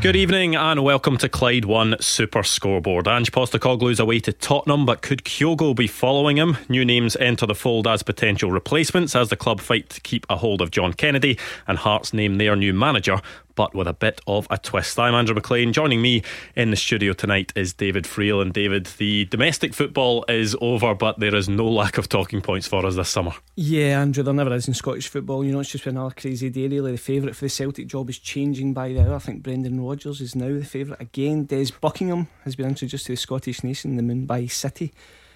Good 0.00 0.14
evening 0.14 0.54
and 0.54 0.84
welcome 0.84 1.18
to 1.18 1.28
Clyde 1.28 1.64
One 1.64 1.96
Super 2.00 2.44
Scoreboard. 2.44 3.08
Ange 3.08 3.32
Postecoglou's 3.32 3.98
away 3.98 4.20
to 4.20 4.32
Tottenham, 4.32 4.86
but 4.86 5.02
could 5.02 5.24
Kyogo 5.24 5.74
be 5.74 5.88
following 5.88 6.36
him? 6.36 6.56
New 6.68 6.84
names 6.84 7.16
enter 7.16 7.46
the 7.46 7.54
fold 7.56 7.88
as 7.88 8.04
potential 8.04 8.52
replacements 8.52 9.16
as 9.16 9.28
the 9.28 9.34
club 9.36 9.60
fight 9.60 9.88
to 9.90 10.00
keep 10.00 10.24
a 10.30 10.36
hold 10.36 10.62
of 10.62 10.70
John 10.70 10.92
Kennedy 10.92 11.36
and 11.66 11.78
Hearts 11.78 12.12
name 12.12 12.38
their 12.38 12.54
new 12.54 12.72
manager 12.72 13.20
but 13.58 13.74
with 13.74 13.88
a 13.88 13.92
bit 13.92 14.20
of 14.28 14.46
a 14.52 14.56
twist. 14.56 15.00
I'm 15.00 15.16
Andrew 15.16 15.34
Maclean. 15.34 15.72
Joining 15.72 16.00
me 16.00 16.22
in 16.54 16.70
the 16.70 16.76
studio 16.76 17.12
tonight 17.12 17.52
is 17.56 17.72
David 17.72 18.04
Friel. 18.04 18.40
And 18.40 18.52
David, 18.52 18.86
the 18.98 19.24
domestic 19.24 19.74
football 19.74 20.24
is 20.28 20.54
over, 20.60 20.94
but 20.94 21.18
there 21.18 21.34
is 21.34 21.48
no 21.48 21.68
lack 21.68 21.98
of 21.98 22.08
talking 22.08 22.40
points 22.40 22.68
for 22.68 22.86
us 22.86 22.94
this 22.94 23.08
summer. 23.08 23.32
Yeah, 23.56 24.00
Andrew, 24.00 24.22
there 24.22 24.32
never 24.32 24.54
is 24.54 24.68
in 24.68 24.74
Scottish 24.74 25.08
football. 25.08 25.44
You 25.44 25.50
know, 25.50 25.58
it's 25.58 25.72
just 25.72 25.84
been 25.84 25.96
another 25.96 26.14
crazy 26.14 26.50
day, 26.50 26.68
really. 26.68 26.92
The 26.92 26.98
favourite 26.98 27.34
for 27.34 27.46
the 27.46 27.50
Celtic 27.50 27.88
job 27.88 28.08
is 28.08 28.20
changing 28.20 28.74
by 28.74 28.92
the 28.92 29.00
hour. 29.00 29.16
I 29.16 29.18
think 29.18 29.42
Brendan 29.42 29.84
Rodgers 29.84 30.20
is 30.20 30.36
now 30.36 30.56
the 30.56 30.64
favourite 30.64 31.02
again. 31.02 31.46
Des 31.46 31.72
Buckingham 31.80 32.28
has 32.44 32.54
been 32.54 32.68
introduced 32.68 33.06
to 33.06 33.14
the 33.14 33.16
Scottish 33.16 33.64
nation, 33.64 33.96
the 33.96 34.04
Mumbai 34.04 34.48
City 34.48 34.92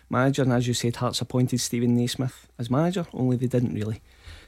manager. 0.08 0.42
And 0.42 0.52
as 0.52 0.68
you 0.68 0.74
said, 0.74 0.94
Hearts 0.94 1.20
appointed 1.20 1.60
Stephen 1.60 1.96
Naismith 1.96 2.46
as 2.56 2.70
manager, 2.70 3.04
only 3.12 3.36
they 3.36 3.48
didn't 3.48 3.74
really 3.74 4.00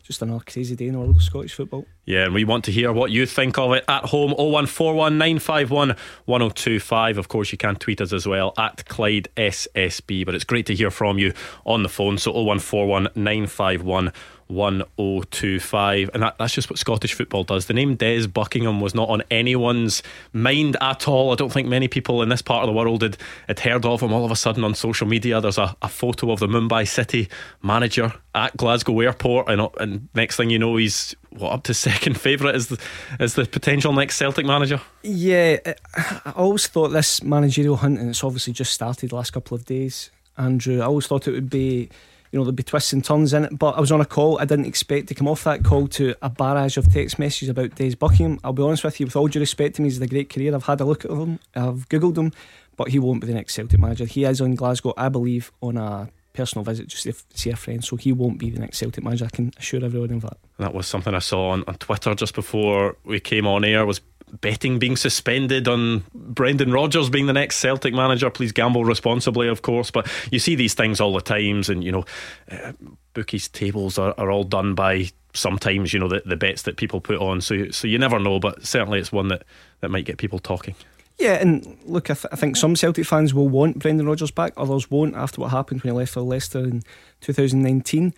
just 0.04 0.20
another 0.20 0.44
crazy 0.46 0.76
day 0.76 0.86
in 0.86 0.92
the 0.92 0.98
world 0.98 1.16
of 1.16 1.22
Scottish 1.22 1.54
football. 1.54 1.86
Yeah, 2.04 2.26
and 2.26 2.34
we 2.34 2.44
want 2.44 2.64
to 2.64 2.72
hear 2.72 2.92
what 2.92 3.10
you 3.10 3.24
think 3.24 3.56
of 3.56 3.72
it 3.72 3.84
at 3.88 4.04
home 4.04 4.32
0141 4.32 5.16
951 5.16 5.96
1025. 6.26 7.18
Of 7.18 7.28
course, 7.28 7.50
you 7.50 7.56
can 7.56 7.76
tweet 7.76 8.02
us 8.02 8.12
as 8.12 8.26
well 8.26 8.52
at 8.58 8.84
Clyde 8.84 9.28
SSB, 9.38 10.26
but 10.26 10.34
it's 10.34 10.44
great 10.44 10.66
to 10.66 10.74
hear 10.74 10.90
from 10.90 11.18
you 11.18 11.32
on 11.64 11.82
the 11.82 11.88
phone. 11.88 12.18
So 12.18 12.32
0141 12.32 13.08
951 13.14 14.12
1025. 14.48 16.10
And 16.14 16.22
that, 16.22 16.38
that's 16.38 16.52
just 16.52 16.70
what 16.70 16.78
Scottish 16.78 17.14
football 17.14 17.44
does. 17.44 17.66
The 17.66 17.74
name 17.74 17.96
Des 17.96 18.26
Buckingham 18.26 18.80
was 18.80 18.94
not 18.94 19.08
on 19.08 19.22
anyone's 19.30 20.02
mind 20.32 20.76
at 20.80 21.08
all. 21.08 21.32
I 21.32 21.34
don't 21.36 21.52
think 21.52 21.68
many 21.68 21.88
people 21.88 22.22
in 22.22 22.28
this 22.28 22.42
part 22.42 22.62
of 22.62 22.68
the 22.68 22.72
world 22.72 23.02
had, 23.02 23.16
had 23.48 23.60
heard 23.60 23.84
of 23.84 24.02
him. 24.02 24.12
All 24.12 24.24
of 24.24 24.30
a 24.30 24.36
sudden 24.36 24.64
on 24.64 24.74
social 24.74 25.06
media, 25.06 25.40
there's 25.40 25.58
a, 25.58 25.76
a 25.82 25.88
photo 25.88 26.30
of 26.30 26.40
the 26.40 26.46
Mumbai 26.46 26.86
City 26.86 27.28
manager 27.62 28.12
at 28.34 28.56
Glasgow 28.56 29.00
Airport. 29.00 29.48
And, 29.48 29.68
and 29.78 30.08
next 30.14 30.36
thing 30.36 30.50
you 30.50 30.58
know, 30.58 30.76
he's 30.76 31.14
what 31.30 31.52
up 31.52 31.62
to 31.64 31.74
second 31.74 32.20
favourite 32.20 32.54
as 32.54 32.68
the, 32.68 32.80
as 33.18 33.34
the 33.34 33.44
potential 33.46 33.92
next 33.92 34.16
Celtic 34.16 34.46
manager? 34.46 34.80
Yeah, 35.02 35.58
I 35.96 36.32
always 36.36 36.66
thought 36.66 36.88
this 36.88 37.22
managerial 37.22 37.76
hunt, 37.76 37.98
and 37.98 38.08
it's 38.10 38.24
obviously 38.24 38.52
just 38.52 38.72
started 38.72 39.10
the 39.10 39.16
last 39.16 39.32
couple 39.32 39.54
of 39.56 39.64
days, 39.64 40.10
Andrew. 40.36 40.80
I 40.80 40.84
always 40.84 41.06
thought 41.06 41.26
it 41.28 41.32
would 41.32 41.50
be 41.50 41.90
you 42.34 42.40
know, 42.40 42.44
there'd 42.44 42.56
be 42.56 42.64
twists 42.64 42.92
and 42.92 43.04
turns 43.04 43.32
in 43.32 43.44
it. 43.44 43.56
But 43.56 43.76
I 43.76 43.80
was 43.80 43.92
on 43.92 44.00
a 44.00 44.04
call. 44.04 44.40
I 44.40 44.44
didn't 44.44 44.64
expect 44.64 45.06
to 45.06 45.14
come 45.14 45.28
off 45.28 45.44
that 45.44 45.62
call 45.62 45.86
to 45.86 46.16
a 46.20 46.28
barrage 46.28 46.76
of 46.76 46.92
text 46.92 47.16
messages 47.16 47.48
about 47.48 47.76
Des 47.76 47.94
Buckingham. 47.94 48.40
I'll 48.42 48.52
be 48.52 48.64
honest 48.64 48.82
with 48.82 48.98
you, 48.98 49.06
with 49.06 49.14
all 49.14 49.28
due 49.28 49.38
respect 49.38 49.76
to 49.76 49.82
him, 49.82 49.84
he's 49.84 50.00
had 50.00 50.02
a 50.02 50.10
great 50.10 50.30
career. 50.30 50.52
I've 50.52 50.64
had 50.64 50.80
a 50.80 50.84
look 50.84 51.04
at 51.04 51.12
him, 51.12 51.38
I've 51.54 51.88
Googled 51.88 52.18
him, 52.18 52.32
but 52.76 52.88
he 52.88 52.98
won't 52.98 53.20
be 53.20 53.28
the 53.28 53.34
next 53.34 53.54
Celtic 53.54 53.78
manager. 53.78 54.04
He 54.04 54.24
is 54.24 54.40
on 54.40 54.56
Glasgow, 54.56 54.94
I 54.96 55.10
believe, 55.10 55.52
on 55.62 55.76
a 55.76 56.10
personal 56.32 56.64
visit 56.64 56.88
just 56.88 57.04
to 57.04 57.14
see 57.34 57.50
a 57.50 57.56
friend. 57.56 57.84
So 57.84 57.94
he 57.94 58.10
won't 58.10 58.40
be 58.40 58.50
the 58.50 58.58
next 58.58 58.78
Celtic 58.78 59.04
manager. 59.04 59.26
I 59.26 59.28
can 59.28 59.52
assure 59.56 59.84
everyone 59.84 60.10
of 60.10 60.22
that. 60.22 60.38
That 60.58 60.74
was 60.74 60.88
something 60.88 61.14
I 61.14 61.20
saw 61.20 61.50
on, 61.50 61.62
on 61.68 61.76
Twitter 61.76 62.16
just 62.16 62.34
before 62.34 62.96
we 63.04 63.20
came 63.20 63.46
on 63.46 63.64
air. 63.64 63.86
Was 63.86 64.00
betting 64.40 64.78
being 64.78 64.96
suspended 64.96 65.68
on 65.68 66.04
Brendan 66.14 66.72
Rodgers 66.72 67.08
being 67.08 67.26
the 67.26 67.32
next 67.32 67.56
Celtic 67.56 67.94
manager. 67.94 68.30
Please 68.30 68.52
gamble 68.52 68.84
responsibly, 68.84 69.48
of 69.48 69.62
course. 69.62 69.90
But 69.90 70.08
you 70.30 70.38
see 70.38 70.54
these 70.54 70.74
things 70.74 71.00
all 71.00 71.12
the 71.12 71.20
times, 71.20 71.68
and 71.68 71.84
you 71.84 71.92
know, 71.92 72.04
uh, 72.50 72.72
bookies 73.12 73.48
tables 73.48 73.98
are, 73.98 74.14
are 74.18 74.30
all 74.30 74.44
done 74.44 74.74
by 74.74 75.10
sometimes 75.34 75.92
you 75.92 75.98
know 75.98 76.08
the, 76.08 76.22
the 76.24 76.36
bets 76.36 76.62
that 76.62 76.76
people 76.76 77.00
put 77.00 77.18
on. 77.18 77.40
So 77.40 77.70
so 77.70 77.86
you 77.86 77.98
never 77.98 78.18
know, 78.18 78.38
but 78.38 78.64
certainly 78.66 78.98
it's 78.98 79.12
one 79.12 79.28
that 79.28 79.44
that 79.80 79.90
might 79.90 80.04
get 80.04 80.18
people 80.18 80.38
talking. 80.38 80.74
Yeah, 81.18 81.34
and 81.34 81.78
look, 81.84 82.10
I, 82.10 82.14
th- 82.14 82.26
I, 82.32 82.36
think 82.36 82.56
some 82.56 82.74
Celtic 82.74 83.06
fans 83.06 83.32
will 83.32 83.48
want 83.48 83.78
Brendan 83.78 84.06
Rodgers 84.06 84.32
back, 84.32 84.52
others 84.56 84.90
won't 84.90 85.14
after 85.14 85.40
what 85.40 85.52
happened 85.52 85.82
when 85.82 85.92
he 85.92 85.96
left 85.96 86.12
for 86.12 86.22
Leicester 86.22 86.58
in 86.58 86.82
2019. 87.20 88.12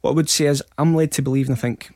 What 0.00 0.10
I 0.10 0.14
would 0.14 0.28
say 0.28 0.46
is, 0.46 0.60
I'm 0.76 0.96
led 0.96 1.12
to 1.12 1.22
believe, 1.22 1.46
and 1.48 1.56
I 1.56 1.60
think 1.60 1.92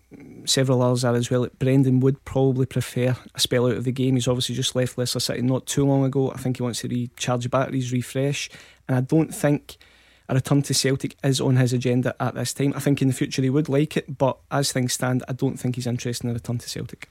several 0.48 0.82
others 0.82 1.04
are 1.04 1.14
as 1.14 1.30
well, 1.30 1.46
Brendan 1.58 2.00
would 2.00 2.24
probably 2.24 2.66
prefer 2.66 3.16
a 3.34 3.40
spell 3.40 3.66
out 3.66 3.76
of 3.76 3.84
the 3.84 3.92
game. 3.92 4.14
He's 4.14 4.28
obviously 4.28 4.54
just 4.54 4.74
left 4.74 4.98
Leicester 4.98 5.20
City 5.20 5.42
not 5.42 5.66
too 5.66 5.84
long 5.84 6.04
ago. 6.04 6.32
I 6.32 6.38
think 6.38 6.56
he 6.56 6.62
wants 6.62 6.80
to 6.80 6.88
recharge 6.88 7.50
batteries, 7.50 7.92
refresh, 7.92 8.50
and 8.88 8.96
I 8.96 9.00
don't 9.00 9.34
think 9.34 9.76
a 10.28 10.34
return 10.34 10.62
to 10.62 10.74
Celtic 10.74 11.16
is 11.22 11.40
on 11.40 11.56
his 11.56 11.72
agenda 11.72 12.14
at 12.20 12.34
this 12.34 12.52
time. 12.52 12.72
I 12.74 12.80
think 12.80 13.00
in 13.00 13.08
the 13.08 13.14
future 13.14 13.42
he 13.42 13.50
would 13.50 13.68
like 13.68 13.96
it, 13.96 14.18
but 14.18 14.38
as 14.50 14.72
things 14.72 14.92
stand, 14.92 15.22
I 15.28 15.32
don't 15.32 15.56
think 15.56 15.76
he's 15.76 15.86
interested 15.86 16.24
in 16.24 16.30
a 16.30 16.34
return 16.34 16.58
to 16.58 16.68
Celtic. 16.68 17.08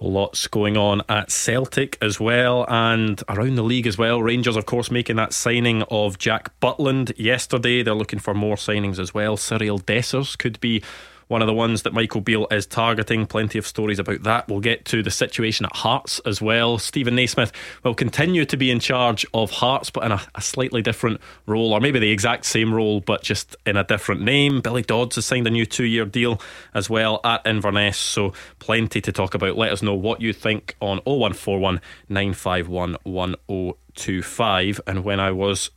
Lots 0.00 0.46
going 0.46 0.76
on 0.76 1.02
at 1.08 1.30
Celtic 1.30 1.98
as 2.00 2.20
well 2.20 2.64
and 2.68 3.20
around 3.28 3.56
the 3.56 3.62
league 3.62 3.86
as 3.86 3.98
well. 3.98 4.22
Rangers, 4.22 4.54
of 4.54 4.64
course, 4.64 4.92
making 4.92 5.16
that 5.16 5.32
signing 5.32 5.82
of 5.90 6.18
Jack 6.18 6.58
Butland 6.60 7.12
yesterday. 7.16 7.82
They're 7.82 7.94
looking 7.94 8.20
for 8.20 8.32
more 8.32 8.54
signings 8.54 9.00
as 9.00 9.12
well. 9.12 9.36
Cyriel 9.36 9.82
Dessers 9.82 10.38
could 10.38 10.60
be 10.60 10.82
one 11.28 11.42
of 11.42 11.46
the 11.46 11.54
ones 11.54 11.82
that 11.82 11.92
Michael 11.92 12.20
Beale 12.20 12.46
is 12.50 12.66
targeting. 12.66 13.26
Plenty 13.26 13.58
of 13.58 13.66
stories 13.66 13.98
about 13.98 14.22
that. 14.24 14.48
We'll 14.48 14.60
get 14.60 14.84
to 14.86 15.02
the 15.02 15.10
situation 15.10 15.66
at 15.66 15.76
Hearts 15.76 16.20
as 16.26 16.42
well. 16.42 16.78
Stephen 16.78 17.14
Naismith 17.14 17.52
will 17.84 17.94
continue 17.94 18.44
to 18.46 18.56
be 18.56 18.70
in 18.70 18.80
charge 18.80 19.24
of 19.32 19.50
Hearts, 19.50 19.90
but 19.90 20.04
in 20.04 20.12
a, 20.12 20.20
a 20.34 20.42
slightly 20.42 20.82
different 20.82 21.20
role, 21.46 21.72
or 21.72 21.80
maybe 21.80 21.98
the 21.98 22.10
exact 22.10 22.46
same 22.46 22.74
role, 22.74 23.00
but 23.00 23.22
just 23.22 23.56
in 23.66 23.76
a 23.76 23.84
different 23.84 24.22
name. 24.22 24.60
Billy 24.60 24.82
Dodds 24.82 25.16
has 25.16 25.26
signed 25.26 25.46
a 25.46 25.50
new 25.50 25.66
two 25.66 25.84
year 25.84 26.04
deal 26.04 26.40
as 26.74 26.90
well 26.90 27.20
at 27.24 27.46
Inverness, 27.46 27.96
so 27.98 28.32
plenty 28.58 29.00
to 29.00 29.12
talk 29.12 29.34
about. 29.34 29.56
Let 29.56 29.72
us 29.72 29.82
know 29.82 29.94
what 29.94 30.20
you 30.20 30.32
think 30.32 30.76
on 30.80 30.98
0141 31.04 31.80
951 32.08 32.96
1025. 33.04 34.80
And 34.86 35.04
when 35.04 35.20
I 35.20 35.30
was 35.30 35.70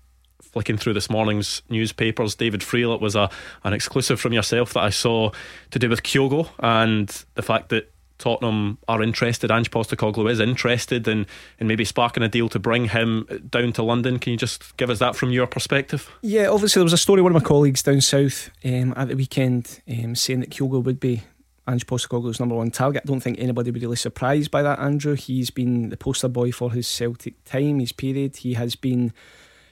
flicking 0.51 0.78
through 0.78 0.94
this 0.94 1.09
morning's 1.09 1.62
newspapers, 1.69 2.35
David 2.35 2.62
Friel, 2.62 2.94
it 2.94 3.01
was 3.01 3.16
a 3.16 3.29
an 3.63 3.73
exclusive 3.73 4.19
from 4.19 4.34
yourself 4.34 4.73
that 4.73 4.81
I 4.84 4.89
saw 4.89 5.31
to 5.72 5.79
do 5.79 5.89
with 5.89 6.03
Kyogo 6.03 6.50
and 6.59 7.07
the 7.35 7.41
fact 7.41 7.69
that 7.69 7.91
Tottenham 8.22 8.78
are 8.88 9.01
interested. 9.01 9.50
Ange 9.50 9.72
Postecoglou 9.72 10.29
is 10.29 10.40
interested 10.40 11.07
in, 11.07 11.25
in 11.59 11.67
maybe 11.67 11.84
sparking 11.84 12.22
a 12.22 12.29
deal 12.29 12.47
to 12.50 12.59
bring 12.59 12.85
him 12.85 13.25
down 13.50 13.73
to 13.73 13.84
London. 13.84 14.19
Can 14.19 14.31
you 14.31 14.38
just 14.38 14.78
give 14.78 14.91
us 14.91 15.00
that 15.00 15.16
from 15.16 15.31
your 15.31 15.47
perspective? 15.47 16.09
Yeah, 16.22 16.47
obviously 16.47 16.79
there 16.79 16.85
was 16.85 16.94
a 16.94 16.97
story 16.97 17.23
one 17.23 17.35
of 17.35 17.41
my 17.41 17.47
colleagues 17.47 17.81
down 17.81 18.00
south 18.00 18.51
um, 18.63 18.94
at 18.95 19.07
the 19.07 19.16
weekend 19.16 19.81
um, 19.90 20.16
saying 20.16 20.41
that 20.41 20.51
Kyogo 20.51 20.84
would 20.84 21.00
be 21.00 21.23
Ange 21.67 21.88
Postecoglou's 21.88 22.40
number 22.40 22.56
one 22.56 22.69
target. 22.69 23.01
I 23.03 23.07
don't 23.07 23.22
think 23.22 23.40
anybody 23.40 23.72
would 23.72 23.79
be 23.79 23.85
really 23.85 23.95
surprised 23.95 24.51
by 24.51 24.61
that. 24.61 24.79
Andrew, 24.79 25.16
he's 25.16 25.50
been 25.50 25.90
the 25.90 25.97
poster 25.97 26.28
boy 26.28 26.51
for 26.51 26.72
his 26.72 26.88
Celtic 26.88 27.44
time, 27.44 27.79
his 27.79 27.91
period. 27.91 28.38
He 28.38 28.53
has 28.53 28.75
been 28.75 29.13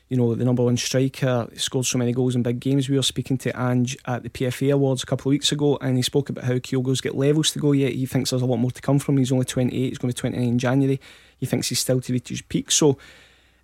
you 0.09 0.18
know, 0.18 0.34
the 0.34 0.44
number 0.44 0.64
one 0.64 0.75
striker, 0.75 1.47
scored 1.56 1.86
so 1.86 2.00
many 2.00 2.12
goals 2.12 2.36
in 2.36 2.42
big 2.42 2.59
games. 2.59 2.90
We 2.90 2.96
were 2.96 3.03
speaking 3.03 3.38
to 3.40 3.59
Ange 3.59 3.96
at 4.06 4.24
the 4.24 4.30
PFA 4.30 4.74
Awards 4.74 5.03
a 5.03 5.06
couple 5.06 5.30
of 5.30 5.31
weeks 5.31 5.52
ago, 5.52 5.78
and 5.81 5.97
he 5.97 6.02
spoke 6.02 6.30
about 6.30 6.46
how 6.46 6.53
Kyogo's 6.53 7.00
got 7.00 7.16
levels 7.16 7.52
to 7.52 7.59
go 7.59 7.74
yet. 7.74 7.94
He 7.94 8.08
thinks 8.08 8.31
there's 8.31 8.42
a 8.42 8.48
lot 8.48 8.58
more 8.58 8.72
to 8.72 8.81
come 8.81 8.98
from. 8.98 9.18
He's 9.18 9.31
only 9.31 9.46
28, 9.46 9.72
he's 9.72 9.98
going 10.00 10.12
to 10.12 10.16
be 10.16 10.19
29 10.19 10.48
in 10.48 10.58
January. 10.58 11.00
He 11.38 11.46
thinks 11.46 11.69
he's 11.69 11.80
still 11.80 12.02
to 12.02 12.14
reach 12.14 12.30
his 12.30 12.42
peak. 12.42 12.72
So 12.72 12.98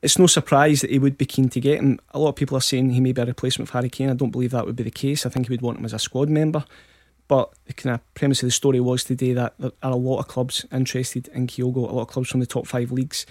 it's 0.04 0.20
no 0.20 0.28
surprise 0.28 0.82
that 0.82 0.92
he 0.92 1.00
would 1.00 1.18
be 1.18 1.26
keen 1.26 1.50
to 1.50 1.60
get 1.60 1.80
him. 1.80 2.00
A 2.12 2.20
lot 2.20 2.30
of 2.30 2.36
people 2.36 2.56
are 2.56 2.62
saying 2.62 2.92
he 2.92 3.02
may 3.02 3.12
be 3.12 3.22
a 3.22 3.26
replacement 3.26 3.68
for 3.68 3.80
Harry 3.80 3.90
Kane. 3.90 4.12
I 4.12 4.14
don't 4.14 4.30
believe 4.30 4.52
that 4.52 4.68
would 4.68 4.76
be 4.76 4.84
the 4.84 4.92
case. 4.92 5.26
I 5.26 5.30
think 5.30 5.48
he 5.48 5.54
would 5.54 5.64
want 5.64 5.80
him 5.80 5.86
as 5.86 5.94
a 5.94 6.00
squad 6.00 6.30
member. 6.30 6.64
But 7.28 7.52
the 7.66 7.74
kind 7.74 7.96
of 7.96 8.14
premise 8.14 8.44
of 8.44 8.48
the 8.48 8.52
story 8.52 8.80
was 8.80 9.04
today 9.04 9.34
that 9.34 9.56
there 9.58 9.72
are 9.82 9.94
a 9.94 9.96
lot 9.96 10.20
of 10.20 10.28
clubs 10.28 10.64
interested 10.72 11.28
in 11.30 11.48
Kyogo, 11.48 11.78
a 11.78 11.94
lot 11.94 12.04
of 12.04 12.08
clubs 12.10 12.30
from 12.30 12.40
the 12.40 12.46
top 12.46 12.68
five 12.68 12.92
leagues. 12.92 13.26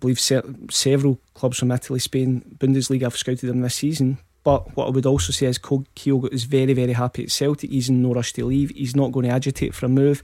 Believe 0.00 0.18
se- 0.18 0.42
several 0.70 1.20
clubs 1.34 1.58
from 1.58 1.70
Italy, 1.70 1.98
Spain, 2.00 2.56
Bundesliga 2.58 3.02
have 3.02 3.16
scouted 3.16 3.48
him 3.48 3.60
this 3.60 3.76
season. 3.76 4.18
But 4.42 4.74
what 4.76 4.86
I 4.86 4.90
would 4.90 5.06
also 5.06 5.32
say 5.32 5.46
is 5.46 5.58
Kyogo 5.58 6.32
is 6.32 6.44
very, 6.44 6.72
very 6.72 6.94
happy 6.94 7.24
at 7.24 7.30
Celtic. 7.30 7.70
He's 7.70 7.90
in 7.90 8.02
no 8.02 8.14
rush 8.14 8.32
to 8.34 8.46
leave. 8.46 8.70
He's 8.70 8.96
not 8.96 9.12
going 9.12 9.26
to 9.26 9.32
agitate 9.32 9.74
for 9.74 9.86
a 9.86 9.90
move. 9.90 10.22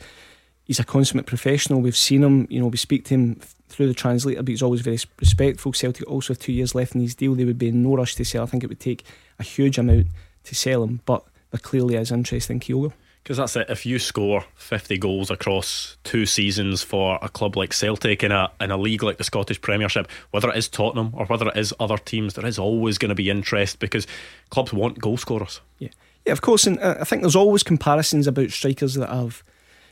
He's 0.64 0.80
a 0.80 0.84
consummate 0.84 1.26
professional. 1.26 1.80
We've 1.80 1.96
seen 1.96 2.24
him, 2.24 2.46
you 2.50 2.58
know, 2.58 2.66
we 2.66 2.78
speak 2.78 3.04
to 3.06 3.14
him 3.14 3.40
through 3.68 3.88
the 3.88 3.94
translator, 3.94 4.42
but 4.42 4.48
he's 4.48 4.62
always 4.62 4.80
very 4.80 4.98
respectful. 5.20 5.72
Celtic 5.72 6.08
also 6.08 6.32
have 6.32 6.40
two 6.40 6.52
years 6.52 6.74
left 6.74 6.94
in 6.94 7.02
his 7.02 7.14
deal. 7.14 7.34
They 7.34 7.44
would 7.44 7.58
be 7.58 7.68
in 7.68 7.82
no 7.82 7.96
rush 7.96 8.14
to 8.16 8.24
sell. 8.24 8.42
I 8.42 8.46
think 8.46 8.64
it 8.64 8.68
would 8.68 8.80
take 8.80 9.04
a 9.38 9.42
huge 9.42 9.78
amount 9.78 10.06
to 10.44 10.54
sell 10.54 10.82
him, 10.82 11.00
but 11.04 11.24
there 11.50 11.60
clearly 11.60 11.96
is 11.96 12.10
interest 12.10 12.50
in 12.50 12.60
Kyogo. 12.60 12.92
Because 13.26 13.38
that's 13.38 13.56
it. 13.56 13.68
If 13.68 13.84
you 13.84 13.98
score 13.98 14.44
50 14.54 14.98
goals 14.98 15.32
across 15.32 15.96
two 16.04 16.26
seasons 16.26 16.84
for 16.84 17.18
a 17.20 17.28
club 17.28 17.56
like 17.56 17.72
Celtic 17.72 18.22
in 18.22 18.30
a 18.30 18.52
in 18.60 18.70
a 18.70 18.76
league 18.76 19.02
like 19.02 19.16
the 19.16 19.24
Scottish 19.24 19.60
Premiership, 19.60 20.08
whether 20.30 20.48
it 20.48 20.56
is 20.56 20.68
Tottenham 20.68 21.10
or 21.12 21.26
whether 21.26 21.48
it 21.48 21.56
is 21.56 21.74
other 21.80 21.98
teams, 21.98 22.34
there 22.34 22.46
is 22.46 22.56
always 22.56 22.98
going 22.98 23.08
to 23.08 23.16
be 23.16 23.28
interest 23.28 23.80
because 23.80 24.06
clubs 24.50 24.72
want 24.72 25.00
goal 25.00 25.16
scorers. 25.16 25.60
Yeah, 25.80 25.88
yeah, 26.24 26.34
of 26.34 26.40
course. 26.40 26.68
And 26.68 26.78
uh, 26.78 26.98
I 27.00 27.04
think 27.04 27.22
there's 27.22 27.34
always 27.34 27.64
comparisons 27.64 28.28
about 28.28 28.52
strikers 28.52 28.94
that 28.94 29.08
have 29.08 29.42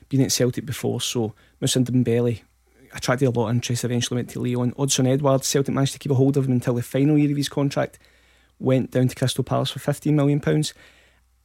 been 0.09 0.21
at 0.21 0.31
Celtic 0.31 0.65
before. 0.65 1.01
So 1.01 1.35
Moussa 1.61 1.81
Dembele 1.81 2.41
attracted 2.95 3.27
a 3.27 3.31
lot 3.31 3.49
of 3.49 3.57
interest. 3.57 3.83
Eventually 3.83 4.19
went 4.19 4.31
to 4.31 4.41
Lyon. 4.41 4.75
Odsonne 4.75 5.13
Edouard, 5.13 5.43
Celtic 5.43 5.75
managed 5.75 5.95
to 5.95 5.99
keep 5.99 6.13
a 6.13 6.15
hold 6.15 6.37
of 6.37 6.45
him 6.45 6.53
until 6.53 6.75
the 6.75 6.83
final 6.83 7.19
year 7.19 7.33
of 7.33 7.37
his 7.37 7.49
contract. 7.49 7.99
Went 8.61 8.93
down 8.93 9.09
to 9.09 9.17
Crystal 9.17 9.43
Palace 9.43 9.73
for 9.73 9.81
15 9.81 10.15
million 10.15 10.39
pounds. 10.39 10.73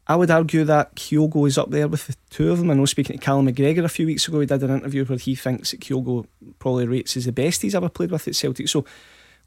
I 0.09 0.15
would 0.15 0.31
argue 0.31 0.63
that 0.63 0.95
Kyogo 0.95 1.47
is 1.47 1.59
up 1.59 1.69
there 1.69 1.88
with 1.88 2.07
the 2.07 2.15
two 2.31 2.51
of 2.51 2.57
them. 2.57 2.71
I 2.71 2.73
know 2.73 2.85
speaking 2.85 3.15
to 3.15 3.23
Callum 3.23 3.47
McGregor 3.47 3.83
a 3.83 3.89
few 3.89 4.07
weeks 4.07 4.27
ago, 4.27 4.39
he 4.39 4.47
did 4.47 4.63
an 4.63 4.71
interview 4.71 5.06
where 5.06 5.19
he 5.19 5.35
thinks 5.35 5.69
that 5.69 5.81
Kyogo 5.81 6.25
probably 6.57 6.88
rates 6.88 7.15
as 7.15 7.25
the 7.25 7.31
best 7.31 7.61
he's 7.61 7.75
ever 7.75 7.89
played 7.89 8.09
with 8.09 8.27
at 8.27 8.35
Celtic. 8.35 8.67
So, 8.67 8.85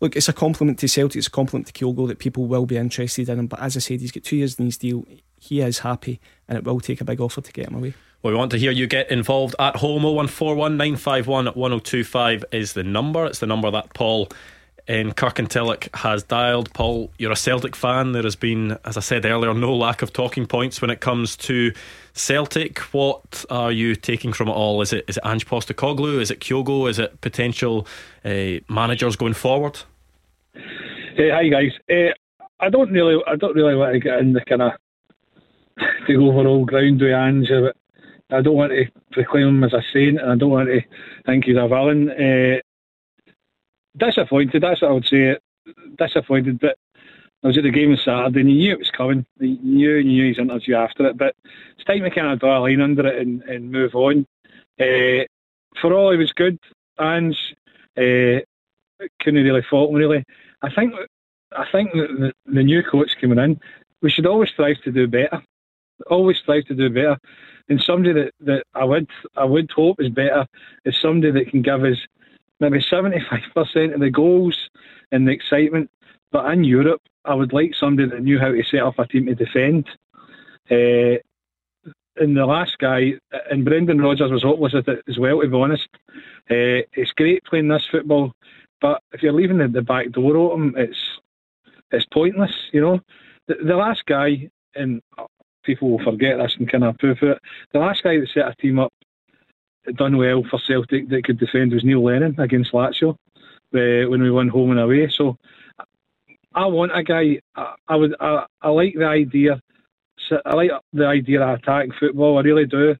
look, 0.00 0.14
it's 0.14 0.28
a 0.28 0.32
compliment 0.32 0.78
to 0.78 0.88
Celtic, 0.88 1.16
it's 1.16 1.26
a 1.26 1.32
compliment 1.32 1.66
to 1.66 1.72
Kyogo 1.72 2.06
that 2.06 2.20
people 2.20 2.46
will 2.46 2.64
be 2.64 2.76
interested 2.76 3.28
in 3.28 3.40
him. 3.40 3.46
But 3.48 3.60
as 3.60 3.76
I 3.76 3.80
said, 3.80 4.00
he's 4.00 4.12
got 4.12 4.22
two 4.22 4.36
years 4.36 4.54
in 4.54 4.66
his 4.66 4.78
deal. 4.78 5.04
He 5.40 5.60
is 5.60 5.80
happy, 5.80 6.20
and 6.46 6.56
it 6.56 6.62
will 6.62 6.78
take 6.78 7.00
a 7.00 7.04
big 7.04 7.20
offer 7.20 7.40
to 7.40 7.52
get 7.52 7.66
him 7.66 7.74
away. 7.74 7.94
Well, 8.22 8.32
we 8.32 8.38
want 8.38 8.52
to 8.52 8.58
hear 8.58 8.70
you 8.70 8.86
get 8.86 9.10
involved 9.10 9.56
at 9.58 9.74
home. 9.74 10.04
0141 10.04 10.76
951 10.76 11.46
1025 11.46 12.44
is 12.52 12.74
the 12.74 12.84
number. 12.84 13.26
It's 13.26 13.40
the 13.40 13.48
number 13.48 13.68
that 13.72 13.94
Paul 13.94 14.28
in 14.86 15.12
Kirkintilloch 15.12 15.94
has 15.96 16.22
dialed. 16.22 16.72
Paul, 16.72 17.10
you're 17.18 17.32
a 17.32 17.36
Celtic 17.36 17.76
fan. 17.76 18.12
There 18.12 18.22
has 18.22 18.36
been, 18.36 18.78
as 18.84 18.96
I 18.96 19.00
said 19.00 19.24
earlier, 19.24 19.54
no 19.54 19.74
lack 19.74 20.02
of 20.02 20.12
talking 20.12 20.46
points 20.46 20.80
when 20.80 20.90
it 20.90 21.00
comes 21.00 21.36
to 21.38 21.72
Celtic. 22.12 22.78
What 22.92 23.44
are 23.50 23.72
you 23.72 23.94
taking 23.94 24.32
from 24.32 24.48
it 24.48 24.52
all? 24.52 24.82
Is 24.82 24.92
it 24.92 25.04
is 25.08 25.16
it 25.16 25.26
Ange 25.26 25.46
Postecoglou? 25.46 26.20
Is 26.20 26.30
it 26.30 26.40
Kyogo? 26.40 26.88
Is 26.88 26.98
it 26.98 27.20
potential 27.20 27.86
uh, 28.24 28.60
managers 28.68 29.16
going 29.16 29.34
forward? 29.34 29.80
Hey, 30.54 31.30
hi 31.30 31.48
guys. 31.48 31.72
Uh, 31.90 32.12
I 32.60 32.68
don't 32.68 32.92
really, 32.92 33.22
I 33.26 33.36
don't 33.36 33.54
really 33.54 33.74
want 33.74 33.92
to 33.92 34.00
get 34.00 34.18
in 34.18 34.32
the 34.32 34.40
kind 34.42 34.62
of 34.62 34.72
the 36.06 36.16
overall 36.16 36.64
ground 36.64 37.00
with 37.00 37.12
Ange. 37.12 37.50
I 38.30 38.40
don't 38.40 38.56
want 38.56 38.72
to 38.72 38.86
proclaim 39.10 39.48
him 39.48 39.64
as 39.64 39.74
a 39.74 39.82
saint, 39.92 40.20
and 40.20 40.32
I 40.32 40.36
don't 40.36 40.50
want 40.50 40.68
to 40.68 40.80
think 41.26 41.44
he's 41.44 41.56
a 41.56 41.68
villain. 41.68 42.10
Uh, 42.10 42.60
disappointed, 43.96 44.62
that's 44.62 44.82
what 44.82 44.90
I 44.90 44.94
would 44.94 45.06
say. 45.06 45.36
Disappointed, 45.98 46.58
but 46.58 46.76
I 47.44 47.48
was 47.48 47.58
at 47.58 47.64
the 47.64 47.70
game 47.70 47.90
on 47.90 47.98
Saturday 48.04 48.40
and 48.40 48.50
you 48.50 48.56
knew 48.56 48.72
it 48.72 48.78
was 48.78 48.90
coming. 48.90 49.26
You 49.38 49.58
knew, 49.62 49.94
you 49.96 50.04
knew 50.04 50.28
his 50.28 50.38
interview 50.38 50.76
after 50.76 51.06
it, 51.06 51.16
but 51.16 51.34
it's 51.76 51.84
time 51.84 52.02
to 52.02 52.10
kind 52.10 52.28
of 52.28 52.40
draw 52.40 52.58
a 52.58 52.60
line 52.60 52.80
under 52.80 53.06
it 53.06 53.20
and, 53.20 53.42
and 53.42 53.70
move 53.70 53.94
on. 53.94 54.26
Uh, 54.80 55.24
for 55.80 55.92
all, 55.92 56.10
he 56.12 56.18
was 56.18 56.32
good, 56.32 56.58
and 56.98 57.34
uh, 57.96 58.40
couldn't 59.20 59.44
really 59.44 59.64
fault 59.68 59.90
him, 59.90 59.96
really. 59.96 60.24
I 60.62 60.72
think 60.72 60.94
I 61.56 61.64
think 61.70 61.92
the, 61.92 62.32
the 62.46 62.62
new 62.62 62.82
coach 62.82 63.10
coming 63.20 63.38
in, 63.38 63.60
we 64.00 64.10
should 64.10 64.26
always 64.26 64.50
strive 64.50 64.80
to 64.84 64.92
do 64.92 65.06
better. 65.06 65.42
Always 66.10 66.38
strive 66.38 66.64
to 66.66 66.74
do 66.74 66.88
better. 66.90 67.18
And 67.68 67.80
somebody 67.80 68.12
that, 68.14 68.32
that 68.40 68.64
I 68.74 68.84
would 68.84 69.08
I 69.36 69.44
would 69.44 69.70
hope 69.70 70.00
is 70.00 70.10
better 70.10 70.46
is 70.84 70.96
somebody 71.00 71.32
that 71.32 71.50
can 71.50 71.62
give 71.62 71.84
us 71.84 71.98
maybe 72.62 72.78
75% 72.78 73.94
of 73.94 74.00
the 74.00 74.10
goals 74.10 74.56
and 75.10 75.26
the 75.26 75.32
excitement. 75.32 75.90
But 76.30 76.50
in 76.52 76.64
Europe, 76.64 77.02
I 77.24 77.34
would 77.34 77.52
like 77.52 77.74
somebody 77.78 78.08
that 78.08 78.22
knew 78.22 78.38
how 78.38 78.52
to 78.52 78.62
set 78.70 78.80
up 78.80 78.98
a 78.98 79.06
team 79.06 79.26
to 79.26 79.34
defend. 79.34 79.86
Uh, 80.70 81.18
and 82.16 82.36
the 82.36 82.46
last 82.46 82.78
guy, 82.78 83.14
and 83.50 83.64
Brendan 83.64 84.00
Rodgers 84.00 84.30
was 84.30 84.42
hopeless 84.42 84.74
at 84.74 84.88
it 84.88 85.02
as 85.08 85.18
well, 85.18 85.40
to 85.40 85.48
be 85.48 85.56
honest. 85.56 85.88
Uh, 86.50 86.86
it's 86.94 87.12
great 87.12 87.44
playing 87.44 87.68
this 87.68 87.86
football, 87.90 88.32
but 88.80 89.02
if 89.12 89.22
you're 89.22 89.32
leaving 89.32 89.58
the, 89.58 89.68
the 89.68 89.82
back 89.82 90.10
door 90.10 90.36
open, 90.36 90.74
it's 90.76 90.98
it's 91.90 92.06
pointless, 92.12 92.52
you 92.72 92.80
know. 92.80 93.00
The, 93.48 93.56
the 93.66 93.76
last 93.76 94.04
guy, 94.06 94.50
and 94.74 95.02
people 95.64 95.90
will 95.90 96.04
forget 96.04 96.38
this 96.38 96.56
and 96.58 96.70
kind 96.70 96.84
of 96.84 96.96
it, 97.00 97.38
the 97.72 97.78
last 97.78 98.02
guy 98.02 98.18
that 98.18 98.28
set 98.32 98.48
a 98.48 98.54
team 98.54 98.78
up 98.78 98.92
done 99.96 100.16
well 100.16 100.42
for 100.48 100.60
Celtic 100.66 101.08
that 101.08 101.24
could 101.24 101.38
defend 101.38 101.72
was 101.72 101.84
Neil 101.84 102.02
Lennon 102.02 102.38
against 102.38 102.72
Lazio 102.72 103.16
uh, 103.74 104.08
when 104.08 104.22
we 104.22 104.30
won 104.30 104.48
home 104.48 104.70
and 104.70 104.80
away. 104.80 105.08
So 105.08 105.36
I 106.54 106.66
want 106.66 106.96
a 106.96 107.02
guy. 107.02 107.40
I, 107.54 107.74
I 107.88 107.96
would. 107.96 108.14
I, 108.20 108.46
I, 108.60 108.68
like 108.68 108.94
the 108.94 109.06
idea. 109.06 109.60
I 110.44 110.54
like 110.54 110.70
the 110.92 111.06
idea 111.06 111.42
of 111.42 111.58
attacking 111.58 111.92
football. 111.98 112.38
I 112.38 112.42
really 112.42 112.66
do. 112.66 112.96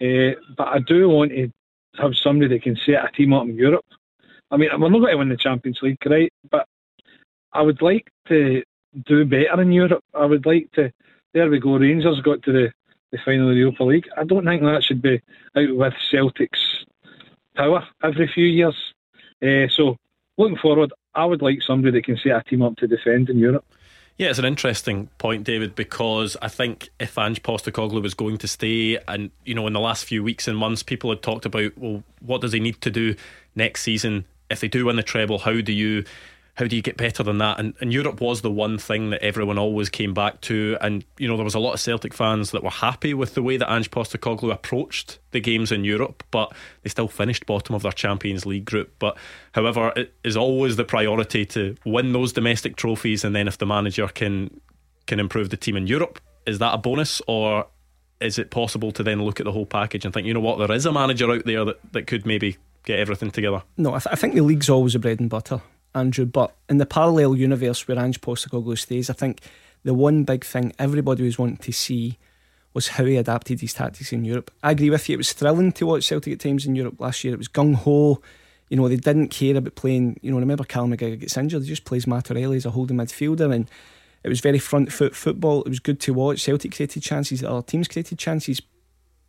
Uh, 0.00 0.34
but 0.56 0.68
I 0.68 0.78
do 0.78 1.08
want 1.08 1.30
to 1.32 1.50
have 2.00 2.16
somebody 2.16 2.54
that 2.54 2.62
can 2.62 2.76
set 2.84 3.04
a 3.04 3.10
team 3.12 3.32
up 3.32 3.44
in 3.44 3.56
Europe. 3.56 3.84
I 4.50 4.56
mean, 4.56 4.70
we're 4.78 4.88
not 4.88 4.98
going 4.98 5.12
to 5.12 5.16
win 5.16 5.28
the 5.28 5.36
Champions 5.36 5.80
League, 5.82 5.98
right? 6.06 6.32
But 6.50 6.66
I 7.52 7.62
would 7.62 7.82
like 7.82 8.10
to 8.28 8.62
do 9.06 9.24
better 9.24 9.60
in 9.60 9.72
Europe. 9.72 10.04
I 10.14 10.26
would 10.26 10.46
like 10.46 10.70
to. 10.72 10.92
There 11.32 11.50
we 11.50 11.58
go. 11.58 11.76
Rangers 11.76 12.20
got 12.20 12.42
to 12.44 12.52
the 12.52 12.72
the 13.14 13.20
final 13.24 13.48
of 13.48 13.54
the 13.54 13.60
Europa 13.60 13.84
League. 13.84 14.08
I 14.16 14.24
don't 14.24 14.44
think 14.44 14.62
that 14.62 14.82
should 14.82 15.00
be 15.00 15.22
out 15.56 15.76
with 15.76 15.94
Celtic's 16.10 16.84
power 17.54 17.86
every 18.02 18.28
few 18.32 18.46
years. 18.46 18.74
Uh, 19.40 19.68
so 19.74 19.96
looking 20.36 20.58
forward, 20.58 20.92
I 21.14 21.24
would 21.24 21.40
like 21.40 21.62
somebody 21.62 21.92
that 21.92 22.04
can 22.04 22.16
set 22.16 22.32
a 22.32 22.42
team 22.42 22.62
up 22.62 22.76
to 22.76 22.88
defend 22.88 23.30
in 23.30 23.38
Europe. 23.38 23.64
Yeah, 24.18 24.30
it's 24.30 24.38
an 24.38 24.44
interesting 24.44 25.08
point, 25.18 25.44
David, 25.44 25.74
because 25.74 26.36
I 26.42 26.48
think 26.48 26.88
if 27.00 27.16
Ange 27.18 27.42
Postecoglou 27.42 28.02
was 28.02 28.14
going 28.14 28.38
to 28.38 28.48
stay, 28.48 28.98
and 29.08 29.30
you 29.44 29.54
know, 29.54 29.66
in 29.66 29.72
the 29.72 29.80
last 29.80 30.04
few 30.04 30.22
weeks 30.22 30.48
and 30.48 30.56
months, 30.56 30.82
people 30.82 31.10
had 31.10 31.22
talked 31.22 31.46
about, 31.46 31.76
well, 31.76 32.02
what 32.20 32.40
does 32.40 32.52
he 32.52 32.60
need 32.60 32.80
to 32.80 32.90
do 32.90 33.14
next 33.54 33.82
season 33.82 34.24
if 34.50 34.60
they 34.60 34.68
do 34.68 34.86
win 34.86 34.96
the 34.96 35.02
treble? 35.02 35.38
How 35.38 35.60
do 35.60 35.72
you 35.72 36.04
how 36.54 36.66
do 36.66 36.76
you 36.76 36.82
get 36.82 36.96
better 36.96 37.22
than 37.22 37.38
that? 37.38 37.58
And, 37.58 37.74
and 37.80 37.92
Europe 37.92 38.20
was 38.20 38.42
the 38.42 38.50
one 38.50 38.78
thing 38.78 39.10
that 39.10 39.22
everyone 39.22 39.58
always 39.58 39.88
came 39.88 40.14
back 40.14 40.40
to. 40.42 40.76
And, 40.80 41.04
you 41.18 41.26
know, 41.26 41.36
there 41.36 41.44
was 41.44 41.56
a 41.56 41.60
lot 41.60 41.74
of 41.74 41.80
Celtic 41.80 42.14
fans 42.14 42.52
that 42.52 42.62
were 42.62 42.70
happy 42.70 43.12
with 43.12 43.34
the 43.34 43.42
way 43.42 43.56
that 43.56 43.72
Ange 43.72 43.90
Postecoglou 43.90 44.52
approached 44.52 45.18
the 45.32 45.40
games 45.40 45.72
in 45.72 45.84
Europe, 45.84 46.22
but 46.30 46.52
they 46.82 46.90
still 46.90 47.08
finished 47.08 47.44
bottom 47.46 47.74
of 47.74 47.82
their 47.82 47.92
Champions 47.92 48.46
League 48.46 48.64
group. 48.64 48.94
But, 49.00 49.16
however, 49.52 49.92
it 49.96 50.14
is 50.22 50.36
always 50.36 50.76
the 50.76 50.84
priority 50.84 51.44
to 51.46 51.74
win 51.84 52.12
those 52.12 52.32
domestic 52.32 52.76
trophies. 52.76 53.24
And 53.24 53.34
then 53.34 53.48
if 53.48 53.58
the 53.58 53.66
manager 53.66 54.06
can 54.08 54.60
can 55.06 55.20
improve 55.20 55.50
the 55.50 55.56
team 55.56 55.76
in 55.76 55.86
Europe, 55.86 56.18
is 56.46 56.60
that 56.60 56.72
a 56.72 56.78
bonus 56.78 57.20
or 57.26 57.66
is 58.20 58.38
it 58.38 58.50
possible 58.50 58.90
to 58.92 59.02
then 59.02 59.22
look 59.22 59.40
at 59.40 59.44
the 59.44 59.52
whole 59.52 59.66
package 59.66 60.04
and 60.04 60.14
think, 60.14 60.26
you 60.26 60.32
know 60.32 60.40
what, 60.40 60.58
there 60.58 60.72
is 60.74 60.86
a 60.86 60.92
manager 60.92 61.30
out 61.30 61.44
there 61.44 61.64
that, 61.64 61.92
that 61.92 62.06
could 62.06 62.24
maybe 62.24 62.56
get 62.84 62.98
everything 62.98 63.30
together? 63.30 63.62
No, 63.76 63.90
I, 63.90 63.98
th- 63.98 64.12
I 64.12 64.16
think 64.16 64.34
the 64.34 64.40
league's 64.40 64.70
always 64.70 64.94
a 64.94 64.98
bread 64.98 65.20
and 65.20 65.28
butter. 65.28 65.60
Andrew. 65.94 66.26
But 66.26 66.54
in 66.68 66.78
the 66.78 66.86
parallel 66.86 67.36
universe 67.36 67.86
where 67.86 67.98
Ange 67.98 68.20
Postecoglou 68.20 68.78
stays, 68.78 69.10
I 69.10 69.14
think 69.14 69.40
the 69.84 69.94
one 69.94 70.24
big 70.24 70.44
thing 70.44 70.72
everybody 70.78 71.24
was 71.24 71.38
wanting 71.38 71.58
to 71.58 71.72
see 71.72 72.18
was 72.72 72.88
how 72.88 73.04
he 73.04 73.16
adapted 73.16 73.60
his 73.60 73.72
tactics 73.72 74.12
in 74.12 74.24
Europe. 74.24 74.50
I 74.62 74.72
agree 74.72 74.90
with 74.90 75.08
you. 75.08 75.14
It 75.14 75.18
was 75.18 75.32
thrilling 75.32 75.72
to 75.72 75.86
watch 75.86 76.04
Celtic 76.04 76.32
at 76.32 76.40
times 76.40 76.66
in 76.66 76.74
Europe 76.74 76.98
last 76.98 77.22
year. 77.22 77.32
It 77.32 77.38
was 77.38 77.48
gung 77.48 77.74
ho. 77.74 78.20
You 78.68 78.76
know, 78.76 78.88
they 78.88 78.96
didn't 78.96 79.28
care 79.28 79.56
about 79.56 79.76
playing. 79.76 80.18
You 80.22 80.32
know, 80.32 80.38
remember 80.38 80.64
Cal 80.64 80.86
McGregor 80.86 81.20
gets 81.20 81.36
injured. 81.36 81.62
He 81.62 81.68
just 81.68 81.84
plays 81.84 82.06
Matt 82.06 82.30
O'Riley 82.30 82.56
as 82.56 82.66
a 82.66 82.70
holding 82.70 82.96
midfielder. 82.96 83.54
And 83.54 83.70
it 84.24 84.28
was 84.28 84.40
very 84.40 84.58
front 84.58 84.92
foot 84.92 85.14
football. 85.14 85.62
It 85.62 85.68
was 85.68 85.80
good 85.80 86.00
to 86.00 86.14
watch. 86.14 86.42
Celtic 86.42 86.74
created 86.74 87.02
chances. 87.02 87.44
Other 87.44 87.62
teams 87.62 87.86
created 87.86 88.18
chances. 88.18 88.60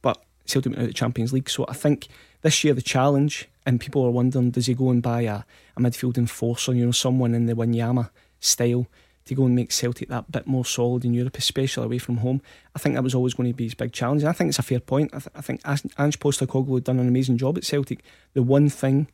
But 0.02 0.24
Celtic 0.46 0.72
went 0.72 0.80
out 0.80 0.86
of 0.86 0.90
the 0.90 0.94
Champions 0.94 1.32
League. 1.34 1.50
So 1.50 1.66
I 1.70 1.74
think 1.74 2.08
this 2.42 2.64
year 2.64 2.74
the 2.74 2.82
challenge, 2.82 3.48
and 3.66 3.80
people 3.80 4.04
are 4.06 4.12
wondering, 4.12 4.52
does 4.52 4.68
he 4.68 4.74
go 4.74 4.90
and 4.90 5.02
buy 5.02 5.22
a 5.22 5.44
a 5.78 5.82
midfield 5.82 6.18
enforcer, 6.18 6.74
you 6.74 6.86
know, 6.86 6.92
someone 6.92 7.34
in 7.34 7.46
the 7.46 7.54
Wanyama 7.54 8.10
style 8.40 8.88
to 9.26 9.36
go 9.36 9.46
and 9.46 9.56
make 9.56 9.72
Celtic 9.72 10.08
that 10.10 10.32
bit 10.32 10.46
more 10.46 10.64
solid 10.64 11.04
in 11.04 11.14
Europe, 11.14 11.38
especially 11.38 11.86
away 11.86 11.98
from 11.98 12.18
home. 12.18 12.42
I 12.76 12.80
think 12.80 12.96
that 12.96 13.04
was 13.04 13.16
always 13.16 13.34
going 13.34 13.50
to 13.50 13.56
be 13.56 13.64
his 13.64 13.74
big 13.74 13.92
challenge. 13.92 14.22
And 14.22 14.30
I 14.30 14.34
think 14.34 14.50
it's 14.50 14.60
a 14.60 14.64
fair 14.64 14.80
point. 14.80 15.12
I, 15.14 15.20
th- 15.20 15.36
I 15.36 15.42
think 15.42 15.62
Ange 15.66 16.20
Postecoglou 16.20 16.76
had 16.76 16.84
done 16.84 17.00
an 17.00 17.08
amazing 17.08 17.38
job 17.38 17.58
at 17.58 17.66
Celtic. 17.66 18.04
The 18.34 18.44
one 18.44 18.70
thing 18.70 19.08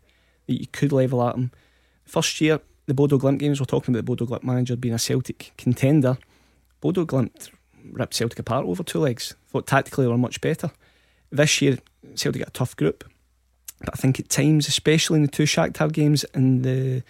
that 0.47 0.59
you 0.59 0.67
could 0.67 0.91
level 0.91 1.25
at 1.25 1.35
him, 1.35 1.51
first 2.03 2.41
year, 2.41 2.59
the 2.87 2.93
Bodo 2.93 3.17
Glimt 3.17 3.39
games, 3.39 3.61
we're 3.61 3.65
talking 3.65 3.95
about 3.95 3.99
the 3.99 4.03
Bodo 4.03 4.25
Glimt 4.25 4.43
manager 4.43 4.75
being 4.75 4.93
a 4.93 4.99
Celtic 4.99 5.53
contender. 5.57 6.17
Bodo 6.81 7.05
Glimt 7.05 7.49
ripped 7.91 8.13
Celtic 8.13 8.39
apart 8.39 8.65
over 8.65 8.83
two 8.83 8.99
legs. 8.99 9.35
Thought 9.47 9.67
tactically 9.67 10.05
they 10.05 10.11
were 10.11 10.17
much 10.17 10.41
better. 10.41 10.71
This 11.31 11.61
year, 11.61 11.77
Celtic 12.15 12.41
got 12.41 12.49
a 12.49 12.51
tough 12.51 12.75
group. 12.75 13.09
But 13.81 13.95
I 13.95 13.97
think 13.97 14.19
at 14.19 14.29
times, 14.29 14.67
especially 14.67 15.17
in 15.17 15.23
the 15.23 15.31
two 15.31 15.43
Shakhtar 15.43 15.91
games 15.91 16.23
and 16.33 16.63
the 16.63 17.03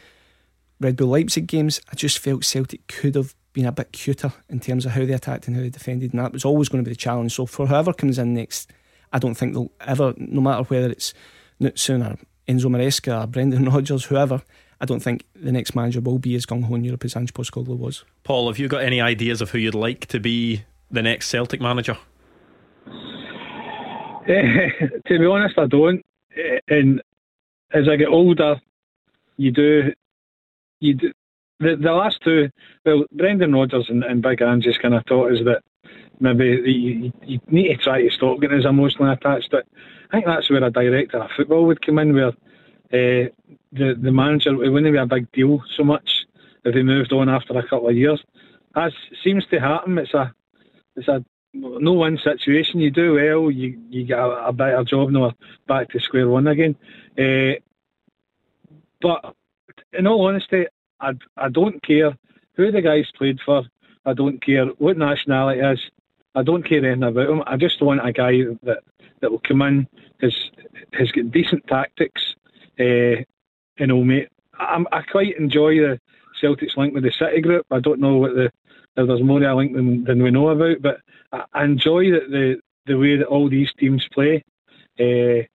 Red 0.79 0.95
Bull 0.95 1.09
Leipzig 1.09 1.47
games, 1.47 1.79
I 1.91 1.95
just 1.95 2.19
felt 2.19 2.43
Celtic 2.43 2.87
could 2.87 3.15
have 3.15 3.35
been 3.53 3.65
a 3.65 3.71
bit 3.71 3.91
cuter 3.91 4.31
in 4.49 4.59
terms 4.59 4.85
of 4.85 4.93
how 4.93 5.05
they 5.05 5.13
attacked 5.13 5.47
and 5.47 5.55
how 5.55 5.61
they 5.61 5.69
defended, 5.69 6.13
and 6.13 6.19
that 6.19 6.33
was 6.33 6.45
always 6.45 6.69
going 6.69 6.83
to 6.83 6.87
be 6.87 6.93
the 6.93 6.99
challenge. 6.99 7.33
So 7.35 7.45
for 7.45 7.67
whoever 7.67 7.93
comes 7.93 8.17
in 8.17 8.33
next, 8.33 8.71
I 9.13 9.19
don't 9.19 9.35
think 9.35 9.53
they'll 9.53 9.71
ever, 9.81 10.13
no 10.17 10.41
matter 10.41 10.63
whether 10.63 10.89
it's 10.89 11.13
Knutsen 11.59 12.09
or 12.09 12.17
Enzo 12.47 12.65
Maresca 12.65 13.23
or 13.23 13.27
Brendan 13.27 13.65
Rodgers, 13.69 14.05
whoever, 14.05 14.41
I 14.79 14.85
don't 14.85 15.01
think 15.01 15.25
the 15.35 15.51
next 15.51 15.75
manager 15.75 16.01
will 16.01 16.17
be 16.17 16.35
as 16.35 16.45
gung 16.45 16.63
ho 16.63 16.75
in 16.75 16.83
Europe 16.83 17.05
as 17.05 17.15
Ange 17.15 17.33
Postecoglou 17.33 17.77
was. 17.77 18.03
Paul, 18.23 18.47
have 18.47 18.57
you 18.57 18.67
got 18.67 18.81
any 18.81 19.01
ideas 19.01 19.41
of 19.41 19.51
who 19.51 19.57
you'd 19.57 19.75
like 19.75 20.07
to 20.07 20.19
be 20.19 20.63
the 20.89 21.01
next 21.01 21.27
Celtic 21.27 21.61
manager? 21.61 21.97
To 24.27 25.19
be 25.19 25.25
honest, 25.25 25.57
I 25.57 25.65
don't. 25.65 26.05
And 26.67 27.01
as 27.73 27.87
I 27.89 27.95
get 27.95 28.07
older, 28.07 28.59
you 29.37 29.51
do, 29.51 29.93
you 30.79 30.95
do. 30.95 31.11
The, 31.59 31.75
the 31.75 31.91
last 31.91 32.19
two, 32.23 32.49
well, 32.85 33.05
Brendan 33.11 33.53
Rodgers 33.53 33.85
and, 33.89 34.03
and 34.03 34.21
Big 34.21 34.41
Ange 34.41 34.63
just 34.63 34.81
kind 34.81 34.95
of 34.95 35.05
thought 35.05 35.31
is 35.31 35.45
that 35.45 35.61
maybe 36.19 36.45
you, 36.65 37.13
you 37.23 37.39
need 37.49 37.67
to 37.67 37.77
try 37.77 38.01
to 38.01 38.09
stop 38.09 38.39
getting 38.41 38.57
as 38.57 38.65
emotionally 38.65 39.11
attached. 39.11 39.51
But 39.51 39.65
I 40.09 40.17
think 40.17 40.25
that's 40.25 40.49
where 40.49 40.63
a 40.63 40.71
director 40.71 41.19
of 41.19 41.29
football 41.35 41.65
would 41.67 41.85
come 41.85 41.99
in, 41.99 42.13
where 42.13 42.29
uh, 42.29 43.29
the 43.71 43.95
the 44.01 44.11
manager 44.11 44.63
it 44.63 44.69
wouldn't 44.69 44.93
be 44.93 44.97
a 44.97 45.05
big 45.05 45.31
deal 45.31 45.61
so 45.77 45.83
much 45.83 46.25
if 46.65 46.75
he 46.75 46.83
moved 46.83 47.13
on 47.13 47.29
after 47.29 47.57
a 47.57 47.67
couple 47.67 47.89
of 47.89 47.95
years. 47.95 48.21
As 48.75 48.93
seems 49.23 49.45
to 49.47 49.59
happen, 49.59 49.97
it's 49.97 50.13
a 50.13 50.33
it's 50.95 51.07
a 51.07 51.23
no 51.53 51.93
win 51.93 52.17
situation. 52.23 52.79
You 52.79 52.91
do 52.91 53.13
well, 53.13 53.51
you 53.51 53.79
you 53.89 54.05
get 54.05 54.19
a, 54.19 54.47
a 54.47 54.53
better 54.53 54.83
job, 54.83 55.09
no 55.09 55.31
back 55.67 55.89
to 55.89 55.99
square 55.99 56.29
one 56.29 56.47
again. 56.47 56.75
Uh, 57.17 57.59
but 59.01 59.35
in 59.93 60.07
all 60.07 60.27
honesty, 60.27 60.65
I, 60.99 61.13
I 61.35 61.49
don't 61.49 61.81
care 61.83 62.15
who 62.55 62.71
the 62.71 62.81
guy's 62.81 63.11
played 63.17 63.39
for. 63.45 63.63
I 64.05 64.13
don't 64.13 64.43
care 64.43 64.65
what 64.77 64.97
nationality 64.97 65.61
is. 65.61 65.79
I 66.33 66.43
don't 66.43 66.63
care 66.63 66.85
anything 66.85 67.03
about 67.03 67.29
him. 67.29 67.43
I 67.45 67.57
just 67.57 67.81
want 67.81 68.05
a 68.07 68.11
guy 68.13 68.31
that, 68.63 68.83
that 69.19 69.31
will 69.31 69.41
come 69.45 69.61
in, 69.63 69.87
has 70.21 70.35
has 70.93 71.11
got 71.11 71.31
decent 71.31 71.67
tactics, 71.67 72.35
uh, 72.79 73.23
you 73.77 73.87
know, 73.87 74.03
mate. 74.03 74.29
I, 74.57 74.83
I 74.91 75.01
quite 75.01 75.37
enjoy 75.37 75.75
the 75.75 75.99
Celtic's 76.39 76.77
link 76.77 76.93
with 76.93 77.03
the 77.03 77.11
City 77.11 77.41
Group. 77.41 77.65
I 77.71 77.79
don't 77.79 77.99
know 77.99 78.17
what 78.17 78.35
the 78.35 78.51
if 78.97 79.07
there's 79.07 79.23
more 79.23 79.41
a 79.41 79.55
link 79.55 79.73
than, 79.73 80.03
than 80.03 80.21
we 80.21 80.31
know 80.31 80.49
about, 80.49 80.81
but 80.81 80.97
I, 81.31 81.43
I 81.53 81.63
enjoy 81.63 82.11
that 82.11 82.29
the 82.29 82.61
the 82.87 82.97
way 82.97 83.15
that 83.15 83.27
all 83.27 83.49
these 83.49 83.71
teams 83.79 84.05
play, 84.11 84.43
uh, 84.99 85.45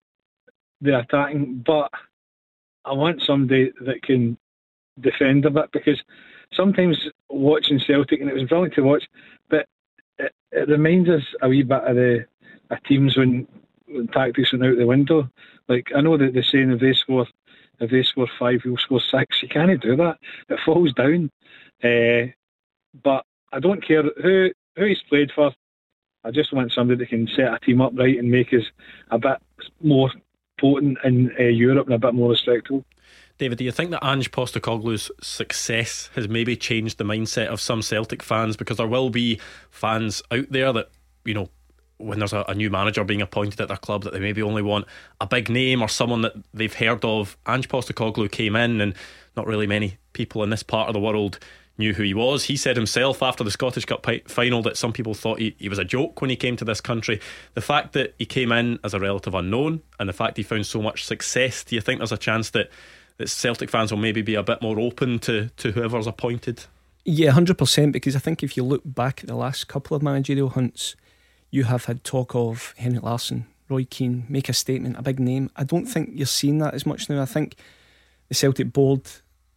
the 0.81 0.99
attacking. 0.99 1.63
But 1.67 1.91
I 2.85 2.93
want 2.93 3.23
somebody 3.27 3.73
that 3.85 4.03
can 4.03 4.39
defend 5.01 5.45
a 5.45 5.51
bit 5.51 5.71
because 5.73 6.01
sometimes 6.53 6.97
watching 7.29 7.81
Celtic 7.81 8.21
and 8.21 8.31
it 8.31 8.35
was 8.35 8.49
brilliant 8.49 8.75
to 8.75 8.83
watch, 8.83 9.05
but 9.51 9.67
it, 10.19 10.33
it 10.53 10.69
reminds 10.69 11.09
us 11.11 11.23
a 11.43 11.49
wee 11.49 11.63
bit 11.63 11.85
of 11.85 11.97
the 11.97 12.27
of 12.71 12.83
teams 12.85 13.17
when, 13.17 13.47
when 13.87 14.09
tactics 14.09 14.53
went 14.53 14.65
out 14.65 14.77
the 14.79 14.87
window. 14.87 15.29
Like 15.69 15.89
I 15.95 16.01
know 16.01 16.17
that 16.17 16.33
they're 16.33 16.45
saying 16.45 16.71
if 16.71 16.81
they 16.81 16.93
score 16.95 17.27
if 17.81 17.91
they 17.91 18.03
score 18.03 18.29
five, 18.39 18.61
we'll 18.65 18.79
score 18.79 19.01
six. 19.11 19.43
You 19.43 19.49
can't 19.49 19.81
do 19.83 19.97
that. 19.97 20.17
It 20.49 20.61
falls 20.65 20.93
down. 20.95 21.31
Uh, 21.85 22.33
but 23.03 23.25
I 23.53 23.61
don't 23.61 23.87
care 23.87 24.03
who 24.03 24.51
who 24.77 24.85
he's 24.85 25.03
played 25.09 25.31
for. 25.35 25.53
I 26.25 26.31
just 26.31 26.53
want 26.53 26.73
somebody 26.73 26.99
that 26.99 27.09
can 27.09 27.29
set 27.29 27.53
a 27.53 27.59
team 27.61 27.81
up 27.81 27.93
right 27.97 28.19
and 28.19 28.31
make 28.31 28.53
us 28.53 28.65
a 29.11 29.19
bit 29.19 29.39
more 29.81 30.11
potent 30.61 30.99
in 31.05 31.33
uh, 31.39 31.45
Europe 31.45 31.87
and 31.87 31.95
a 31.95 31.99
bit 31.99 32.15
more 32.15 32.31
respectable. 32.31 32.85
David, 33.39 33.59
do 33.59 33.65
you 33.65 33.71
think 33.71 33.91
that 33.91 34.05
Ange 34.05 34.31
Postecoglou's 34.31 35.11
success 35.21 36.11
has 36.15 36.29
maybe 36.29 36.57
changed 36.57 36.99
the 36.99 37.05
mindset 37.05 37.49
of 37.49 37.61
some 37.61 37.83
Celtic 37.83 38.23
fans? 38.23 38.57
Because 38.57 38.79
there 38.79 38.87
will 38.87 39.11
be 39.11 39.39
fans 39.71 40.23
out 40.31 40.51
there 40.51 40.73
that, 40.73 40.89
you 41.25 41.35
know, 41.35 41.51
when 41.99 42.19
there's 42.19 42.33
a, 42.33 42.45
a, 42.49 42.55
new 42.55 42.71
manager 42.71 43.05
being 43.05 43.23
appointed 43.23 43.61
at 43.61 43.69
their 43.69 43.77
club, 43.77 44.05
that 44.05 44.13
they 44.13 44.21
maybe 44.21 44.43
only 44.43 44.63
want 44.63 44.87
a 45.21 45.27
big 45.27 45.49
name 45.49 45.83
or 45.83 45.89
someone 45.89 46.23
that 46.23 46.35
they've 46.53 46.75
heard 46.75 47.05
of. 47.05 47.37
Ange 47.47 47.69
Postecoglou 47.69 48.31
came 48.31 48.57
in, 48.57 48.81
and 48.81 48.95
not 49.37 49.47
really 49.47 49.67
many 49.67 49.99
people 50.13 50.43
in 50.43 50.51
this 50.51 50.63
part 50.63 50.89
of 50.89 50.95
the 50.95 51.01
world 51.01 51.39
knew 51.79 51.95
who 51.95 52.03
he 52.03 52.15
was. 52.15 52.45
He 52.45 52.57
said 52.57 52.77
himself 52.77 53.23
after 53.23 53.45
the 53.45 53.51
Scottish 53.51 53.85
Cup 53.85 54.07
final 54.27 54.63
that 54.63 54.77
some 54.77 54.93
people 54.93 55.15
thought 55.15 55.39
he, 55.39 55.55
he 55.59 55.69
was 55.69 55.79
a 55.79 55.85
joke 55.85 56.21
when 56.21 56.31
he 56.31 56.37
came 56.37 56.57
to 56.57 56.65
this 56.65 56.81
country. 56.81 57.21
The 57.55 57.61
fact 57.61 57.93
that 57.93 58.15
he 58.19 58.27
came 58.27 58.53
in 58.53 58.79
as 58.83 58.95
a 58.95 59.01
relative 59.01 59.35
unknown 59.35 59.83
and 59.99 60.09
the 60.09 60.13
fact 60.13 60.37
he 60.37 60.43
found 60.43 60.67
so 60.67 60.81
much 60.81 61.05
success, 61.05 61.65
do 61.65 61.75
you 61.75 61.81
think 61.81 61.99
there's 61.99 62.13
a 62.13 62.19
chance 62.19 62.51
that 62.51 62.71
that 63.19 63.29
Celtic 63.29 63.71
fans 63.71 63.91
will 63.91 63.99
maybe 63.99 64.23
be 64.23 64.35
a 64.35 64.43
bit 64.43 64.61
more 64.61 64.79
open 64.79 65.19
to, 65.21 65.49
to 65.57 65.73
whoever's 65.73 66.07
appointed? 66.07 66.65
Yeah, 67.05 67.33
100%. 67.33 67.93
Because 67.93 68.17
I 68.17 68.19
think 68.19 68.43
if 68.43 68.57
you 68.57 68.63
look 68.63 68.83
back 68.85 69.21
at 69.21 69.27
the 69.27 69.35
last 69.35 69.69
couple 69.69 69.97
of 69.97 70.03
managerial 70.03 70.51
hunts, 70.51 70.97
you 71.51 71.65
have 71.65 71.87
had 71.87 72.05
talk 72.05 72.35
of 72.35 72.75
Henrik 72.77 73.03
Larsson, 73.03 73.47
Roy 73.69 73.87
Keane, 73.89 74.27
make 74.29 74.49
a 74.49 74.53
statement, 74.53 74.99
a 74.99 75.03
big 75.03 75.19
name. 75.19 75.51
I 75.57 75.65
don't 75.65 75.87
think 75.87 76.11
you're 76.13 76.27
seeing 76.27 76.59
that 76.59 76.75
as 76.75 76.85
much 76.85 77.09
now. 77.09 77.23
I 77.23 77.27
think 77.27 77.57
the 78.29 78.35
Celtic 78.35 78.73
board, 78.73 79.03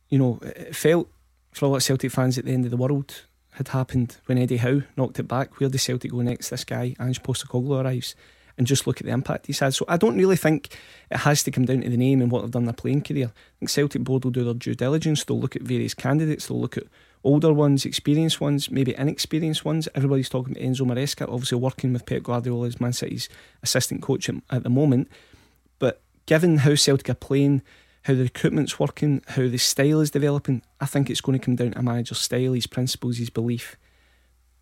you 0.09 0.19
know, 0.19 0.39
it 0.41 0.75
felt 0.75 1.09
for 1.51 1.65
a 1.65 1.69
lot 1.69 1.77
of 1.77 1.83
Celtic 1.83 2.11
fans 2.11 2.37
at 2.37 2.45
the 2.45 2.51
end 2.51 2.65
of 2.65 2.71
the 2.71 2.77
world 2.77 3.25
had 3.53 3.69
happened 3.69 4.17
when 4.25 4.37
Eddie 4.37 4.57
Howe 4.57 4.83
knocked 4.95 5.19
it 5.19 5.27
back. 5.27 5.59
Where 5.59 5.69
does 5.69 5.83
Celtic 5.83 6.11
go 6.11 6.21
next? 6.21 6.49
This 6.49 6.63
guy, 6.63 6.95
Ange 6.99 7.21
Postecoglou, 7.23 7.83
arrives 7.83 8.15
and 8.57 8.67
just 8.67 8.85
look 8.85 8.99
at 8.99 9.05
the 9.05 9.13
impact 9.13 9.47
he's 9.47 9.59
had. 9.59 9.73
So 9.73 9.85
I 9.87 9.97
don't 9.97 10.17
really 10.17 10.35
think 10.35 10.75
it 11.09 11.17
has 11.17 11.43
to 11.43 11.51
come 11.51 11.65
down 11.65 11.81
to 11.81 11.89
the 11.89 11.97
name 11.97 12.21
and 12.21 12.29
what 12.29 12.41
they've 12.41 12.51
done 12.51 12.63
in 12.63 12.67
their 12.67 12.73
playing 12.73 13.03
career. 13.03 13.31
I 13.33 13.59
think 13.59 13.69
Celtic 13.69 14.03
Board 14.03 14.25
will 14.25 14.31
do 14.31 14.43
their 14.43 14.53
due 14.53 14.75
diligence. 14.75 15.23
They'll 15.23 15.39
look 15.39 15.55
at 15.55 15.61
various 15.61 15.93
candidates. 15.93 16.47
They'll 16.47 16.59
look 16.59 16.77
at 16.77 16.83
older 17.23 17.53
ones, 17.53 17.85
experienced 17.85 18.41
ones, 18.41 18.69
maybe 18.69 18.95
inexperienced 18.97 19.63
ones. 19.63 19.87
Everybody's 19.95 20.29
talking 20.29 20.57
about 20.57 20.63
Enzo 20.63 20.81
Maresca, 20.81 21.31
obviously 21.31 21.57
working 21.57 21.93
with 21.93 22.05
Pep 22.05 22.23
Guardiola 22.23 22.67
as 22.67 22.81
Man 22.81 22.93
City's 22.93 23.29
assistant 23.63 24.01
coach 24.01 24.29
at 24.29 24.63
the 24.63 24.69
moment. 24.69 25.09
But 25.79 26.01
given 26.25 26.57
how 26.57 26.75
Celtic 26.75 27.09
are 27.09 27.13
playing, 27.13 27.61
how 28.09 28.15
the 28.15 28.23
recruitment's 28.23 28.79
working, 28.79 29.21
how 29.27 29.47
the 29.47 29.57
style 29.57 30.01
is 30.01 30.09
developing, 30.09 30.63
I 30.81 30.87
think 30.87 31.09
it's 31.09 31.21
going 31.21 31.37
to 31.37 31.45
come 31.45 31.55
down 31.55 31.71
to 31.71 31.79
a 31.79 31.83
manager's 31.83 32.17
style, 32.17 32.53
his 32.53 32.67
principles, 32.67 33.17
his 33.17 33.29
belief 33.29 33.77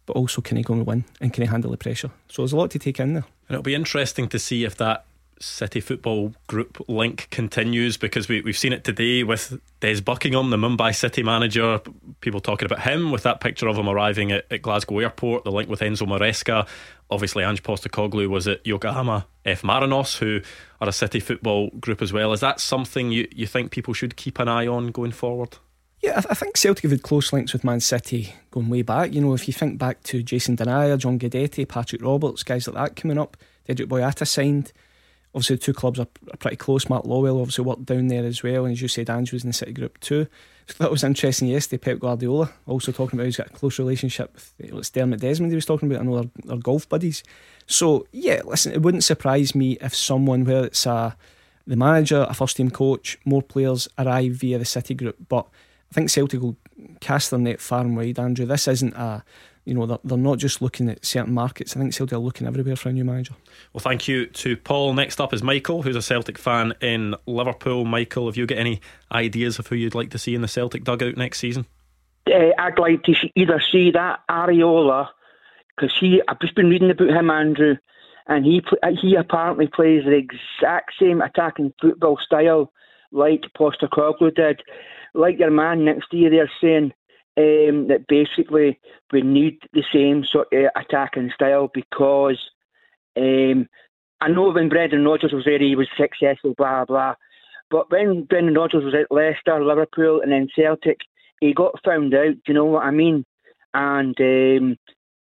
but 0.07 0.15
also 0.15 0.41
can 0.41 0.57
he 0.57 0.63
go 0.63 0.73
and 0.73 0.87
win 0.87 1.03
and 1.21 1.31
can 1.31 1.43
he 1.43 1.49
handle 1.49 1.69
the 1.69 1.77
pressure? 1.77 2.09
So 2.29 2.41
there's 2.41 2.53
a 2.53 2.57
lot 2.57 2.71
to 2.71 2.79
take 2.79 2.99
in 2.99 3.13
there. 3.13 3.25
And 3.47 3.55
it'll 3.55 3.61
be 3.61 3.75
interesting 3.75 4.27
to 4.29 4.39
see 4.39 4.63
if 4.63 4.75
that 4.77 5.05
City 5.39 5.79
Football 5.79 6.33
Group 6.47 6.83
link 6.87 7.27
continues 7.31 7.97
because 7.97 8.27
we, 8.27 8.41
we've 8.41 8.57
seen 8.57 8.73
it 8.73 8.83
today 8.83 9.23
with 9.23 9.59
Des 9.79 10.01
Buckingham, 10.01 10.49
the 10.49 10.57
Mumbai 10.57 10.95
City 10.95 11.23
manager. 11.23 11.81
People 12.21 12.39
talking 12.39 12.65
about 12.65 12.81
him 12.81 13.11
with 13.11 13.23
that 13.23 13.39
picture 13.39 13.67
of 13.67 13.77
him 13.77 13.87
arriving 13.87 14.31
at, 14.31 14.45
at 14.51 14.61
Glasgow 14.61 14.99
Airport, 14.99 15.43
the 15.43 15.51
link 15.51 15.69
with 15.69 15.81
Enzo 15.81 16.07
Maresca. 16.07 16.67
Obviously, 17.09 17.43
Ange 17.43 17.63
Postecoglou 17.63 18.27
was 18.27 18.47
at 18.47 18.65
Yokohama 18.65 19.27
F. 19.45 19.61
Marinos, 19.61 20.17
who 20.17 20.41
are 20.81 20.89
a 20.89 20.91
City 20.91 21.19
Football 21.19 21.69
Group 21.79 22.01
as 22.01 22.11
well. 22.11 22.33
Is 22.33 22.41
that 22.41 22.59
something 22.59 23.11
you, 23.11 23.27
you 23.31 23.47
think 23.47 23.71
people 23.71 23.93
should 23.93 24.15
keep 24.15 24.39
an 24.39 24.47
eye 24.47 24.67
on 24.67 24.91
going 24.91 25.11
forward? 25.11 25.57
Yeah, 26.01 26.11
I, 26.11 26.21
th- 26.21 26.27
I, 26.29 26.33
think 26.35 26.57
Celtic 26.57 26.83
have 26.83 26.91
had 26.91 27.01
close 27.01 27.33
links 27.33 27.53
with 27.53 27.63
Man 27.63 27.79
City 27.79 28.33
going 28.51 28.69
way 28.69 28.83
back. 28.83 29.13
You 29.13 29.21
know, 29.21 29.33
if 29.33 29.47
you 29.47 29.53
think 29.53 29.79
back 29.79 30.03
to 30.03 30.21
Jason 30.21 30.55
Denayer, 30.55 30.97
John 30.97 31.17
Guidetti, 31.17 31.67
Patrick 31.67 32.03
Roberts, 32.03 32.43
guys 32.43 32.67
like 32.67 32.75
that 32.75 32.95
coming 32.95 33.17
up, 33.17 33.35
Dedryck 33.67 33.87
Boyata 33.87 34.27
signed. 34.27 34.73
Obviously, 35.37 35.57
the 35.57 35.61
two 35.61 35.73
clubs 35.73 35.99
are, 35.99 36.07
pretty 36.39 36.57
close. 36.57 36.89
Mark 36.89 37.05
Lawwell 37.05 37.39
obviously 37.39 37.63
worked 37.63 37.85
down 37.85 38.07
there 38.07 38.25
as 38.25 38.41
well, 38.41 38.65
and 38.65 38.71
as 38.71 38.81
you 38.81 38.87
said, 38.87 39.07
Ange 39.07 39.31
was 39.31 39.43
in 39.43 39.51
the 39.51 39.53
City 39.53 39.71
group 39.71 39.99
too. 39.99 40.25
So 40.65 40.73
that 40.79 40.89
was 40.89 41.03
interesting 41.03 41.47
yesterday. 41.47 41.77
Pep 41.77 41.99
Guardiola 41.99 42.51
also 42.65 42.91
talking 42.91 43.19
about 43.19 43.25
he's 43.25 43.37
got 43.37 43.51
a 43.51 43.53
close 43.53 43.77
relationship 43.77 44.33
with 44.33 44.53
it's 44.59 44.89
Dermot 44.89 45.19
Desmond. 45.19 45.51
He 45.51 45.55
was 45.55 45.67
talking 45.67 45.91
about. 45.91 46.01
I 46.01 46.05
know 46.05 46.31
they're 46.43 46.57
golf 46.57 46.89
buddies. 46.89 47.23
So 47.67 48.07
yeah, 48.11 48.41
listen, 48.45 48.73
it 48.73 48.81
wouldn't 48.81 49.03
surprise 49.03 49.53
me 49.53 49.77
if 49.79 49.95
someone, 49.95 50.43
whether 50.43 50.65
it's 50.65 50.87
a 50.87 51.15
the 51.67 51.75
manager, 51.75 52.25
a 52.27 52.33
first 52.33 52.57
team 52.57 52.71
coach, 52.71 53.19
more 53.23 53.43
players 53.43 53.87
arrive 53.99 54.31
via 54.31 54.57
the 54.57 54.65
City 54.65 54.95
group, 54.95 55.17
but 55.29 55.45
I 55.91 55.93
think 55.93 56.09
Celtic 56.09 56.41
will 56.41 56.55
cast 56.99 57.29
their 57.29 57.39
net 57.39 57.61
far 57.61 57.81
and 57.81 57.95
wide, 57.95 58.17
Andrew. 58.17 58.47
This 58.47 58.67
isn't 58.67 58.95
a 58.95 59.23
you 59.67 59.73
know, 59.73 59.85
they're, 59.85 59.99
they're 60.03 60.17
not 60.17 60.37
just 60.37 60.61
looking 60.61 60.89
at 60.89 61.05
certain 61.05 61.33
markets. 61.33 61.75
I 61.75 61.79
think 61.79 61.93
Celtic 61.93 62.13
are 62.13 62.19
looking 62.19 62.47
everywhere 62.47 62.75
for 62.75 62.89
a 62.89 62.93
new 62.93 63.03
manager. 63.03 63.33
Well, 63.73 63.81
thank 63.81 64.07
you 64.07 64.25
to 64.27 64.55
Paul. 64.55 64.93
Next 64.93 65.19
up 65.19 65.33
is 65.33 65.43
Michael, 65.43 65.81
who's 65.81 65.95
a 65.95 66.01
Celtic 66.01 66.37
fan 66.37 66.73
in 66.81 67.15
Liverpool. 67.25 67.83
Michael, 67.83 68.27
have 68.27 68.37
you 68.37 68.45
got 68.45 68.57
any 68.57 68.79
ideas 69.11 69.59
of 69.59 69.67
who 69.67 69.75
you'd 69.75 69.95
like 69.95 70.11
to 70.11 70.17
see 70.17 70.35
in 70.35 70.41
the 70.41 70.47
Celtic 70.47 70.83
dugout 70.83 71.17
next 71.17 71.39
season? 71.39 71.65
Uh, 72.27 72.51
I'd 72.57 72.79
like 72.79 73.03
to 73.03 73.13
either 73.35 73.61
see 73.71 73.91
that 73.91 74.21
Iraola, 74.29 75.09
because 75.75 75.95
he, 75.99 76.21
I've 76.27 76.39
just 76.39 76.55
been 76.55 76.69
reading 76.69 76.89
about 76.89 77.09
him, 77.09 77.29
Andrew, 77.29 77.75
and 78.27 78.45
he 78.45 78.61
he 79.01 79.15
apparently 79.15 79.67
plays 79.67 80.03
the 80.03 80.11
exact 80.11 80.93
same 80.99 81.21
attacking 81.21 81.73
football 81.81 82.17
style 82.23 82.71
like 83.11 83.43
Postecoglou 83.57 84.35
did 84.35 84.61
like 85.13 85.39
your 85.39 85.51
man 85.51 85.85
next 85.85 86.09
to 86.09 86.17
you 86.17 86.29
there 86.29 86.51
saying 86.61 86.93
um, 87.37 87.87
that 87.87 88.05
basically 88.07 88.79
we 89.11 89.21
need 89.21 89.59
the 89.73 89.83
same 89.93 90.25
sort 90.25 90.47
of 90.51 90.71
attacking 90.75 91.31
style 91.33 91.69
because 91.73 92.39
um, 93.15 93.67
I 94.19 94.29
know 94.29 94.51
when 94.51 94.69
Brendan 94.69 95.05
Rodgers 95.05 95.33
was 95.33 95.45
there, 95.45 95.59
he 95.59 95.75
was 95.75 95.87
successful, 95.95 96.55
blah, 96.57 96.85
blah. 96.85 97.13
But 97.69 97.91
when 97.91 98.23
Brendan 98.23 98.55
Rodgers 98.55 98.83
was 98.83 98.95
at 98.95 99.11
Leicester, 99.11 99.63
Liverpool, 99.63 100.21
and 100.21 100.31
then 100.31 100.47
Celtic, 100.55 100.97
he 101.39 101.53
got 101.53 101.83
found 101.83 102.13
out. 102.13 102.33
Do 102.33 102.41
you 102.47 102.53
know 102.53 102.65
what 102.65 102.83
I 102.83 102.91
mean? 102.91 103.25
And 103.73 104.19
um, 104.19 104.77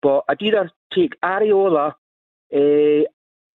but 0.03 0.25
I'd 0.29 0.43
either 0.43 0.71
take 0.93 1.21
Iraola. 1.23 1.93
Uh, 2.53 3.07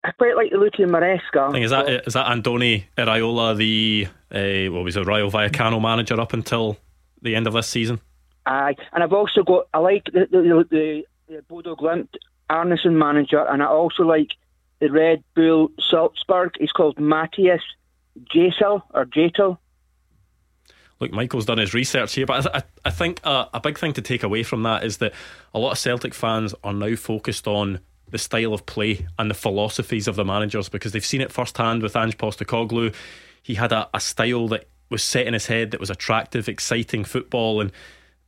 I 0.05 0.11
quite 0.19 0.37
like 0.37 0.51
the 0.51 0.59
look 0.59 0.75
of 0.79 0.89
Maresca. 0.91 1.51
Thing 1.51 1.63
is 1.63 1.71
that 1.71 1.89
is 2.07 2.13
that 2.13 2.27
Andoni 2.27 2.85
Iraola 2.97 3.57
the 3.57 4.07
uh, 4.31 4.73
what 4.73 4.85
was 4.85 4.97
a 4.97 5.03
Rayo 5.03 5.31
Vallecano 5.31 5.81
manager 5.81 6.21
up 6.21 6.35
until 6.35 6.77
the 7.23 7.35
end 7.35 7.47
of 7.47 7.55
this 7.55 7.67
season? 7.67 8.01
Aye, 8.47 8.77
and 8.93 9.03
I've 9.03 9.13
also 9.13 9.43
got 9.43 9.69
I 9.73 9.79
like 9.79 10.05
the 10.07 10.27
the, 10.31 10.67
the, 10.71 11.05
the 11.29 11.43
Bodo 11.49 11.75
Glimt 11.75 12.09
Arnason 12.51 12.93
manager, 12.93 13.45
and 13.47 13.63
I 13.63 13.67
also 13.67 14.03
like 14.03 14.33
the 14.81 14.91
Red 14.91 15.25
Bull 15.35 15.71
Salzburg. 15.91 16.57
He's 16.59 16.73
called 16.73 16.99
Matthias 16.99 17.63
Jaissle 18.35 18.83
or 18.93 19.07
Jatel. 19.07 19.59
look, 21.01 21.13
Michael's 21.13 21.47
done 21.47 21.59
his 21.59 21.75
research 21.75 22.15
here, 22.15 22.27
but 22.27 22.55
I, 22.55 22.63
I 22.85 22.91
think 22.91 23.21
a, 23.25 23.49
a 23.55 23.61
big 23.61 23.79
thing 23.79 23.95
to 23.95 24.03
take 24.03 24.23
away 24.23 24.43
from 24.43 24.63
that 24.65 24.85
is 24.85 24.99
that 24.99 25.15
a 25.55 25.59
lot 25.59 25.73
of 25.73 25.79
Celtic 25.79 26.15
fans 26.15 26.55
are 26.63 26.75
now 26.75 26.97
focused 26.97 27.47
on 27.47 27.81
the 28.11 28.19
style 28.19 28.55
of 28.55 28.67
play 28.67 29.07
and 29.19 29.31
the 29.31 29.35
philosophies 29.35 30.07
of 30.07 30.17
the 30.17 30.25
managers 30.25 30.69
because 30.69 30.93
they've 30.93 31.05
seen 31.05 31.21
it 31.21 31.33
firsthand 31.33 31.83
with 31.83 31.97
Ange 31.97 32.17
Postecoglou. 32.19 32.95
He 33.43 33.55
had 33.55 33.73
a, 33.73 33.89
a 33.95 34.01
style 34.01 34.49
that 34.49 34.69
was 34.91 35.03
set 35.03 35.27
in 35.27 35.33
his 35.33 35.47
head 35.47 35.71
that 35.73 35.81
was 35.81 35.91
attractive, 35.91 36.49
exciting 36.49 37.05
football, 37.05 37.61
and 37.61 37.73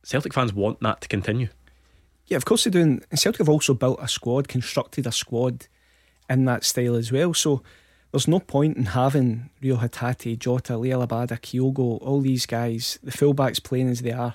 Celtic 0.07 0.33
fans 0.33 0.53
want 0.53 0.79
that 0.79 1.01
to 1.01 1.07
continue. 1.09 1.49
Yeah, 2.27 2.37
of 2.37 2.45
course 2.45 2.63
they 2.63 2.69
do. 2.69 2.81
And 2.81 3.05
Celtic 3.13 3.39
have 3.39 3.49
also 3.49 3.73
built 3.73 3.99
a 4.01 4.07
squad, 4.07 4.47
constructed 4.47 5.05
a 5.05 5.11
squad 5.11 5.67
in 6.29 6.45
that 6.45 6.63
style 6.63 6.95
as 6.95 7.11
well. 7.11 7.33
So 7.33 7.61
there's 8.11 8.27
no 8.27 8.39
point 8.39 8.77
in 8.77 8.85
having 8.85 9.49
Reo 9.61 9.75
Hatate, 9.75 10.39
Jota, 10.39 10.73
Liel 10.73 11.05
Abada, 11.05 11.37
Kyogo, 11.37 12.01
all 12.01 12.21
these 12.21 12.45
guys, 12.45 12.97
the 13.03 13.11
fullbacks 13.11 13.61
playing 13.61 13.89
as 13.89 14.01
they 14.01 14.13
are, 14.13 14.33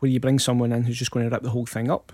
where 0.00 0.10
you 0.10 0.20
bring 0.20 0.38
someone 0.38 0.72
in 0.72 0.84
who's 0.84 0.98
just 0.98 1.10
going 1.10 1.24
to 1.26 1.34
rip 1.34 1.42
the 1.42 1.50
whole 1.50 1.64
thing 1.64 1.90
up. 1.90 2.12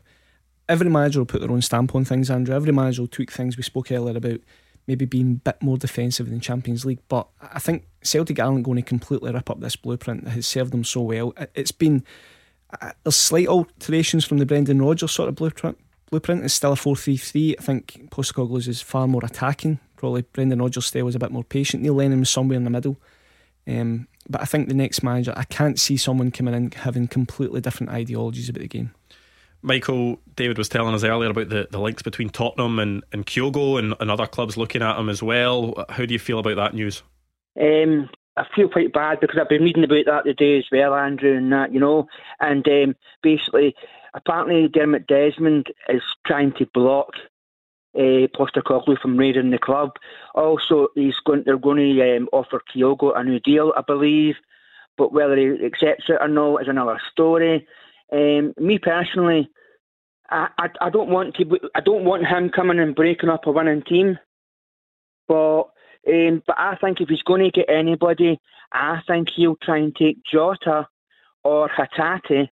Every 0.69 0.89
manager 0.89 1.19
will 1.19 1.27
put 1.27 1.41
their 1.41 1.51
own 1.51 1.63
stamp 1.63 1.97
on 1.97 2.05
things, 2.05 2.31
Andrew. 2.31 2.55
Every 2.55 2.73
manager 2.73 3.03
will 3.03 3.09
tweak 3.09 3.33
things. 3.33 3.57
We 3.57 3.65
spoke 3.65 3.91
earlier 3.91 4.17
about 4.17 4.39
maybe 4.87 5.05
being 5.05 5.33
a 5.33 5.51
bit 5.51 5.61
more 5.61 5.79
defensive 5.79 6.31
than 6.31 6.39
Champions 6.39 6.85
League, 6.85 7.03
but 7.09 7.27
I 7.43 7.59
think 7.59 7.89
Celtic 8.03 8.39
aren't 8.39 8.63
going 8.63 8.77
to 8.77 8.83
completely 8.83 9.33
rip 9.33 9.51
up 9.51 9.59
this 9.59 9.75
blueprint 9.75 10.25
that 10.25 10.31
has 10.31 10.47
served 10.47 10.73
them 10.73 10.85
so 10.85 11.01
well. 11.01 11.35
It's 11.57 11.73
been 11.73 12.05
there's 13.03 13.17
slight 13.17 13.49
alterations 13.49 14.25
from 14.25 14.39
the 14.39 14.47
Brendan 14.47 14.83
Rodgers 14.83 15.13
sort 15.13 15.29
of 15.29 15.35
blueprint. 15.35 15.79
Blueprint 16.11 16.45
is 16.45 16.53
still 16.53 16.73
a 16.73 16.77
4 16.77 16.97
3 16.97 17.17
3. 17.17 17.57
I 17.59 17.63
think 17.63 18.11
Postecoglou's 18.11 18.69
is 18.69 18.81
far 18.81 19.07
more 19.07 19.25
attacking. 19.25 19.81
Probably 19.97 20.23
Brendan 20.23 20.61
Rodgers' 20.61 20.87
style 20.87 21.05
was 21.05 21.15
a 21.15 21.19
bit 21.19 21.33
more 21.33 21.45
patient. 21.45 21.83
Neil 21.83 21.95
Lennon 21.95 22.21
was 22.21 22.31
somewhere 22.31 22.57
in 22.57 22.65
the 22.65 22.71
middle. 22.71 22.97
Um, 23.67 24.07
but 24.29 24.43
I 24.43 24.45
think 24.45 24.69
the 24.69 24.75
next 24.75 25.03
manager, 25.03 25.33
I 25.37 25.45
can't 25.45 25.79
see 25.79 25.97
someone 25.97 26.31
coming 26.31 26.55
in 26.55 26.71
having 26.73 27.09
completely 27.09 27.61
different 27.61 27.93
ideologies 27.93 28.49
about 28.49 28.61
the 28.61 28.69
game. 28.69 28.95
Michael, 29.63 30.21
David 30.37 30.59
was 30.59 30.69
telling 30.69 30.95
us 30.95 31.05
earlier 31.05 31.31
about 31.31 31.49
the, 31.49 31.67
the 31.71 31.81
links 31.81 32.03
between 32.03 32.29
Tottenham 32.29 32.79
and, 32.79 33.03
and 33.13 33.25
Kyogo 33.25 33.79
and, 33.79 33.95
and 33.99 34.11
other 34.11 34.27
clubs 34.27 34.59
looking 34.59 34.83
at 34.83 34.99
him 34.99 35.09
as 35.09 35.23
well. 35.23 35.87
How 35.89 36.05
do 36.05 36.13
you 36.13 36.19
feel 36.19 36.39
about 36.39 36.57
that 36.57 36.75
news? 36.75 37.03
Um, 37.59 38.11
I 38.37 38.47
feel 38.55 38.69
quite 38.69 38.93
bad 38.93 39.21
because 39.21 39.39
I've 39.41 39.49
been 39.49 39.63
reading 39.63 39.85
about 39.85 40.07
that 40.07 40.25
today 40.25 40.59
as 40.59 40.65
well, 40.73 40.95
Andrew, 40.95 41.37
and 41.37 41.53
that, 41.53 41.73
you 41.73 41.79
know. 41.79 42.09
And 42.41 42.67
um, 42.67 42.97
basically, 43.23 43.75
apparently, 44.15 44.69
Dermot 44.69 45.07
Desmond 45.07 45.69
is 45.89 46.03
trying 46.27 46.53
to 46.55 46.67
block 46.75 47.11
uh, 47.97 48.27
Postecoglou 48.37 48.99
from 49.01 49.17
raiding 49.17 49.51
the 49.51 49.59
club. 49.59 49.93
Also, 50.35 50.89
he's 50.97 51.15
going, 51.25 51.45
they're 51.47 51.59
going 51.59 51.97
to 51.97 52.17
um, 52.17 52.29
offer 52.33 52.61
Kyogo 52.75 53.17
a 53.17 53.23
new 53.23 53.39
deal, 53.39 53.73
I 53.77 53.83
believe. 53.83 54.35
But 54.97 55.13
whether 55.13 55.37
he 55.37 55.65
accepts 55.65 56.05
it 56.09 56.19
or 56.21 56.29
not 56.29 56.63
is 56.63 56.69
another 56.69 57.01
story. 57.13 57.67
Um, 58.13 58.55
me 58.59 58.79
personally, 58.79 59.49
I, 60.31 60.49
I, 60.59 60.69
I 60.81 60.91
don't 60.91 61.11
want 61.11 61.35
to. 61.37 61.59
I 61.75 61.81
don't 61.81 62.05
want 62.05 62.27
him 62.27 62.51
coming 62.51 62.79
and 62.79 62.95
breaking 62.95 63.29
up 63.29 63.47
a 63.47 63.53
winning 63.53 63.83
team. 63.83 64.19
But 65.27 65.65
um, 66.07 66.43
but 66.47 66.59
I 66.59 66.77
think 66.77 67.01
if 67.01 67.09
he's 67.09 67.23
going 67.23 67.43
to 67.43 67.51
get 67.51 67.69
anybody, 67.69 68.41
I 68.73 69.01
think 69.07 69.29
he'll 69.35 69.57
try 69.57 69.79
and 69.79 69.95
take 69.95 70.19
Jota 70.25 70.89
or 71.43 71.69
Hatate 71.69 72.49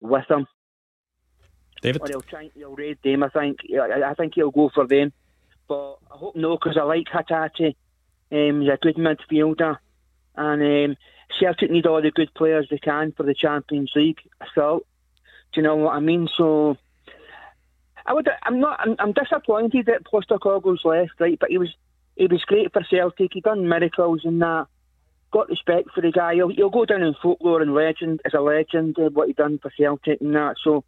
with 0.00 0.30
him. 0.30 0.46
David? 1.80 2.02
Or 2.02 2.06
he'll 2.08 2.20
try 2.22 2.50
he'll 2.54 2.74
raid 2.74 2.98
them, 3.02 3.24
I 3.24 3.28
think. 3.28 3.58
I, 3.74 4.10
I 4.10 4.14
think 4.14 4.34
he'll 4.34 4.50
go 4.50 4.70
for 4.72 4.86
them. 4.86 5.12
But 5.68 5.96
I 6.10 6.16
hope 6.16 6.36
no, 6.36 6.56
because 6.56 6.76
I 6.76 6.82
like 6.82 7.06
Hatate. 7.06 7.74
Um, 8.30 8.60
he's 8.60 8.70
a 8.70 8.78
good 8.80 8.96
midfielder. 8.96 9.78
And 10.36 10.90
um, 10.92 10.96
Celtic 11.38 11.70
need 11.70 11.86
all 11.86 12.00
the 12.00 12.10
good 12.10 12.32
players 12.34 12.68
they 12.70 12.78
can 12.78 13.12
for 13.12 13.24
the 13.24 13.34
Champions 13.34 13.92
League. 13.94 14.20
Thought. 14.54 14.86
Do 15.52 15.60
you 15.60 15.66
know 15.66 15.76
what 15.76 15.94
I 15.94 16.00
mean? 16.00 16.28
So 16.36 16.78
I 18.06 18.14
would. 18.14 18.28
I'm 18.42 18.60
not. 18.60 18.80
I'm, 18.80 18.96
I'm 18.98 19.12
disappointed 19.12 19.86
that 19.86 20.04
Postecoglou's 20.04 20.84
left, 20.84 21.12
right? 21.20 21.38
But 21.38 21.50
he 21.50 21.58
was 21.58 21.74
he 22.16 22.26
was 22.26 22.44
great 22.44 22.72
for 22.72 22.82
Celtic. 22.88 23.32
He 23.32 23.40
done 23.40 23.68
miracles 23.68 24.22
and 24.24 24.40
that. 24.42 24.66
Got 25.32 25.48
respect 25.48 25.88
for 25.94 26.02
the 26.02 26.12
guy. 26.12 26.34
He'll, 26.34 26.48
he'll 26.48 26.68
go 26.68 26.84
down 26.84 27.02
in 27.02 27.14
folklore 27.22 27.62
and 27.62 27.74
legend 27.74 28.20
as 28.26 28.34
a 28.34 28.40
legend 28.40 28.98
of 28.98 29.14
what 29.14 29.28
he 29.28 29.32
done 29.32 29.58
for 29.58 29.72
Celtic 29.76 30.20
and 30.20 30.34
that. 30.34 30.56
So, 30.62 30.84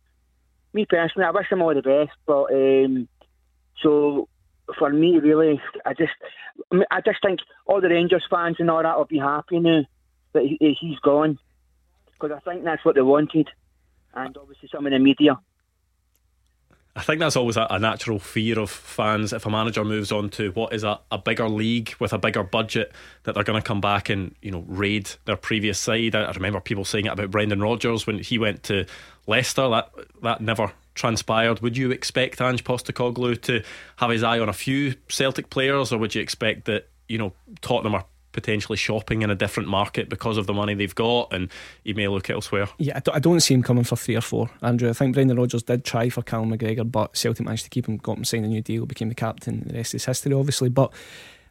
me 0.74 0.84
personally, 0.84 1.26
I 1.26 1.30
wish 1.30 1.50
him 1.50 1.62
all 1.62 1.74
the 1.74 1.80
best. 1.80 2.16
But 2.26 2.52
um, 2.52 3.08
so 3.82 4.28
for 4.78 4.90
me, 4.90 5.18
really, 5.18 5.60
I 5.86 5.94
just, 5.94 6.12
I 6.90 7.00
just 7.00 7.22
think 7.22 7.40
all 7.66 7.80
the 7.80 7.88
Rangers 7.88 8.26
fans 8.28 8.56
and 8.58 8.70
all 8.70 8.82
that 8.82 8.98
will 8.98 9.06
be 9.06 9.18
happy 9.18 9.60
now 9.60 9.84
that 10.34 10.42
he, 10.42 10.76
he's 10.78 10.98
gone 10.98 11.38
because 12.12 12.36
I 12.36 12.50
think 12.50 12.64
that's 12.64 12.84
what 12.84 12.94
they 12.94 13.02
wanted, 13.02 13.48
and 14.14 14.36
obviously 14.36 14.68
some 14.72 14.86
of 14.86 14.92
the 14.92 14.98
media. 14.98 15.38
I 16.96 17.02
think 17.02 17.18
that's 17.18 17.34
always 17.34 17.56
a, 17.56 17.66
a, 17.70 17.78
natural 17.80 18.20
fear 18.20 18.60
of 18.60 18.70
fans 18.70 19.32
if 19.32 19.46
a 19.46 19.50
manager 19.50 19.84
moves 19.84 20.12
on 20.12 20.30
to 20.30 20.52
what 20.52 20.72
is 20.72 20.84
a, 20.84 21.00
a 21.10 21.18
bigger 21.18 21.48
league 21.48 21.92
with 21.98 22.12
a 22.12 22.18
bigger 22.18 22.44
budget 22.44 22.92
that 23.24 23.34
they're 23.34 23.42
going 23.42 23.60
to 23.60 23.66
come 23.66 23.80
back 23.80 24.10
and 24.10 24.32
you 24.40 24.52
know 24.52 24.64
raid 24.68 25.10
their 25.24 25.36
previous 25.36 25.78
side. 25.78 26.14
I, 26.14 26.22
I 26.22 26.30
remember 26.30 26.60
people 26.60 26.84
saying 26.84 27.06
it 27.06 27.12
about 27.12 27.32
Brendan 27.32 27.60
Rodgers 27.60 28.06
when 28.06 28.20
he 28.20 28.38
went 28.38 28.62
to 28.64 28.86
Leicester. 29.26 29.68
That 29.68 29.90
that 30.22 30.40
never 30.40 30.72
transpired. 30.94 31.60
Would 31.60 31.76
you 31.76 31.90
expect 31.90 32.40
Ange 32.40 32.62
Postecoglou 32.62 33.42
to 33.42 33.64
have 33.96 34.10
his 34.10 34.22
eye 34.22 34.38
on 34.38 34.48
a 34.48 34.52
few 34.52 34.94
Celtic 35.08 35.50
players, 35.50 35.92
or 35.92 35.98
would 35.98 36.14
you 36.14 36.22
expect 36.22 36.66
that 36.66 36.88
you 37.08 37.18
know 37.18 37.32
Tottenham 37.60 37.96
are 37.96 38.04
potentially 38.34 38.76
shopping 38.76 39.22
in 39.22 39.30
a 39.30 39.34
different 39.34 39.70
market 39.70 40.10
because 40.10 40.36
of 40.36 40.46
the 40.46 40.52
money 40.52 40.74
they've 40.74 40.94
got, 40.94 41.32
and 41.32 41.50
he 41.84 41.94
may 41.94 42.08
look 42.08 42.28
elsewhere. 42.28 42.68
Yeah, 42.76 43.00
I 43.10 43.18
don't 43.20 43.40
see 43.40 43.54
him 43.54 43.62
coming 43.62 43.84
for 43.84 43.96
three 43.96 44.16
or 44.16 44.20
four, 44.20 44.50
Andrew. 44.60 44.90
I 44.90 44.92
think 44.92 45.14
Brendan 45.14 45.38
Rodgers 45.38 45.62
did 45.62 45.84
try 45.84 46.10
for 46.10 46.22
Callum 46.22 46.50
McGregor, 46.50 46.90
but 46.90 47.16
Celtic 47.16 47.46
managed 47.46 47.64
to 47.64 47.70
keep 47.70 47.88
him, 47.88 47.96
got 47.96 48.18
him 48.18 48.24
signed 48.24 48.44
a 48.44 48.48
new 48.48 48.60
deal, 48.60 48.84
became 48.84 49.08
the 49.08 49.14
captain. 49.14 49.64
The 49.66 49.74
rest 49.74 49.94
is 49.94 50.04
history, 50.04 50.34
obviously. 50.34 50.68
But 50.68 50.92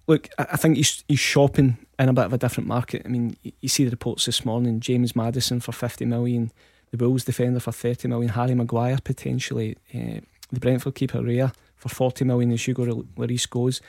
look, 0.06 0.30
I 0.38 0.58
think 0.58 0.78
he's, 0.78 1.04
he's 1.08 1.20
shopping 1.20 1.78
in 1.98 2.10
a 2.10 2.14
bit 2.14 2.26
of 2.26 2.34
a 2.34 2.38
different 2.38 2.68
market. 2.68 3.02
I 3.06 3.08
mean, 3.08 3.38
you 3.42 3.70
see 3.70 3.86
the 3.86 3.92
reports 3.92 4.26
this 4.26 4.46
morning: 4.46 4.80
James 4.80 5.16
Maddison 5.16 5.62
for 5.62 5.72
fifty 5.72 6.06
million, 6.06 6.52
the 6.92 6.98
Bulls 6.98 7.24
defender 7.24 7.60
for 7.60 7.72
thirty 7.72 8.08
million, 8.08 8.30
Harry 8.30 8.54
Maguire 8.54 9.00
potentially, 9.04 9.78
uh, 9.96 10.20
the 10.52 10.60
Brentford 10.60 10.96
keeper 10.96 11.20
Raya 11.20 11.54
for 11.76 11.90
forty 11.90 12.26
million 12.26 12.52
as 12.52 12.68
Hugo 12.68 12.86
Lloris 12.86 13.50
goes. 13.50 13.82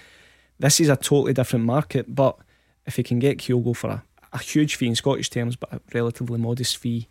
This 0.56 0.78
is 0.78 0.88
a 0.88 0.96
totally 0.96 1.32
different 1.32 1.64
market, 1.64 2.14
but 2.14 2.36
if 2.86 2.96
he 2.96 3.02
can 3.02 3.18
get 3.18 3.38
Kyogo 3.38 3.76
for 3.76 3.90
a, 3.90 4.04
a 4.32 4.38
huge 4.38 4.76
fee 4.76 4.88
in 4.88 4.94
Scottish 4.94 5.30
terms, 5.30 5.56
but 5.56 5.72
a 5.72 5.80
relatively 5.92 6.38
modest 6.38 6.76
fee 6.76 7.08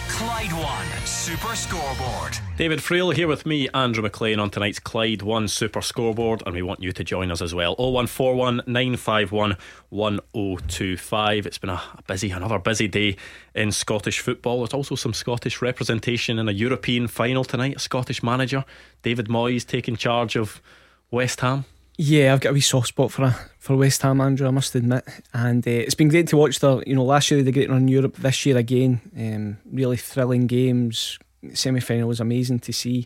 Clyde 0.09 0.53
One 0.53 1.05
Super 1.05 1.55
Scoreboard. 1.55 2.37
David 2.57 2.79
Friel 2.79 3.13
here 3.13 3.27
with 3.27 3.45
me, 3.45 3.67
Andrew 3.69 4.01
Maclean, 4.01 4.39
on 4.39 4.49
tonight's 4.49 4.79
Clyde 4.79 5.21
One 5.21 5.47
Super 5.47 5.81
Scoreboard, 5.81 6.43
and 6.45 6.55
we 6.55 6.61
want 6.61 6.81
you 6.81 6.91
to 6.91 7.03
join 7.03 7.29
us 7.31 7.41
as 7.41 7.53
well. 7.53 7.75
0141 7.75 8.61
951 8.67 9.57
1025. 9.89 11.45
It's 11.45 11.57
been 11.57 11.69
a 11.69 11.81
busy, 12.07 12.31
another 12.31 12.59
busy 12.59 12.87
day 12.87 13.17
in 13.53 13.71
Scottish 13.71 14.19
football. 14.19 14.59
There's 14.59 14.73
also 14.73 14.95
some 14.95 15.13
Scottish 15.13 15.61
representation 15.61 16.39
in 16.39 16.47
a 16.47 16.53
European 16.53 17.07
final 17.07 17.43
tonight. 17.43 17.75
A 17.75 17.79
Scottish 17.79 18.23
manager, 18.23 18.63
David 19.03 19.27
Moyes, 19.27 19.65
taking 19.65 19.95
charge 19.95 20.35
of 20.35 20.61
West 21.11 21.41
Ham. 21.41 21.65
Yeah, 22.01 22.31
I've 22.31 22.39
got 22.39 22.51
a 22.51 22.53
wee 22.53 22.61
soft 22.61 22.87
spot 22.87 23.11
for 23.11 23.23
a, 23.23 23.37
for 23.57 23.75
West 23.75 24.03
Ham, 24.03 24.21
Andrew. 24.21 24.47
I 24.47 24.51
must 24.51 24.73
admit, 24.73 25.03
and 25.33 25.67
uh, 25.67 25.69
it's 25.69 25.95
been 25.95 26.07
great 26.07 26.27
to 26.27 26.37
watch 26.37 26.59
the. 26.59 26.81
You 26.87 26.95
know, 26.95 27.03
last 27.03 27.29
year 27.29 27.41
they 27.41 27.51
did 27.51 27.55
great 27.55 27.69
run 27.69 27.79
in 27.81 27.87
Europe. 27.89 28.15
This 28.15 28.45
year 28.45 28.55
again, 28.55 29.01
um, 29.17 29.57
really 29.69 29.97
thrilling 29.97 30.47
games. 30.47 31.19
Semi 31.53 31.81
final 31.81 32.07
was 32.07 32.21
amazing 32.21 32.59
to 32.59 32.71
see. 32.71 33.05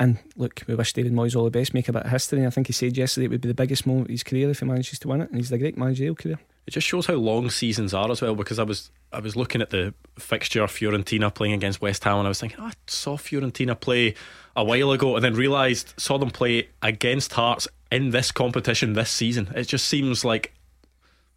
And 0.00 0.18
look, 0.34 0.64
we 0.66 0.74
wish 0.74 0.92
David 0.92 1.12
Moyes 1.12 1.36
all 1.36 1.44
the 1.44 1.52
best, 1.52 1.72
make 1.72 1.88
a 1.88 1.92
bit 1.92 2.02
of 2.02 2.10
history. 2.10 2.44
I 2.44 2.50
think 2.50 2.66
he 2.66 2.72
said 2.72 2.96
yesterday 2.96 3.26
it 3.26 3.30
would 3.30 3.42
be 3.42 3.46
the 3.46 3.54
biggest 3.54 3.86
moment 3.86 4.08
of 4.08 4.10
his 4.10 4.24
career 4.24 4.50
if 4.50 4.58
he 4.58 4.66
manages 4.66 4.98
to 4.98 5.08
win 5.08 5.20
it, 5.20 5.30
and 5.30 5.38
he's 5.38 5.52
a 5.52 5.58
great 5.58 5.78
managerial 5.78 6.16
career. 6.16 6.40
It 6.66 6.72
just 6.72 6.88
shows 6.88 7.06
how 7.06 7.14
long 7.14 7.48
seasons 7.48 7.94
are 7.94 8.10
as 8.10 8.20
well. 8.22 8.34
Because 8.34 8.58
I 8.58 8.64
was 8.64 8.90
I 9.12 9.20
was 9.20 9.36
looking 9.36 9.62
at 9.62 9.70
the 9.70 9.94
fixture 10.18 10.64
Fiorentina 10.64 11.32
playing 11.32 11.54
against 11.54 11.80
West 11.80 12.02
Ham, 12.02 12.18
and 12.18 12.26
I 12.26 12.30
was 12.30 12.40
thinking, 12.40 12.58
oh, 12.60 12.66
I 12.66 12.72
saw 12.88 13.16
Fiorentina 13.16 13.78
play 13.78 14.16
a 14.56 14.64
while 14.64 14.90
ago, 14.90 15.14
and 15.14 15.24
then 15.24 15.34
realised 15.34 15.94
saw 15.96 16.18
them 16.18 16.30
play 16.30 16.70
against 16.82 17.32
Hearts 17.34 17.68
in 17.90 18.10
this 18.10 18.32
competition 18.32 18.94
this 18.94 19.10
season. 19.10 19.52
It 19.54 19.64
just 19.64 19.86
seems 19.86 20.24
like 20.24 20.52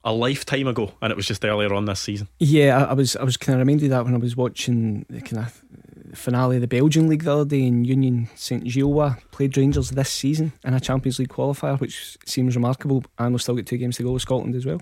a 0.03 0.13
lifetime 0.13 0.67
ago, 0.67 0.93
and 1.01 1.11
it 1.11 1.17
was 1.17 1.27
just 1.27 1.43
earlier 1.43 1.73
on 1.73 1.85
this 1.85 1.99
season. 1.99 2.27
Yeah, 2.39 2.85
I, 2.85 2.91
I 2.91 2.93
was 2.93 3.15
I 3.15 3.23
was 3.23 3.37
kind 3.37 3.59
of 3.59 3.67
reminded 3.67 3.91
that 3.91 4.05
when 4.05 4.13
I 4.13 4.17
was 4.17 4.35
watching 4.35 5.05
the 5.09 5.21
kind 5.21 5.45
of 5.45 5.63
finale 6.17 6.55
of 6.55 6.61
the 6.61 6.67
Belgian 6.67 7.07
league 7.07 7.23
the 7.23 7.33
other 7.33 7.45
day, 7.45 7.63
in 7.63 7.83
Union 7.85 8.29
Saint 8.35 8.63
Gilloise 8.63 9.15
played 9.31 9.55
Rangers 9.57 9.91
this 9.91 10.09
season 10.09 10.53
in 10.63 10.73
a 10.73 10.79
Champions 10.79 11.19
League 11.19 11.29
qualifier, 11.29 11.79
which 11.79 12.17
seems 12.25 12.55
remarkable. 12.55 13.03
And 13.17 13.33
we've 13.33 13.41
still 13.41 13.55
got 13.55 13.65
two 13.65 13.77
games 13.77 13.97
to 13.97 14.03
go 14.03 14.13
with 14.13 14.21
Scotland 14.21 14.55
as 14.55 14.65
well. 14.65 14.81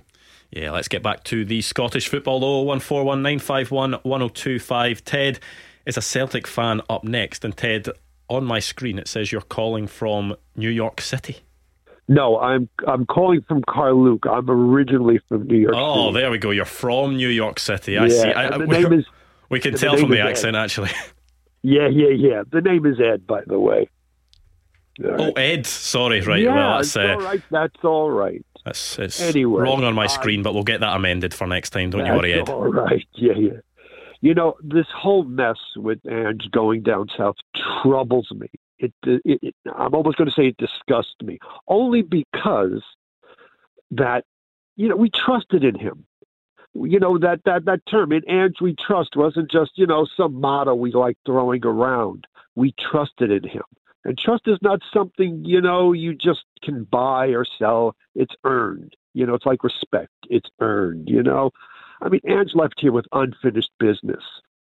Yeah, 0.51 0.71
let's 0.71 0.87
get 0.87 1.03
back 1.03 1.23
to 1.25 1.43
the 1.43 1.61
Scottish 1.61 2.07
football 2.07 2.39
though. 2.39 2.61
One 2.61 2.79
four 2.79 3.03
one 3.03 3.21
nine 3.21 3.39
five 3.39 3.71
one 3.71 3.93
one 4.03 4.19
zero 4.19 4.29
oh 4.29 4.29
two 4.29 4.59
five. 4.59 5.03
Ted 5.03 5.39
is 5.85 5.97
a 5.97 6.01
Celtic 6.01 6.47
fan 6.47 6.81
up 6.89 7.03
next, 7.03 7.43
and 7.43 7.57
Ted, 7.57 7.89
on 8.29 8.45
my 8.45 8.59
screen 8.59 8.99
it 8.99 9.07
says 9.07 9.31
you're 9.31 9.41
calling 9.41 9.87
from 9.87 10.35
New 10.55 10.69
York 10.69 11.01
City. 11.01 11.37
No, 12.07 12.39
I'm 12.39 12.69
I'm 12.87 13.05
calling 13.05 13.41
from 13.47 13.63
Carluke. 13.63 14.25
I'm 14.29 14.49
originally 14.49 15.19
from 15.27 15.45
New 15.47 15.57
York. 15.57 15.75
Oh, 15.75 16.07
City. 16.07 16.21
there 16.21 16.31
we 16.31 16.37
go. 16.37 16.51
You're 16.51 16.65
from 16.65 17.17
New 17.17 17.27
York 17.27 17.59
City. 17.59 17.97
I 17.97 18.05
yeah, 18.05 18.21
see. 18.21 18.29
I, 18.29 18.57
the 18.57 18.65
name 18.65 18.93
is. 18.93 19.05
We 19.49 19.59
can 19.59 19.75
tell 19.75 19.97
from 19.97 20.11
the 20.11 20.21
accent, 20.21 20.55
Ed. 20.55 20.59
actually. 20.59 20.91
Yeah, 21.63 21.87
yeah, 21.87 22.09
yeah. 22.09 22.43
The 22.49 22.61
name 22.61 22.85
is 22.85 22.97
Ed, 23.01 23.27
by 23.27 23.41
the 23.45 23.59
way. 23.59 23.89
Right. 24.99 25.19
Oh, 25.19 25.31
Ed. 25.31 25.65
Sorry, 25.65 26.21
right. 26.21 26.41
Yeah, 26.41 26.55
well, 26.55 26.77
that's 26.77 26.95
uh, 26.95 27.01
all 27.01 27.19
right. 27.19 27.41
That's 27.51 27.83
all 27.83 28.09
right. 28.09 28.45
That's 28.63 28.99
it's 28.99 29.19
anyway, 29.19 29.63
wrong 29.63 29.83
on 29.83 29.93
my 29.93 30.07
screen, 30.07 30.43
but 30.43 30.53
we'll 30.53 30.63
get 30.63 30.79
that 30.79 30.95
amended 30.95 31.33
for 31.33 31.45
next 31.45 31.71
time. 31.71 31.89
Don't 31.89 32.05
you 32.05 32.13
worry, 32.13 32.33
Ed. 32.33 32.47
All 32.47 32.71
right. 32.71 33.05
Yeah, 33.15 33.33
yeah. 33.33 33.49
You 34.21 34.33
know, 34.33 34.55
this 34.63 34.87
whole 34.95 35.23
mess 35.23 35.57
with 35.75 35.99
Ange 36.09 36.49
going 36.51 36.83
down 36.83 37.07
south 37.17 37.35
troubles 37.83 38.27
me. 38.35 38.47
It, 38.79 38.93
it, 39.05 39.21
it 39.25 39.55
I'm 39.75 39.93
almost 39.93 40.17
going 40.17 40.29
to 40.29 40.33
say 40.33 40.47
it 40.47 40.57
disgusts 40.57 41.15
me, 41.23 41.39
only 41.67 42.01
because 42.01 42.83
that 43.91 44.25
you 44.75 44.87
know 44.89 44.95
we 44.95 45.09
trusted 45.09 45.63
in 45.63 45.75
him 45.79 46.05
you 46.85 46.99
know 46.99 47.17
that 47.17 47.41
that 47.45 47.65
that 47.65 47.85
term 47.89 48.11
in 48.11 48.29
Ange 48.29 48.57
we 48.61 48.75
trust 48.75 49.15
wasn't 49.15 49.49
just 49.49 49.71
you 49.75 49.87
know 49.87 50.07
some 50.17 50.39
motto 50.39 50.75
we 50.75 50.91
like 50.91 51.17
throwing 51.25 51.65
around. 51.65 52.27
We 52.55 52.73
trusted 52.79 53.31
in 53.31 53.47
him, 53.47 53.63
and 54.03 54.17
trust 54.17 54.43
is 54.47 54.57
not 54.61 54.81
something 54.93 55.43
you 55.45 55.61
know 55.61 55.93
you 55.93 56.13
just 56.13 56.43
can 56.63 56.83
buy 56.83 57.27
or 57.27 57.45
sell. 57.57 57.95
It's 58.15 58.35
earned. 58.43 58.95
You 59.13 59.25
know, 59.25 59.33
it's 59.33 59.45
like 59.45 59.63
respect. 59.63 60.11
It's 60.29 60.49
earned. 60.59 61.09
You 61.09 61.23
know, 61.23 61.51
I 62.01 62.09
mean, 62.09 62.21
Ange 62.27 62.51
left 62.53 62.75
here 62.79 62.91
with 62.91 63.05
unfinished 63.11 63.71
business. 63.79 64.23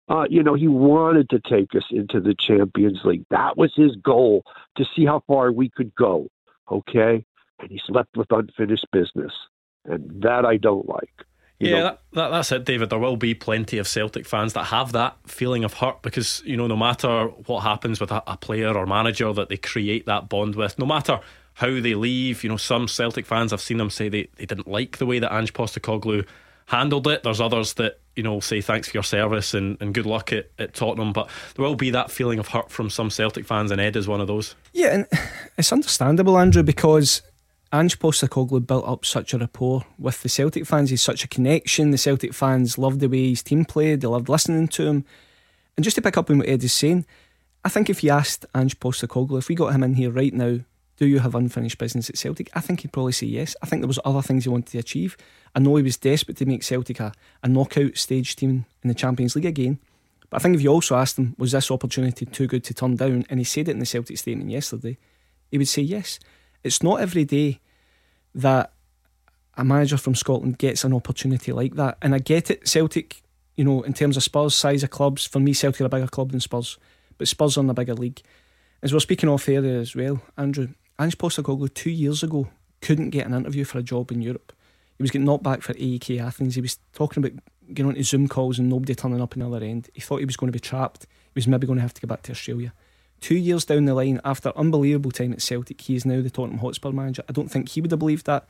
Uh, 0.09 0.25
you 0.31 0.43
know, 0.43 0.55
he 0.55 0.69
wanted 0.69 1.29
to 1.31 1.41
take 1.41 1.75
us 1.75 1.85
into 1.91 2.21
the 2.21 2.35
Champions 2.35 3.01
League. 3.05 3.25
That 3.31 3.57
was 3.57 3.73
his 3.75 3.97
goal 3.97 4.45
to 4.77 4.85
see 4.95 5.05
how 5.05 5.23
far 5.27 5.51
we 5.51 5.69
could 5.69 5.95
go. 5.95 6.29
Okay, 6.71 7.25
and 7.61 7.71
he's 7.71 7.83
left 7.89 8.17
with 8.17 8.31
unfinished 8.31 8.87
business, 8.93 9.33
and 9.85 10.23
that 10.23 10.45
I 10.45 10.57
don't 10.57 10.89
like 10.89 11.27
yeah, 11.59 11.83
that, 11.83 12.03
that, 12.13 12.29
that's 12.29 12.53
it, 12.53 12.65
David. 12.65 12.91
There 12.91 12.99
will 12.99 13.17
be 13.17 13.35
plenty 13.35 13.79
of 13.79 13.89
Celtic 13.89 14.27
fans 14.27 14.53
that 14.53 14.65
have 14.65 14.93
that 14.93 15.17
feeling 15.27 15.65
of 15.65 15.75
hurt 15.75 16.03
because, 16.03 16.43
you 16.45 16.57
know, 16.57 16.67
no 16.67 16.77
matter 16.77 17.29
what 17.47 17.61
happens 17.61 17.99
with 17.99 18.11
a, 18.11 18.23
a, 18.27 18.37
player 18.37 18.77
or 18.77 18.85
manager 18.87 19.33
that 19.33 19.49
they 19.49 19.57
create 19.57 20.05
that 20.05 20.29
bond 20.29 20.55
with, 20.55 20.79
no 20.79 20.85
matter 20.85 21.19
how 21.55 21.81
they 21.81 21.95
leave, 21.95 22.45
you 22.45 22.51
know, 22.51 22.59
some 22.59 22.87
Celtic 22.89 23.25
fans, 23.25 23.53
I've 23.53 23.63
seen 23.63 23.79
them 23.79 23.89
say 23.89 24.11
they, 24.11 24.29
they 24.37 24.45
didn't 24.45 24.69
like 24.69 24.99
the 24.99 25.07
way 25.07 25.19
that 25.19 25.35
Ange 25.35 25.55
Postecoglou 25.55 26.27
handled 26.67 27.07
it. 27.07 27.23
There's 27.23 27.41
others 27.41 27.75
that, 27.75 28.01
you 28.15 28.23
know, 28.23 28.41
say 28.41 28.61
thanks 28.61 28.89
for 28.89 28.97
your 28.97 29.05
service 29.05 29.55
and, 29.55 29.77
and 29.81 29.95
good 29.95 30.07
luck 30.07 30.33
at, 30.33 30.51
at 30.59 30.75
Tottenham. 30.75 31.13
But 31.13 31.29
there 31.55 31.65
will 31.65 31.77
be 31.77 31.91
that 31.91 32.11
feeling 32.11 32.39
of 32.39 32.49
hurt 32.49 32.71
from 32.71 32.91
some 32.91 33.11
Celtic 33.11 33.47
fans, 33.47 33.71
and 33.71 33.81
Ed 33.81 33.97
is 33.97 34.09
one 34.09 34.21
of 34.21 34.27
those. 34.27 34.55
Yeah, 34.73 34.89
and 34.89 35.07
it's 35.57 35.73
understandable, 35.73 36.39
Andrew, 36.39 36.63
because 36.63 37.23
Ange 37.73 37.99
Postecoglou 37.99 38.67
built 38.67 38.87
up 38.87 39.05
such 39.05 39.35
a 39.35 39.39
rapport 39.39 39.85
with 39.99 40.23
the 40.23 40.29
Celtic 40.29 40.67
fans. 40.67 40.91
He's 40.91 41.03
such 41.03 41.25
a 41.25 41.29
connection. 41.29 41.91
The 41.91 41.99
Celtic 41.99 42.33
fans 42.33 42.79
loved 42.79 43.01
the 43.01 43.09
way 43.09 43.31
his 43.31 43.43
team 43.43 43.65
played. 43.65 44.01
They 44.01 44.09
loved 44.09 44.29
listening 44.29 44.69
to 44.69 44.87
him. 44.87 45.05
And 45.77 45.85
just 45.85 45.97
to 45.97 46.03
pick 46.03 46.17
up 46.17 46.31
on 46.31 46.39
what 46.39 46.49
Ed 46.49 46.65
is 46.65 46.73
saying, 46.73 47.05
I 47.65 47.69
think 47.69 47.91
if 47.91 48.03
you 48.03 48.11
asked 48.11 48.47
Ange 48.55 48.79
Postecoglou, 48.79 49.39
if 49.39 49.49
we 49.49 49.55
got 49.55 49.75
him 49.75 49.83
in 49.83 49.95
here 49.95 50.11
right 50.11 50.33
now, 50.33 50.61
do 50.97 51.07
you 51.07 51.19
have 51.19 51.35
unfinished 51.35 51.79
business 51.79 52.09
at 52.09 52.17
Celtic? 52.17 52.51
I 52.55 52.61
think 52.61 52.81
he'd 52.81 52.93
probably 52.93 53.13
say 53.13 53.27
yes. 53.27 53.55
I 53.63 53.67
think 53.67 53.83
there 53.83 53.89
was 53.89 53.99
other 54.05 54.23
things 54.23 54.45
he 54.45 54.51
wanted 54.51 54.73
to 54.73 54.79
achieve. 54.79 55.17
I 55.55 55.61
know 55.61 55.77
he 55.77 55.83
was 55.83 55.97
desperate 55.97 56.37
to 56.39 56.47
make 56.47 56.63
Celtic 56.63 57.01
a, 57.01 57.13
a 57.43 57.49
knockout 57.49 57.97
stage 57.97 58.37
team 58.37 58.65
in 58.83 58.89
the 58.89 58.95
Champions 58.95 59.37
League 59.37 59.45
again. 59.45 59.79
But 60.31 60.41
I 60.41 60.43
think 60.43 60.57
if 60.57 60.63
you 60.63 60.71
also 60.71 60.97
asked 60.97 61.19
him, 61.19 61.35
was 61.39 61.53
this 61.53 61.71
opportunity 61.71 62.27
too 62.27 62.47
good 62.47 62.65
to 62.65 62.75
turn 62.75 62.97
down? 62.97 63.27
And 63.29 63.39
he 63.39 63.45
said 63.45 63.69
it 63.69 63.73
in 63.73 63.79
the 63.79 63.87
Celtic 63.87 64.19
statement 64.19 64.51
yesterday, 64.51 64.97
he 65.51 65.59
would 65.59 65.69
say 65.69 65.83
yes. 65.83 66.19
It's 66.65 66.83
not 66.83 67.01
every 67.01 67.25
day 67.25 67.61
that 68.35 68.73
a 69.57 69.65
manager 69.65 69.97
from 69.97 70.15
Scotland 70.15 70.59
gets 70.59 70.85
an 70.85 70.93
opportunity 70.93 71.53
like 71.53 71.75
that. 71.75 71.99
And 72.03 72.15
I 72.15 72.19
get 72.19 72.51
it, 72.51 72.67
Celtic, 72.67 73.23
you 73.55 73.65
know, 73.65 73.83
in 73.83 73.95
terms 73.95 74.17
of 74.17 74.23
Spurs, 74.23 74.55
size 74.55 74.83
of 74.83 74.91
clubs, 74.91 75.27
for 75.27 75.41
me, 75.41 75.53
Celtic 75.53 75.83
are 75.83 75.87
a 75.87 75.89
bigger 75.89 76.09
club 76.09 76.31
than 76.31 76.41
Spurs, 76.41 76.79
but 77.19 77.29
Spurs 77.29 77.57
are 77.57 77.63
in 77.63 77.71
a 77.71 77.75
bigger 77.75 77.95
league. 77.95 78.21
As 78.83 78.93
we're 78.93 79.01
speaking 79.01 79.29
off 79.29 79.49
air 79.49 79.65
as 79.65 79.97
well, 79.97 80.21
Andrew, 80.37 80.69
Ange 80.99 81.19
Postecoglou 81.19 81.73
two 81.73 81.91
years 81.91 82.23
ago 82.23 82.49
couldn't 82.81 83.11
get 83.11 83.27
an 83.27 83.35
interview 83.35 83.65
for 83.65 83.79
a 83.79 83.83
job 83.83 84.11
in 84.11 84.23
Europe. 84.23 84.53
He 84.97 85.03
was 85.03 85.11
getting 85.11 85.27
knocked 85.27 85.43
back 85.43 85.63
for 85.63 85.75
AEK 85.75 86.21
Athens. 86.21 86.55
He 86.55 86.61
was 86.61 86.79
talking 86.95 87.23
about 87.23 87.39
getting 87.69 87.89
onto 87.89 88.03
Zoom 88.03 88.29
calls 88.29 88.59
and 88.59 88.69
nobody 88.69 88.95
turning 88.95 89.21
up 89.21 89.37
on 89.37 89.41
the 89.41 89.47
other 89.47 89.65
end. 89.65 89.91
He 89.93 90.01
thought 90.01 90.21
he 90.21 90.25
was 90.25 90.37
going 90.37 90.49
to 90.49 90.57
be 90.57 90.61
trapped. 90.61 91.03
He 91.03 91.33
was 91.35 91.49
maybe 91.49 91.67
going 91.67 91.79
to 91.79 91.83
have 91.83 91.95
to 91.95 92.01
go 92.01 92.09
back 92.09 92.23
to 92.23 92.33
Australia. 92.33 92.73
Two 93.21 93.37
years 93.37 93.65
down 93.65 93.85
the 93.85 93.95
line, 93.95 94.21
after 94.25 94.53
unbelievable 94.57 95.11
time 95.11 95.33
at 95.33 95.43
Celtic, 95.43 95.81
he 95.81 95.97
is 95.97 96.07
now 96.07 96.21
the 96.21 96.31
Tottenham 96.31 96.59
Hotspur 96.59 96.93
manager. 96.93 97.25
I 97.29 97.33
don't 97.33 97.51
think 97.51 97.71
he 97.71 97.81
would 97.81 97.91
have 97.91 97.99
believed 97.99 98.27
that. 98.27 98.47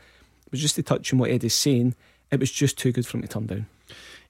But 0.51 0.61
just 0.61 0.77
to 0.77 0.83
touch 0.83 1.13
on 1.13 1.19
what 1.19 1.31
Ed 1.31 1.45
is 1.45 1.55
saying, 1.55 1.95
it 2.31 2.41
was 2.41 2.53
just 2.53 2.79
too 2.79 2.93
good 2.93 3.07
for 3.07 3.17
him 3.17 3.23
to 3.23 3.29
turn 3.29 3.47
down. 3.47 3.67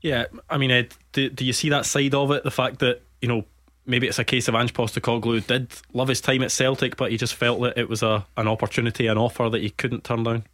Yeah, 0.00 0.26
I 0.48 0.58
mean, 0.58 0.70
Ed, 0.70 0.94
do, 1.12 1.28
do 1.30 1.44
you 1.44 1.52
see 1.52 1.68
that 1.70 1.86
side 1.86 2.14
of 2.14 2.30
it? 2.30 2.44
The 2.44 2.50
fact 2.50 2.78
that, 2.80 3.02
you 3.20 3.28
know, 3.28 3.44
maybe 3.86 4.06
it's 4.06 4.18
a 4.18 4.24
case 4.24 4.48
of 4.48 4.54
Ange 4.54 4.72
Postecoglou 4.72 5.46
did 5.46 5.72
love 5.92 6.08
his 6.08 6.20
time 6.20 6.42
at 6.42 6.50
Celtic, 6.50 6.96
but 6.96 7.10
he 7.10 7.16
just 7.16 7.34
felt 7.34 7.60
that 7.62 7.78
it 7.78 7.88
was 7.88 8.02
a 8.02 8.26
an 8.36 8.48
opportunity, 8.48 9.06
an 9.06 9.18
offer 9.18 9.48
that 9.48 9.62
he 9.62 9.70
couldn't 9.70 10.04
turn 10.04 10.24
down. 10.24 10.44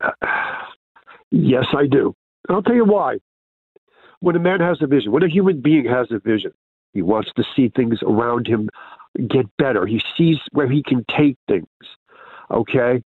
yes, 1.30 1.66
I 1.76 1.86
do. 1.86 2.14
I'll 2.48 2.62
tell 2.62 2.74
you 2.74 2.84
why. 2.84 3.18
When 4.20 4.36
a 4.36 4.40
man 4.40 4.60
has 4.60 4.78
a 4.80 4.86
vision, 4.86 5.12
when 5.12 5.22
a 5.22 5.28
human 5.28 5.60
being 5.60 5.84
has 5.86 6.08
a 6.10 6.18
vision, 6.18 6.52
he 6.92 7.02
wants 7.02 7.30
to 7.36 7.44
see 7.54 7.68
things 7.68 7.98
around 8.02 8.46
him 8.46 8.70
get 9.28 9.46
better. 9.58 9.86
He 9.86 10.00
sees 10.16 10.38
where 10.52 10.68
he 10.68 10.82
can 10.82 11.04
take 11.16 11.36
things. 11.48 11.66
Okay? 12.50 13.02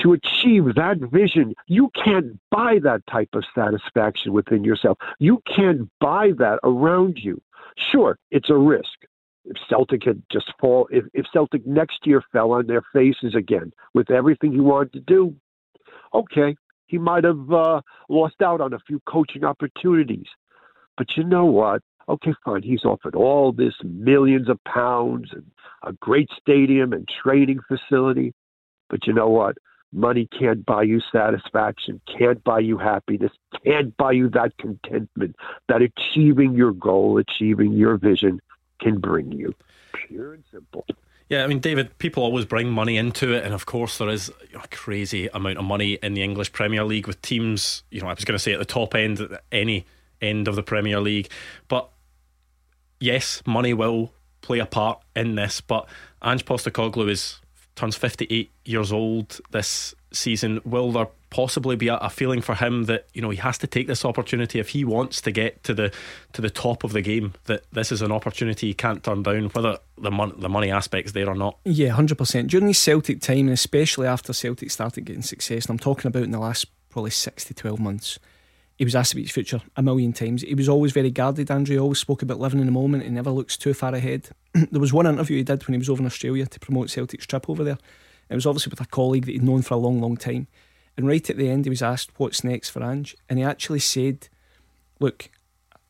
To 0.00 0.12
achieve 0.12 0.74
that 0.76 0.98
vision, 1.12 1.54
you 1.66 1.90
can't 1.94 2.38
buy 2.50 2.78
that 2.82 3.06
type 3.10 3.30
of 3.34 3.44
satisfaction 3.54 4.32
within 4.32 4.64
yourself. 4.64 4.98
You 5.18 5.42
can't 5.54 5.88
buy 6.00 6.32
that 6.38 6.60
around 6.62 7.18
you. 7.18 7.40
Sure, 7.90 8.18
it's 8.30 8.50
a 8.50 8.56
risk. 8.56 9.06
If 9.44 9.56
Celtic 9.68 10.04
had 10.04 10.22
just 10.30 10.52
fall, 10.60 10.88
if, 10.90 11.04
if 11.14 11.26
Celtic 11.32 11.66
next 11.66 12.00
year 12.04 12.22
fell 12.32 12.52
on 12.52 12.66
their 12.66 12.82
faces 12.92 13.34
again 13.34 13.72
with 13.94 14.10
everything 14.10 14.52
he 14.52 14.60
wanted 14.60 14.92
to 14.94 15.00
do, 15.00 15.34
okay, 16.12 16.54
he 16.86 16.98
might 16.98 17.24
have 17.24 17.50
uh, 17.50 17.80
lost 18.08 18.42
out 18.42 18.60
on 18.60 18.74
a 18.74 18.78
few 18.80 19.00
coaching 19.08 19.44
opportunities. 19.44 20.26
But 20.96 21.16
you 21.16 21.24
know 21.24 21.46
what? 21.46 21.82
okay, 22.08 22.32
fine, 22.44 22.62
he's 22.62 22.84
offered 22.84 23.14
all 23.14 23.52
this 23.52 23.74
millions 23.84 24.48
of 24.48 24.62
pounds 24.64 25.30
and 25.32 25.44
a 25.84 25.92
great 25.92 26.28
stadium 26.40 26.92
and 26.92 27.08
training 27.22 27.60
facility. 27.68 28.32
But 28.88 29.06
you 29.06 29.12
know 29.12 29.28
what? 29.28 29.58
Money 29.92 30.28
can't 30.38 30.66
buy 30.66 30.82
you 30.82 31.00
satisfaction, 31.10 32.00
can't 32.18 32.42
buy 32.44 32.58
you 32.58 32.76
happiness, 32.76 33.32
can't 33.64 33.96
buy 33.96 34.12
you 34.12 34.28
that 34.30 34.56
contentment 34.58 35.34
that 35.68 35.80
achieving 35.80 36.54
your 36.54 36.72
goal, 36.72 37.16
achieving 37.18 37.72
your 37.72 37.96
vision 37.96 38.40
can 38.80 38.98
bring 38.98 39.32
you. 39.32 39.54
Pure 39.92 40.34
and 40.34 40.44
simple. 40.52 40.84
Yeah, 41.28 41.44
I 41.44 41.46
mean, 41.46 41.60
David, 41.60 41.96
people 41.98 42.22
always 42.22 42.44
bring 42.44 42.70
money 42.70 42.96
into 42.96 43.34
it, 43.34 43.44
and 43.44 43.52
of 43.52 43.66
course, 43.66 43.98
there 43.98 44.08
is 44.08 44.30
a 44.54 44.68
crazy 44.68 45.28
amount 45.28 45.58
of 45.58 45.64
money 45.64 45.94
in 46.02 46.14
the 46.14 46.22
English 46.22 46.52
Premier 46.52 46.84
League 46.84 47.06
with 47.06 47.20
teams. 47.20 47.82
You 47.90 48.00
know, 48.00 48.08
I 48.08 48.14
was 48.14 48.24
going 48.24 48.36
to 48.36 48.42
say 48.42 48.52
at 48.52 48.58
the 48.58 48.64
top 48.64 48.94
end, 48.94 49.38
any 49.52 49.86
end 50.20 50.48
of 50.48 50.56
the 50.56 50.62
Premier 50.62 51.00
League, 51.00 51.30
but 51.68 51.90
yes, 53.00 53.42
money 53.46 53.74
will 53.74 54.12
play 54.40 54.58
a 54.58 54.66
part 54.66 55.02
in 55.14 55.34
this, 55.34 55.60
but 55.60 55.86
Ange 56.22 56.44
Postecoglou 56.44 57.08
is 57.08 57.40
turns 57.78 57.96
58 57.96 58.50
years 58.64 58.92
old 58.92 59.40
this 59.50 59.94
season. 60.12 60.60
Will 60.64 60.92
there 60.92 61.08
possibly 61.30 61.76
be 61.76 61.88
a, 61.88 61.96
a, 61.96 62.10
feeling 62.10 62.40
for 62.40 62.54
him 62.54 62.84
that 62.84 63.06
you 63.12 63.22
know 63.22 63.30
he 63.30 63.36
has 63.36 63.58
to 63.58 63.66
take 63.66 63.86
this 63.86 64.04
opportunity 64.04 64.58
if 64.58 64.70
he 64.70 64.84
wants 64.84 65.20
to 65.20 65.30
get 65.30 65.62
to 65.64 65.74
the 65.74 65.92
to 66.32 66.42
the 66.42 66.50
top 66.50 66.84
of 66.84 66.92
the 66.92 67.02
game? 67.02 67.34
That 67.44 67.62
this 67.72 67.92
is 67.92 68.02
an 68.02 68.10
opportunity 68.10 68.68
he 68.68 68.74
can't 68.74 69.02
turn 69.02 69.22
down, 69.22 69.44
whether 69.50 69.78
the 69.96 70.10
mon- 70.10 70.38
the 70.40 70.48
money 70.48 70.70
aspect's 70.70 71.12
there 71.12 71.28
or 71.28 71.36
not. 71.36 71.58
Yeah, 71.64 71.90
hundred 71.90 72.18
percent. 72.18 72.50
During 72.50 72.66
his 72.66 72.78
Celtic 72.78 73.20
time, 73.20 73.46
and 73.46 73.50
especially 73.50 74.06
after 74.06 74.32
Celtic 74.32 74.70
started 74.70 75.04
getting 75.04 75.22
success, 75.22 75.66
and 75.66 75.70
I'm 75.70 75.78
talking 75.78 76.08
about 76.08 76.24
in 76.24 76.32
the 76.32 76.40
last 76.40 76.66
probably 76.90 77.10
six 77.10 77.44
to 77.44 77.54
twelve 77.54 77.78
months 77.78 78.18
he 78.78 78.84
was 78.84 78.94
asked 78.94 79.12
about 79.12 79.22
his 79.22 79.32
future 79.32 79.60
a 79.76 79.82
million 79.82 80.12
times. 80.12 80.42
He 80.42 80.54
was 80.54 80.68
always 80.68 80.92
very 80.92 81.10
guarded, 81.10 81.50
Andrew. 81.50 81.74
He 81.74 81.80
always 81.80 81.98
spoke 81.98 82.22
about 82.22 82.38
living 82.38 82.60
in 82.60 82.66
the 82.66 82.72
moment. 82.72 83.02
He 83.02 83.10
never 83.10 83.32
looks 83.32 83.56
too 83.56 83.74
far 83.74 83.92
ahead. 83.92 84.28
there 84.54 84.80
was 84.80 84.92
one 84.92 85.06
interview 85.06 85.38
he 85.38 85.42
did 85.42 85.66
when 85.66 85.74
he 85.74 85.78
was 85.78 85.90
over 85.90 86.00
in 86.00 86.06
Australia 86.06 86.46
to 86.46 86.60
promote 86.60 86.88
Celtic's 86.88 87.26
trip 87.26 87.50
over 87.50 87.64
there. 87.64 87.78
It 88.30 88.36
was 88.36 88.46
obviously 88.46 88.70
with 88.70 88.80
a 88.80 88.86
colleague 88.86 89.26
that 89.26 89.32
he'd 89.32 89.42
known 89.42 89.62
for 89.62 89.74
a 89.74 89.78
long, 89.78 90.00
long 90.00 90.16
time. 90.16 90.46
And 90.96 91.08
right 91.08 91.28
at 91.28 91.36
the 91.36 91.50
end, 91.50 91.64
he 91.64 91.70
was 91.70 91.82
asked, 91.82 92.12
What's 92.18 92.44
next 92.44 92.70
for 92.70 92.84
Ange? 92.84 93.16
And 93.28 93.40
he 93.40 93.44
actually 93.44 93.80
said, 93.80 94.28
Look, 95.00 95.28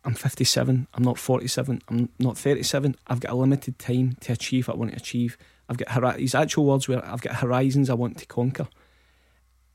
I'm 0.03 0.15
57, 0.15 0.87
I'm 0.95 1.03
not 1.03 1.19
47, 1.19 1.83
I'm 1.89 2.09
not 2.19 2.39
37. 2.39 2.97
I've 3.07 3.21
got 3.21 3.33
a 3.33 3.35
limited 3.35 3.79
time 3.79 4.17
to 4.21 4.33
achieve 4.33 4.67
what 4.67 4.77
I 4.77 4.79
want 4.79 4.93
to 4.93 4.97
achieve. 4.97 5.37
I've 5.69 5.77
got 5.77 6.19
his 6.19 6.35
actual 6.35 6.65
words 6.65 6.89
were, 6.89 7.05
I've 7.05 7.21
got 7.21 7.37
horizons 7.37 7.91
I 7.91 7.95
want 7.95 8.17
to 8.19 8.27
conquer. 8.27 8.69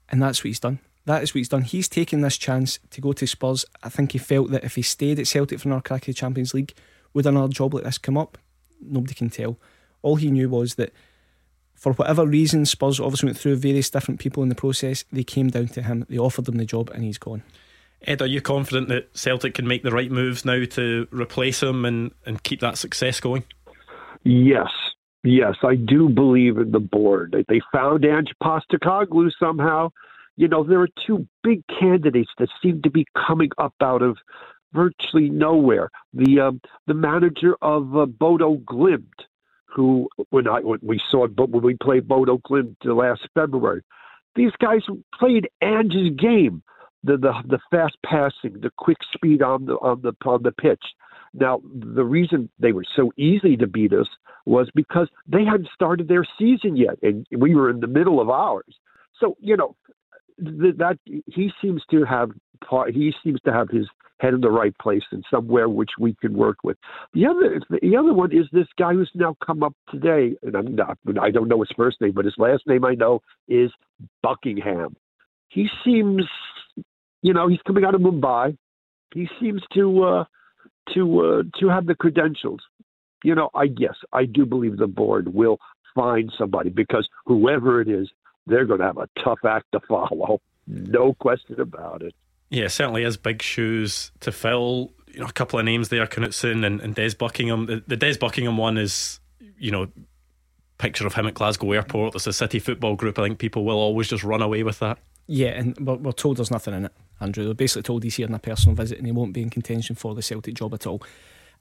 And 0.10 0.22
that's 0.22 0.40
what 0.40 0.48
he's 0.48 0.60
done. 0.60 0.80
That 1.06 1.24
is 1.24 1.34
what 1.34 1.40
he's 1.40 1.50
done. 1.50 1.64
He's 1.64 1.90
taken 1.90 2.22
this 2.22 2.38
chance 2.38 2.80
to 2.92 3.02
go 3.02 3.12
to 3.14 3.28
Spurs. 3.28 3.66
I 3.84 3.90
think 3.90 4.14
he 4.14 4.18
felt 4.18 4.52
that 4.52 4.64
if 4.64 4.76
he 4.76 4.82
stayed 4.82 5.20
at 5.20 5.28
Celtic 5.28 5.60
for 5.60 5.68
another 5.68 5.82
crack 5.82 6.04
of 6.04 6.08
the 6.08 6.14
Champions 6.14 6.54
League, 6.54 6.74
would 7.14 7.26
another 7.26 7.52
job 7.52 7.74
like 7.74 7.84
this 7.84 7.98
come 7.98 8.18
up? 8.18 8.38
Nobody 8.82 9.14
can 9.14 9.30
tell. 9.30 9.58
All 10.02 10.16
he 10.16 10.32
knew 10.32 10.50
was 10.50 10.76
that 10.76 10.94
for 11.76 11.94
whatever 11.94 12.26
reason, 12.26 12.66
Spurs 12.66 13.00
obviously 13.00 13.28
went 13.28 13.38
through 13.38 13.58
various 13.58 13.90
different 13.90 14.20
people 14.20 14.44
in 14.44 14.50
the 14.50 14.56
process. 14.56 15.04
They 15.12 15.24
came 15.24 15.50
down 15.50 15.68
to 15.70 15.82
him, 15.82 16.06
they 16.10 16.18
offered 16.18 16.48
him 16.48 16.56
the 16.56 16.66
job, 16.66 16.90
and 16.92 17.04
he's 17.04 17.18
gone. 17.18 17.44
Ed, 18.06 18.22
are 18.22 18.28
you 18.28 18.42
confident 18.42 18.90
that 18.90 19.16
Celtic 19.18 19.54
can 19.56 19.68
make 19.68 19.84
the 19.84 19.92
right 19.92 20.12
moves 20.12 20.46
now 20.46 20.64
to 20.72 21.08
replace 21.12 21.64
him 21.64 21.86
and, 21.86 22.12
and 22.26 22.44
keep 22.44 22.60
that 22.60 22.78
success 22.78 23.20
going? 23.20 23.44
Yes, 24.24 24.70
yes, 25.24 25.56
I 25.64 25.76
do 25.76 26.10
believe 26.10 26.58
in 26.58 26.72
the 26.72 26.80
board. 26.80 27.36
They 27.48 27.62
found 27.72 28.06
Ange 28.06 28.34
Postecoglou 28.42 29.32
somehow. 29.40 29.90
You 30.36 30.48
know, 30.48 30.64
there 30.64 30.82
are 30.82 30.90
two 31.06 31.28
big 31.44 31.64
candidates 31.68 32.32
that 32.40 32.50
seem 32.62 32.82
to 32.82 32.90
be 32.90 33.06
coming 33.28 33.52
up 33.58 33.76
out 33.82 34.02
of 34.02 34.18
virtually 34.74 35.30
nowhere. 35.30 35.90
The 36.14 36.40
um, 36.40 36.62
the 36.88 36.94
manager 36.94 37.56
of 37.62 37.96
uh, 37.96 38.06
Bodo 38.06 38.58
Glimt, 38.58 39.04
who 39.68 40.10
when 40.30 40.48
I 40.48 40.60
when 40.60 40.80
we 40.82 41.00
saw 41.10 41.28
but 41.28 41.50
when 41.50 41.64
we 41.64 41.76
played 41.82 42.08
Bodo 42.08 42.40
Glimt 42.40 42.76
last 42.84 43.28
February, 43.36 43.84
these 44.36 44.52
guys 44.60 44.82
played 45.18 45.48
Ange's 45.62 46.10
game, 46.18 46.64
the 47.04 47.18
the 47.18 47.34
the 47.48 47.60
fast 47.72 47.98
passing, 48.06 48.60
the 48.62 48.72
quick 48.78 48.98
speed 49.14 49.42
on 49.42 49.66
the 49.66 49.74
on 49.76 50.02
the 50.02 50.14
on 50.26 50.44
the 50.44 50.52
pitch. 50.52 50.84
Now 51.34 51.62
the 51.74 52.04
reason 52.04 52.50
they 52.60 52.72
were 52.72 52.86
so 52.96 53.12
easy 53.18 53.58
to 53.58 53.68
beat 53.68 53.94
us 53.94 54.08
was 54.46 54.70
because 54.76 55.08
they 55.28 55.46
hadn't 55.46 55.70
started 55.74 56.08
their 56.08 56.26
season 56.38 56.76
yet, 56.76 56.98
and 57.02 57.26
we 57.32 57.56
were 57.56 57.70
in 57.70 57.80
the 57.80 57.88
middle 57.88 58.20
of 58.20 58.30
ours. 58.30 58.76
So 59.20 59.36
you 59.40 59.56
know 59.58 59.76
that 60.38 60.98
he 61.06 61.52
seems 61.62 61.82
to 61.92 62.04
have 62.06 62.32
part, 62.68 62.94
he 62.94 63.14
seems 63.24 63.40
to 63.42 63.54
have 63.54 63.70
his 63.70 63.88
head 64.20 64.34
in 64.34 64.42
the 64.42 64.50
right 64.50 64.78
place 64.78 65.04
and 65.12 65.24
somewhere 65.30 65.68
which 65.68 65.92
we 66.00 66.16
can 66.22 66.34
work 66.34 66.58
with. 66.64 66.78
The 67.14 67.26
other 67.26 67.62
the 67.70 67.98
other 67.98 68.14
one 68.14 68.32
is 68.32 68.46
this 68.52 68.68
guy 68.78 68.94
who's 68.94 69.12
now 69.14 69.36
come 69.46 69.64
up 69.64 69.74
today, 69.90 70.36
and 70.44 70.56
I'm 70.56 70.76
not 70.76 70.98
I 71.22 71.30
don't 71.30 71.48
know 71.48 71.60
his 71.60 71.72
first 71.76 72.00
name, 72.02 72.14
but 72.14 72.26
his 72.26 72.36
last 72.38 72.64
name 72.66 72.86
I 72.86 72.96
know 72.96 73.22
is 73.48 73.72
Buckingham. 74.22 74.96
He 75.50 75.68
seems, 75.86 76.24
you 77.22 77.34
know, 77.34 77.48
he's 77.48 77.62
coming 77.68 77.86
out 77.86 77.96
of 77.96 78.02
Mumbai. 78.02 78.58
He 79.14 79.28
seems 79.40 79.62
to 79.74 80.04
uh, 80.04 80.24
to 80.94 81.20
uh, 81.20 81.60
to 81.60 81.70
have 81.70 81.86
the 81.86 81.96
credentials. 81.96 82.62
You 83.24 83.36
know, 83.36 83.50
I 83.54 83.68
guess 83.68 83.96
I 84.12 84.26
do 84.26 84.46
believe 84.46 84.78
the 84.78 84.88
board 84.88 85.34
will 85.34 85.58
find 85.96 86.32
somebody 86.38 86.70
because 86.70 87.08
whoever 87.26 87.82
it 87.82 87.88
is, 87.88 88.10
they're 88.48 88.66
going 88.66 88.80
to 88.80 88.86
have 88.86 88.98
a 88.98 89.10
tough 89.24 89.40
act 89.46 89.66
to 89.72 89.80
follow. 89.88 90.42
No 90.68 91.14
question 91.14 91.60
about 91.60 92.02
it. 92.02 92.14
Yeah, 92.50 92.68
certainly 92.68 93.04
is 93.04 93.18
big 93.18 93.42
shoes 93.42 94.12
to 94.22 94.32
fill. 94.32 94.92
You 95.08 95.22
know, 95.22 95.26
a 95.28 95.32
couple 95.32 95.60
of 95.60 95.66
names 95.66 95.90
there, 95.90 96.06
Knutsen 96.06 96.66
and, 96.66 96.82
and 96.82 96.96
Des 96.96 97.16
Buckingham. 97.16 97.66
The, 97.66 97.84
the 97.88 97.98
Des 97.98 98.18
Buckingham 98.18 98.58
one 98.58 98.78
is, 98.78 99.20
you 99.58 99.72
know, 99.72 99.88
picture 100.78 101.08
of 101.08 101.14
him 101.14 101.28
at 101.28 101.34
Glasgow 101.34 101.72
Airport. 101.72 102.14
There's 102.14 102.28
a 102.28 102.34
City 102.34 102.60
football 102.60 102.96
group. 102.96 103.18
I 103.18 103.24
think 103.24 103.40
people 103.40 103.66
will 103.66 103.78
always 103.78 104.08
just 104.08 104.24
run 104.24 104.42
away 104.42 104.64
with 104.64 104.80
that. 104.80 105.00
Yeah, 105.28 105.50
and 105.50 105.78
we're, 105.80 105.96
we're 105.96 106.12
told 106.12 106.38
there's 106.38 106.52
nothing 106.52 106.74
in 106.74 106.86
it, 106.86 106.92
Andrew. 107.20 107.46
They're 107.46 107.54
basically 107.54 107.84
told 107.84 108.04
he's 108.04 108.16
here 108.16 108.28
on 108.28 108.34
a 108.34 108.40
personal 108.40 108.76
visit 108.76 108.98
and 108.98 109.08
he 109.08 109.14
won't 109.14 109.34
be 109.34 109.42
in 109.42 109.50
contention 109.50 109.96
for 109.96 110.14
the 110.14 110.22
Celtic 110.22 110.56
job 110.56 110.74
at 110.74 110.86
all. 110.86 111.02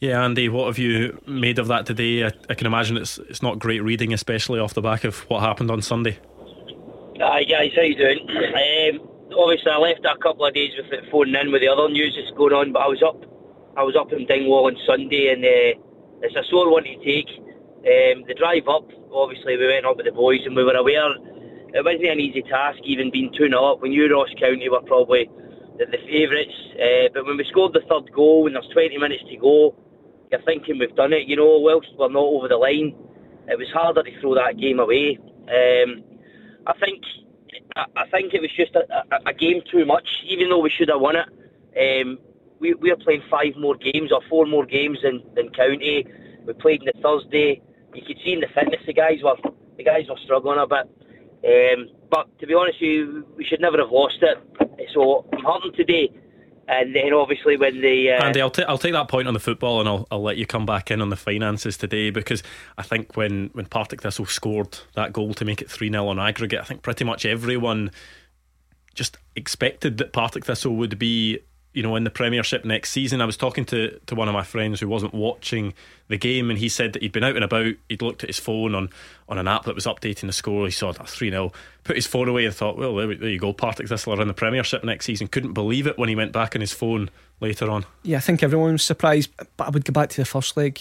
Yeah, 0.00 0.24
Andy, 0.24 0.48
what 0.48 0.66
have 0.66 0.78
you 0.78 1.20
made 1.26 1.58
of 1.58 1.66
that 1.68 1.86
today? 1.86 2.24
I, 2.24 2.30
I, 2.48 2.54
can 2.54 2.66
imagine 2.66 2.96
it's 2.96 3.18
it's 3.18 3.42
not 3.42 3.58
great 3.58 3.80
reading, 3.80 4.12
especially 4.12 4.60
off 4.60 4.74
the 4.74 4.82
back 4.82 5.04
of 5.04 5.18
what 5.30 5.40
happened 5.40 5.70
on 5.70 5.82
Sunday. 5.82 6.18
Hi 7.20 7.44
guys, 7.44 7.70
how 7.74 7.82
you 7.82 7.94
doing? 7.94 8.18
Um, 8.28 9.08
obviously, 9.38 9.70
I 9.70 9.78
left 9.78 10.04
a 10.04 10.16
couple 10.20 10.46
of 10.46 10.54
days 10.54 10.72
with 10.76 10.92
it 10.92 11.10
phoning 11.10 11.34
in 11.34 11.52
with 11.52 11.62
the 11.62 11.68
other 11.68 11.88
news 11.88 12.16
that's 12.16 12.36
going 12.36 12.52
on, 12.52 12.72
but 12.72 12.80
I 12.80 12.88
was 12.88 13.02
up 13.02 13.33
I 13.76 13.82
was 13.82 13.96
up 13.96 14.12
in 14.12 14.26
Dingwall 14.26 14.66
on 14.66 14.76
Sunday, 14.86 15.32
and 15.34 15.44
uh, 15.44 16.22
it's 16.22 16.36
a 16.36 16.46
sore 16.48 16.70
one 16.70 16.84
to 16.84 16.96
take. 17.02 17.28
Um, 17.84 18.24
the 18.26 18.34
drive 18.38 18.68
up, 18.68 18.86
obviously, 19.12 19.56
we 19.56 19.66
went 19.66 19.84
up 19.84 19.96
with 19.96 20.06
the 20.06 20.12
boys, 20.12 20.40
and 20.46 20.54
we 20.54 20.64
were 20.64 20.76
aware 20.78 21.10
it 21.74 21.84
wasn't 21.84 22.06
an 22.06 22.20
easy 22.20 22.42
task, 22.42 22.78
even 22.84 23.10
being 23.10 23.32
2 23.36 23.48
0 23.48 23.72
up. 23.72 23.82
We 23.82 23.88
knew 23.88 24.06
Ross 24.06 24.30
County 24.38 24.68
were 24.68 24.80
probably 24.82 25.28
the, 25.76 25.86
the 25.86 25.98
favourites, 26.06 26.54
uh, 26.78 27.10
but 27.12 27.26
when 27.26 27.36
we 27.36 27.44
scored 27.50 27.72
the 27.72 27.82
third 27.90 28.14
goal 28.14 28.46
and 28.46 28.54
there's 28.54 28.68
20 28.72 28.96
minutes 28.96 29.24
to 29.28 29.36
go, 29.36 29.74
you're 30.30 30.40
thinking 30.42 30.78
we've 30.78 30.94
done 30.94 31.12
it. 31.12 31.26
You 31.26 31.34
know, 31.34 31.58
whilst 31.58 31.88
we're 31.98 32.14
not 32.14 32.22
over 32.22 32.46
the 32.46 32.56
line, 32.56 32.94
it 33.48 33.58
was 33.58 33.66
harder 33.74 34.04
to 34.04 34.20
throw 34.20 34.36
that 34.36 34.56
game 34.56 34.78
away. 34.78 35.18
Um, 35.50 36.04
I 36.66 36.78
think 36.78 37.02
I, 37.74 38.06
think 38.10 38.34
it 38.34 38.40
was 38.40 38.54
just 38.56 38.74
a, 38.76 38.86
a, 38.94 39.30
a, 39.30 39.32
game 39.34 39.62
too 39.70 39.84
much, 39.84 40.06
even 40.26 40.48
though 40.48 40.58
we 40.58 40.70
should 40.70 40.88
have 40.88 41.00
won 41.00 41.16
it. 41.16 41.26
Um, 41.74 42.18
we, 42.64 42.72
we're 42.74 42.96
playing 42.96 43.22
five 43.30 43.52
more 43.58 43.76
games 43.76 44.10
or 44.10 44.20
four 44.30 44.46
more 44.46 44.64
games 44.64 44.98
than, 45.02 45.22
than 45.36 45.50
County. 45.50 46.06
We 46.46 46.52
played 46.54 46.80
on 46.80 46.86
the 46.86 47.00
Thursday. 47.02 47.60
You 47.94 48.02
could 48.06 48.16
see 48.24 48.32
in 48.32 48.40
the 48.40 48.48
fitness 48.54 48.80
the 48.86 48.94
guys 48.94 49.18
were 49.22 49.36
the 49.76 49.84
guys 49.84 50.08
were 50.08 50.16
struggling 50.24 50.58
a 50.58 50.66
bit. 50.66 50.88
Um, 51.44 51.90
but 52.10 52.26
to 52.40 52.46
be 52.46 52.54
honest 52.54 52.80
you, 52.80 53.26
we 53.36 53.44
should 53.44 53.60
never 53.60 53.76
have 53.76 53.90
lost 53.90 54.16
it. 54.22 54.38
So 54.94 55.26
I'm 55.32 55.44
hurting 55.44 55.72
today 55.76 56.08
And 56.66 56.94
then 56.94 57.12
obviously 57.12 57.56
when 57.56 57.80
the 57.80 58.12
uh, 58.12 58.24
Andy, 58.24 58.40
I'll, 58.40 58.50
t- 58.50 58.64
I'll 58.64 58.78
take 58.78 58.94
that 58.94 59.08
point 59.08 59.28
on 59.28 59.34
the 59.34 59.40
football 59.40 59.80
and 59.80 59.88
I'll, 59.88 60.06
I'll 60.10 60.22
let 60.22 60.38
you 60.38 60.46
come 60.46 60.64
back 60.64 60.90
in 60.90 61.02
on 61.02 61.10
the 61.10 61.16
finances 61.16 61.76
today 61.76 62.10
because 62.10 62.42
I 62.78 62.82
think 62.82 63.16
when, 63.16 63.50
when 63.52 63.66
Partick 63.66 64.00
Thistle 64.00 64.26
scored 64.26 64.78
that 64.94 65.12
goal 65.12 65.34
to 65.34 65.44
make 65.44 65.60
it 65.60 65.70
3 65.70 65.90
0 65.90 66.08
on 66.08 66.18
aggregate, 66.18 66.60
I 66.60 66.64
think 66.64 66.82
pretty 66.82 67.04
much 67.04 67.26
everyone 67.26 67.90
just 68.94 69.18
expected 69.36 69.98
that 69.98 70.12
Partick 70.12 70.46
Thistle 70.46 70.76
would 70.76 70.98
be 70.98 71.40
you 71.74 71.82
know, 71.82 71.96
in 71.96 72.04
the 72.04 72.10
Premiership 72.10 72.64
next 72.64 72.90
season. 72.90 73.20
I 73.20 73.26
was 73.26 73.36
talking 73.36 73.64
to, 73.66 73.98
to 74.06 74.14
one 74.14 74.28
of 74.28 74.34
my 74.34 74.44
friends 74.44 74.80
who 74.80 74.88
wasn't 74.88 75.12
watching 75.12 75.74
the 76.08 76.16
game, 76.16 76.48
and 76.48 76.58
he 76.58 76.68
said 76.68 76.92
that 76.92 77.02
he'd 77.02 77.12
been 77.12 77.24
out 77.24 77.34
and 77.34 77.44
about. 77.44 77.74
He'd 77.88 78.00
looked 78.00 78.22
at 78.22 78.30
his 78.30 78.38
phone 78.38 78.74
on, 78.74 78.90
on 79.28 79.38
an 79.38 79.48
app 79.48 79.64
that 79.64 79.74
was 79.74 79.84
updating 79.84 80.26
the 80.28 80.32
score. 80.32 80.64
He 80.66 80.70
saw 80.70 80.92
that 80.92 81.08
3 81.08 81.30
0, 81.30 81.52
put 81.82 81.96
his 81.96 82.06
phone 82.06 82.28
away 82.28 82.46
and 82.46 82.54
thought, 82.54 82.78
well, 82.78 82.94
there, 82.94 83.14
there 83.14 83.28
you 83.28 83.40
go, 83.40 83.52
Partick 83.52 83.88
Thistle 83.88 84.14
are 84.14 84.22
in 84.22 84.28
the 84.28 84.34
Premiership 84.34 84.84
next 84.84 85.06
season. 85.06 85.26
Couldn't 85.26 85.52
believe 85.52 85.86
it 85.86 85.98
when 85.98 86.08
he 86.08 86.16
went 86.16 86.32
back 86.32 86.54
on 86.54 86.60
his 86.60 86.72
phone 86.72 87.10
later 87.40 87.68
on. 87.68 87.84
Yeah, 88.04 88.18
I 88.18 88.20
think 88.20 88.42
everyone 88.42 88.72
was 88.72 88.84
surprised, 88.84 89.30
but 89.56 89.66
I 89.66 89.70
would 89.70 89.84
go 89.84 89.92
back 89.92 90.10
to 90.10 90.20
the 90.20 90.24
first 90.24 90.56
leg. 90.56 90.80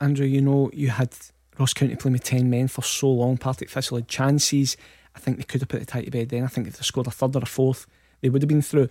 Andrew, 0.00 0.26
you 0.26 0.40
know, 0.40 0.70
you 0.72 0.90
had 0.90 1.14
Ross 1.58 1.72
County 1.72 1.94
playing 1.94 2.14
with 2.14 2.24
10 2.24 2.50
men 2.50 2.66
for 2.66 2.82
so 2.82 3.08
long. 3.08 3.38
Partick 3.38 3.70
Thistle 3.70 3.98
had 3.98 4.08
chances. 4.08 4.76
I 5.14 5.20
think 5.20 5.36
they 5.36 5.44
could 5.44 5.60
have 5.60 5.68
put 5.68 5.80
the 5.80 5.86
tie 5.86 6.02
to 6.02 6.10
bed 6.10 6.30
then. 6.30 6.42
I 6.42 6.48
think 6.48 6.66
if 6.66 6.76
they 6.76 6.82
scored 6.82 7.06
a 7.06 7.10
third 7.10 7.36
or 7.36 7.42
a 7.42 7.46
fourth, 7.46 7.86
they 8.20 8.28
would 8.28 8.42
have 8.42 8.48
been 8.48 8.62
through. 8.62 8.88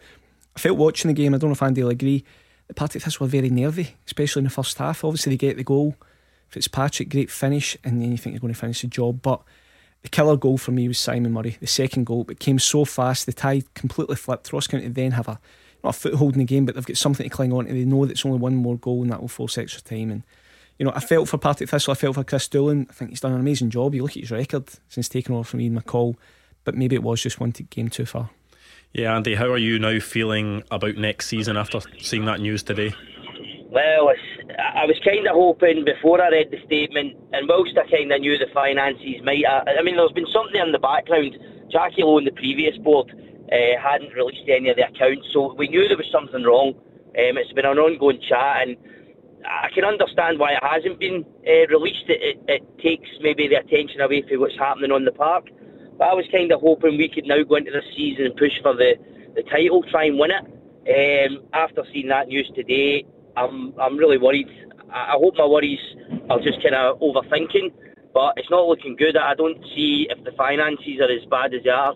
I 0.56 0.60
felt 0.60 0.78
watching 0.78 1.10
the 1.10 1.14
game, 1.14 1.34
I 1.34 1.38
don't 1.38 1.50
know 1.50 1.54
if 1.54 1.64
Andy 1.64 1.84
will 1.84 1.90
agree, 1.90 2.24
the 2.68 2.74
Partick 2.74 3.02
Thistle 3.02 3.26
were 3.26 3.30
very 3.30 3.50
nervy, 3.50 3.96
especially 4.06 4.42
in 4.42 4.46
the 4.46 4.50
first 4.50 4.78
half. 4.78 5.04
Obviously, 5.04 5.32
they 5.32 5.38
get 5.38 5.58
the 5.58 5.64
goal. 5.64 5.96
Fitzpatrick, 6.50 7.10
great 7.10 7.32
finish, 7.32 7.76
and 7.84 8.02
then 8.02 8.12
you 8.12 8.18
think 8.18 8.34
you're 8.34 8.40
going 8.40 8.54
to 8.54 8.60
finish 8.60 8.82
the 8.82 8.88
job. 8.88 9.22
But 9.22 9.42
the 10.04 10.10
killer 10.10 10.38
goal 10.38 10.58
for 10.58 10.72
me 10.72 10.88
was 10.88 11.00
Simon 11.00 11.34
Murray, 11.34 11.58
the 11.60 11.68
second 11.68 12.06
goal. 12.06 12.26
It 12.30 12.40
came 12.40 12.60
so 12.60 12.86
fast, 12.86 13.26
the 13.26 13.34
tide 13.34 13.74
completely 13.74 14.16
flipped. 14.16 14.54
Ross 14.54 14.68
County 14.68 14.88
then 14.88 15.12
have 15.12 15.28
a 15.28 15.40
not 15.84 15.96
a 15.96 16.00
foothold 16.00 16.34
in 16.34 16.40
the 16.40 16.46
game, 16.46 16.66
but 16.66 16.76
they've 16.76 16.86
got 16.86 16.98
something 16.98 17.28
to 17.28 17.36
cling 17.36 17.52
on 17.52 17.66
to. 17.66 17.74
They 17.74 17.84
know 17.84 18.06
that 18.06 18.12
it's 18.12 18.26
only 18.26 18.38
one 18.38 18.56
more 18.56 18.78
goal 18.78 19.02
and 19.02 19.12
that 19.12 19.20
will 19.20 19.28
force 19.28 19.58
extra 19.58 19.82
time. 19.82 20.12
And 20.12 20.24
you 20.80 20.86
know, 20.86 20.94
I 20.96 21.02
felt 21.02 21.28
for 21.28 21.38
Partick 21.38 21.70
Thistle, 21.70 21.92
I 21.92 21.96
felt 21.96 22.16
for 22.16 22.24
Chris 22.24 22.48
Doolan. 22.48 22.88
I 22.90 22.94
think 22.94 23.10
he's 23.10 23.20
done 23.20 23.34
an 23.34 23.40
amazing 23.40 23.70
job. 23.70 23.94
You 23.94 24.04
look 24.04 24.12
at 24.12 24.22
his 24.22 24.32
record 24.32 24.70
since 24.88 25.10
taking 25.10 25.36
over 25.36 25.44
from 25.44 25.62
Ian 25.62 25.80
McCall, 25.80 26.16
but 26.64 26.76
maybe 26.76 26.96
it 26.96 27.04
was 27.04 27.22
just 27.22 27.40
one 27.40 27.52
game 27.52 27.90
too 27.90 28.06
far. 28.06 28.30
Yeah, 28.94 29.16
Andy, 29.16 29.34
how 29.34 29.50
are 29.50 29.58
you 29.58 29.80
now 29.80 30.00
feeling 30.00 30.62
about 30.70 30.98
next 30.98 31.26
season 31.26 31.58
after 31.58 31.80
seeing 31.98 32.26
that 32.26 32.40
news 32.40 32.62
today? 32.62 32.94
Well, 33.74 34.14
I 34.54 34.86
was 34.86 35.02
kind 35.04 35.26
of 35.26 35.34
hoping 35.34 35.84
before 35.84 36.22
I 36.22 36.30
read 36.30 36.52
the 36.52 36.62
statement, 36.68 37.18
and 37.34 37.50
whilst 37.50 37.74
I 37.74 37.90
kind 37.90 38.14
of 38.14 38.22
knew 38.22 38.38
the 38.38 38.54
finances 38.54 39.18
might, 39.26 39.50
I, 39.50 39.80
I 39.80 39.82
mean, 39.82 39.98
there's 39.98 40.12
been 40.12 40.30
something 40.30 40.62
in 40.62 40.72
the 40.72 40.78
background. 40.78 41.34
Jacqui 41.74 42.06
Low 42.06 42.20
and 42.20 42.28
the 42.28 42.38
previous 42.38 42.78
board 42.86 43.10
uh, 43.10 43.82
hadn't 43.82 44.14
released 44.14 44.46
any 44.46 44.70
of 44.70 44.78
the 44.78 44.86
accounts, 44.86 45.26
so 45.34 45.56
we 45.58 45.70
knew 45.70 45.88
there 45.88 45.98
was 45.98 46.14
something 46.14 46.44
wrong. 46.44 46.78
Um, 47.18 47.42
it's 47.42 47.52
been 47.54 47.66
an 47.66 47.82
ongoing 47.82 48.22
chat, 48.22 48.62
and 48.62 48.78
I 49.42 49.74
can 49.74 49.86
understand 49.90 50.38
why 50.38 50.54
it 50.54 50.62
hasn't 50.62 51.00
been 51.00 51.26
uh, 51.42 51.66
released. 51.74 52.06
It, 52.14 52.22
it, 52.22 52.62
it 52.62 52.64
takes 52.78 53.10
maybe 53.26 53.50
the 53.50 53.58
attention 53.58 54.02
away 54.02 54.22
from 54.22 54.38
what's 54.38 54.58
happening 54.62 54.94
on 54.94 55.04
the 55.04 55.18
park. 55.18 55.50
But 55.98 56.10
I 56.10 56.14
was 56.14 56.26
kind 56.32 56.52
of 56.52 56.62
hoping 56.62 56.98
we 56.98 57.10
could 57.10 57.26
now 57.26 57.44
go 57.44 57.56
into 57.56 57.72
the 57.72 57.82
season 57.96 58.26
and 58.26 58.36
push 58.36 58.54
for 58.62 58.74
the, 58.74 58.96
the 59.36 59.44
title, 59.44 59.84
try 59.90 60.06
and 60.06 60.20
win 60.20 60.32
it. 60.32 60.44
Um, 60.84 61.46
after 61.54 61.84
seeing 61.94 62.10
that 62.10 62.28
news 62.28 62.52
today, 62.56 63.06
I'm 63.38 63.74
I'm 63.80 63.98
really 63.98 64.18
worried. 64.18 64.50
I, 64.92 65.14
I 65.14 65.16
hope 65.18 65.36
my 65.38 65.46
worries 65.46 65.80
are 66.30 66.40
just 66.40 66.62
kind 66.62 66.76
of 66.76 67.00
overthinking, 67.00 67.72
but 68.14 68.34
it's 68.38 68.50
not 68.50 68.68
looking 68.68 68.96
good. 68.96 69.16
I 69.18 69.34
don't 69.36 69.64
see 69.76 70.08
if 70.10 70.24
the 70.24 70.32
finances 70.34 71.00
are 71.00 71.12
as 71.12 71.26
bad 71.30 71.54
as 71.54 71.64
they 71.64 71.70
are. 71.70 71.94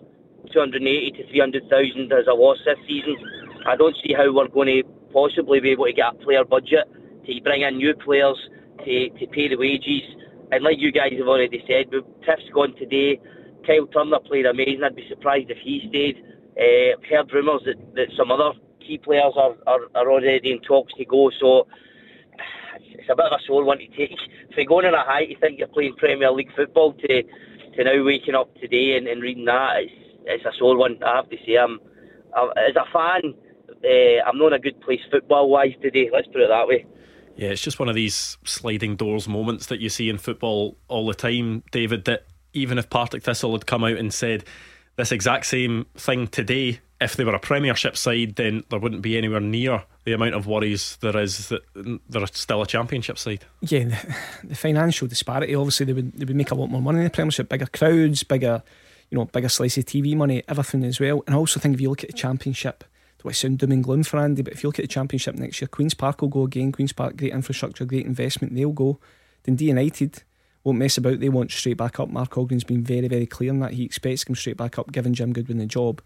280 0.52 1.10
to 1.12 1.28
300,000 1.30 2.12
as 2.12 2.26
a 2.26 2.32
loss 2.32 2.58
this 2.64 2.78
season. 2.86 3.16
I 3.66 3.76
don't 3.76 3.96
see 4.02 4.14
how 4.14 4.32
we're 4.32 4.48
going 4.48 4.68
to 4.68 4.82
possibly 5.12 5.60
be 5.60 5.70
able 5.70 5.84
to 5.86 5.92
get 5.92 6.14
a 6.14 6.24
player 6.24 6.44
budget 6.44 6.88
to 7.26 7.40
bring 7.42 7.62
in 7.62 7.76
new 7.76 7.94
players 7.94 8.38
to, 8.84 9.10
to 9.10 9.26
pay 9.26 9.48
the 9.48 9.56
wages. 9.56 10.02
And 10.50 10.64
like 10.64 10.78
you 10.78 10.92
guys 10.92 11.12
have 11.18 11.28
already 11.28 11.62
said, 11.66 11.90
Tiff's 12.24 12.48
gone 12.54 12.74
today. 12.76 13.20
Kyle 13.68 13.86
Turner 13.86 14.18
played 14.20 14.46
amazing. 14.46 14.82
I'd 14.82 14.96
be 14.96 15.06
surprised 15.08 15.50
if 15.50 15.58
he 15.62 15.84
stayed. 15.90 16.24
Uh, 16.56 16.96
I've 16.96 17.04
heard 17.04 17.32
rumours 17.34 17.62
that, 17.66 17.76
that 17.94 18.08
some 18.16 18.32
other 18.32 18.52
key 18.80 18.96
players 18.96 19.34
are, 19.36 19.54
are, 19.66 19.80
are 19.94 20.10
already 20.10 20.50
in 20.50 20.60
talks 20.60 20.94
to 20.94 21.04
go. 21.04 21.30
So 21.38 21.68
it's 22.80 23.08
a 23.10 23.14
bit 23.14 23.26
of 23.26 23.32
a 23.32 23.44
sore 23.46 23.64
one 23.64 23.78
to 23.78 23.86
take. 23.88 24.16
If 24.48 24.56
you're 24.56 24.64
going 24.64 24.86
on 24.86 24.94
a 24.94 25.04
high, 25.04 25.20
you 25.28 25.36
think 25.38 25.58
you're 25.58 25.68
playing 25.68 25.96
Premier 25.98 26.30
League 26.30 26.50
football 26.56 26.94
to 26.94 27.22
to 27.76 27.84
now 27.84 28.02
waking 28.04 28.34
up 28.34 28.52
today 28.56 28.96
and, 28.96 29.06
and 29.06 29.22
reading 29.22 29.44
that, 29.44 29.76
it's, 29.82 29.92
it's 30.24 30.44
a 30.44 30.50
sore 30.58 30.76
one. 30.76 30.98
I 31.04 31.16
have 31.16 31.30
to 31.30 31.36
say, 31.46 31.56
I'm, 31.56 31.78
I'm 32.34 32.50
as 32.56 32.74
a 32.74 32.90
fan, 32.92 33.34
uh, 33.84 34.28
I'm 34.28 34.38
not 34.38 34.48
in 34.48 34.52
a 34.54 34.58
good 34.58 34.80
place 34.80 35.00
football 35.10 35.48
wise 35.48 35.74
today. 35.80 36.10
Let's 36.12 36.26
put 36.26 36.40
it 36.40 36.48
that 36.48 36.66
way. 36.66 36.86
Yeah, 37.36 37.50
it's 37.50 37.62
just 37.62 37.78
one 37.78 37.88
of 37.88 37.94
these 37.94 38.36
sliding 38.44 38.96
doors 38.96 39.28
moments 39.28 39.66
that 39.66 39.78
you 39.78 39.90
see 39.90 40.08
in 40.08 40.18
football 40.18 40.76
all 40.88 41.06
the 41.06 41.14
time, 41.14 41.62
David. 41.70 42.04
That 42.06 42.26
even 42.52 42.78
if 42.78 42.90
Partick 42.90 43.22
Thistle 43.22 43.52
had 43.52 43.66
come 43.66 43.84
out 43.84 43.96
and 43.96 44.12
said 44.12 44.44
this 44.96 45.12
exact 45.12 45.46
same 45.46 45.86
thing 45.94 46.26
today, 46.26 46.80
if 47.00 47.16
they 47.16 47.24
were 47.24 47.34
a 47.34 47.40
Premiership 47.40 47.96
side, 47.96 48.36
then 48.36 48.64
there 48.70 48.80
wouldn't 48.80 49.02
be 49.02 49.16
anywhere 49.16 49.40
near 49.40 49.84
the 50.04 50.12
amount 50.12 50.34
of 50.34 50.46
worries 50.46 50.96
there 51.00 51.16
is 51.18 51.48
that 51.48 51.62
they're 52.08 52.26
still 52.28 52.62
a 52.62 52.66
Championship 52.66 53.18
side. 53.18 53.44
Yeah, 53.60 54.00
the, 54.42 54.54
financial 54.54 55.06
disparity. 55.06 55.54
Obviously, 55.54 55.86
they 55.86 55.92
would 55.92 56.12
they 56.12 56.24
would 56.24 56.36
make 56.36 56.50
a 56.50 56.54
lot 56.54 56.70
more 56.70 56.82
money 56.82 56.98
in 56.98 57.04
the 57.04 57.10
Premiership, 57.10 57.48
bigger 57.48 57.66
crowds, 57.66 58.22
bigger, 58.24 58.62
you 59.10 59.18
know, 59.18 59.26
bigger 59.26 59.48
slice 59.48 59.78
of 59.78 59.84
TV 59.84 60.16
money, 60.16 60.42
everything 60.48 60.84
as 60.84 60.98
well. 60.98 61.22
And 61.26 61.34
I 61.34 61.38
also 61.38 61.60
think 61.60 61.74
if 61.74 61.80
you 61.80 61.90
look 61.90 62.02
at 62.02 62.10
the 62.10 62.16
Championship, 62.16 62.84
do 63.22 63.28
I 63.28 63.32
sound 63.32 63.58
doom 63.58 63.72
and 63.72 63.84
gloom 63.84 64.02
for 64.02 64.18
Andy? 64.18 64.42
But 64.42 64.54
if 64.54 64.62
you 64.62 64.68
look 64.68 64.78
at 64.78 64.84
the 64.84 64.88
Championship 64.88 65.36
next 65.36 65.60
year, 65.60 65.68
Queens 65.68 65.94
Park 65.94 66.20
will 66.20 66.28
go 66.28 66.42
again. 66.42 66.72
Queens 66.72 66.92
Park, 66.92 67.16
great 67.16 67.32
infrastructure, 67.32 67.84
great 67.84 68.06
investment, 68.06 68.54
they'll 68.54 68.72
go. 68.72 68.98
Dundee 69.44 69.66
United 69.66 70.22
won't 70.64 70.78
mess 70.78 70.98
about. 70.98 71.20
They 71.20 71.28
want 71.28 71.50
straight 71.50 71.76
back 71.76 72.00
up. 72.00 72.08
Mark 72.08 72.30
Ogren's 72.32 72.64
been 72.64 72.82
very, 72.82 73.08
very 73.08 73.26
clear 73.26 73.50
on 73.50 73.60
that. 73.60 73.72
He 73.72 73.84
expects 73.84 74.24
come 74.24 74.36
straight 74.36 74.56
back 74.56 74.78
up, 74.78 74.92
giving 74.92 75.14
Jim 75.14 75.32
Goodwin 75.32 75.58
the 75.58 75.66
job. 75.66 76.02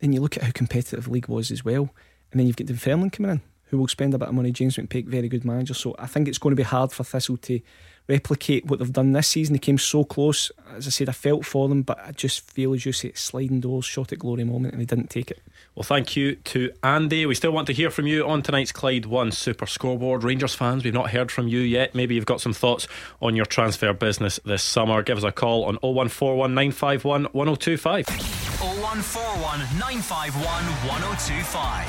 Then 0.00 0.12
you 0.12 0.20
look 0.20 0.36
at 0.36 0.42
how 0.42 0.52
competitive 0.52 1.04
the 1.04 1.10
league 1.10 1.28
was 1.28 1.50
as 1.50 1.64
well. 1.64 1.90
And 2.30 2.38
then 2.38 2.46
you've 2.46 2.56
got 2.56 2.66
Dunfermline 2.66 3.10
coming 3.10 3.32
in, 3.32 3.40
who 3.66 3.78
will 3.78 3.88
spend 3.88 4.14
a 4.14 4.18
bit 4.18 4.28
of 4.28 4.34
money. 4.34 4.52
James 4.52 4.76
McPake, 4.76 5.06
very 5.06 5.28
good 5.28 5.44
manager. 5.44 5.74
So 5.74 5.94
I 5.98 6.06
think 6.06 6.28
it's 6.28 6.38
going 6.38 6.52
to 6.52 6.56
be 6.56 6.62
hard 6.62 6.92
for 6.92 7.04
Thistle 7.04 7.38
to 7.38 7.60
replicate 8.06 8.66
what 8.66 8.78
they've 8.78 8.92
done 8.92 9.12
this 9.12 9.28
season. 9.28 9.54
They 9.54 9.58
came 9.58 9.78
so 9.78 10.04
close. 10.04 10.52
As 10.74 10.86
I 10.86 10.90
said, 10.90 11.08
I 11.08 11.12
felt 11.12 11.44
for 11.44 11.68
them, 11.68 11.82
but 11.82 11.98
I 12.04 12.12
just 12.12 12.48
feel, 12.50 12.74
as 12.74 12.86
you 12.86 12.92
say, 12.92 13.12
sliding 13.14 13.60
doors, 13.60 13.84
shot 13.84 14.12
at 14.12 14.18
glory 14.18 14.44
moment, 14.44 14.74
and 14.74 14.80
they 14.80 14.86
didn't 14.86 15.10
take 15.10 15.30
it. 15.30 15.42
Well, 15.78 15.84
thank 15.84 16.16
you 16.16 16.34
to 16.34 16.72
Andy. 16.82 17.24
We 17.24 17.36
still 17.36 17.52
want 17.52 17.68
to 17.68 17.72
hear 17.72 17.88
from 17.88 18.08
you 18.08 18.26
on 18.26 18.42
tonight's 18.42 18.72
Clyde 18.72 19.06
One 19.06 19.30
Super 19.30 19.64
Scoreboard. 19.64 20.24
Rangers 20.24 20.52
fans, 20.52 20.82
we've 20.82 20.92
not 20.92 21.12
heard 21.12 21.30
from 21.30 21.46
you 21.46 21.60
yet. 21.60 21.94
Maybe 21.94 22.16
you've 22.16 22.26
got 22.26 22.40
some 22.40 22.52
thoughts 22.52 22.88
on 23.22 23.36
your 23.36 23.46
transfer 23.46 23.92
business 23.92 24.40
this 24.44 24.64
summer. 24.64 25.04
Give 25.04 25.18
us 25.18 25.22
a 25.22 25.30
call 25.30 25.66
on 25.66 25.76
0141 25.76 26.52
951 26.52 27.26
1025. 27.26 28.08
0141 28.08 29.60
951 29.78 30.42
1025. 30.42 31.86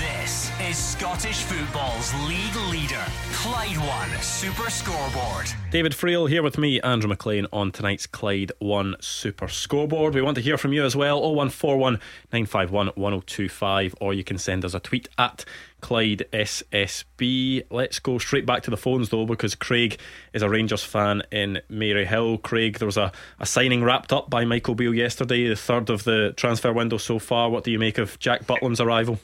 This 0.00 0.47
is 0.62 0.76
Scottish 0.76 1.42
football's 1.42 2.12
league 2.26 2.56
leader, 2.70 3.04
Clyde 3.32 3.76
One 3.78 4.10
Super 4.20 4.70
Scoreboard. 4.70 5.46
David 5.70 5.92
Friel 5.92 6.28
here 6.28 6.42
with 6.42 6.58
me, 6.58 6.80
Andrew 6.80 7.08
Maclean, 7.08 7.46
on 7.52 7.70
tonight's 7.70 8.06
Clyde 8.06 8.50
One 8.58 8.96
Super 9.00 9.48
Scoreboard. 9.48 10.14
We 10.14 10.22
want 10.22 10.34
to 10.34 10.42
hear 10.42 10.58
from 10.58 10.72
you 10.72 10.84
as 10.84 10.96
well 10.96 11.20
0141 11.20 11.94
951 12.32 12.88
1025, 12.88 13.94
or 14.00 14.12
you 14.12 14.24
can 14.24 14.36
send 14.36 14.64
us 14.64 14.74
a 14.74 14.80
tweet 14.80 15.08
at 15.16 15.44
Clyde 15.80 16.26
SSB. 16.32 17.64
Let's 17.70 18.00
go 18.00 18.18
straight 18.18 18.46
back 18.46 18.62
to 18.64 18.70
the 18.70 18.76
phones 18.76 19.10
though, 19.10 19.26
because 19.26 19.54
Craig 19.54 19.98
is 20.32 20.42
a 20.42 20.48
Rangers 20.48 20.82
fan 20.82 21.22
in 21.30 21.60
Maryhill. 21.70 22.42
Craig, 22.42 22.78
there 22.78 22.86
was 22.86 22.96
a, 22.96 23.12
a 23.38 23.46
signing 23.46 23.84
wrapped 23.84 24.12
up 24.12 24.28
by 24.28 24.44
Michael 24.44 24.74
Beale 24.74 24.94
yesterday, 24.94 25.48
the 25.48 25.56
third 25.56 25.88
of 25.88 26.04
the 26.04 26.34
transfer 26.36 26.72
window 26.72 26.98
so 26.98 27.18
far. 27.18 27.48
What 27.48 27.64
do 27.64 27.70
you 27.70 27.78
make 27.78 27.98
of 27.98 28.18
Jack 28.18 28.46
Butland's 28.46 28.80
arrival? 28.80 29.20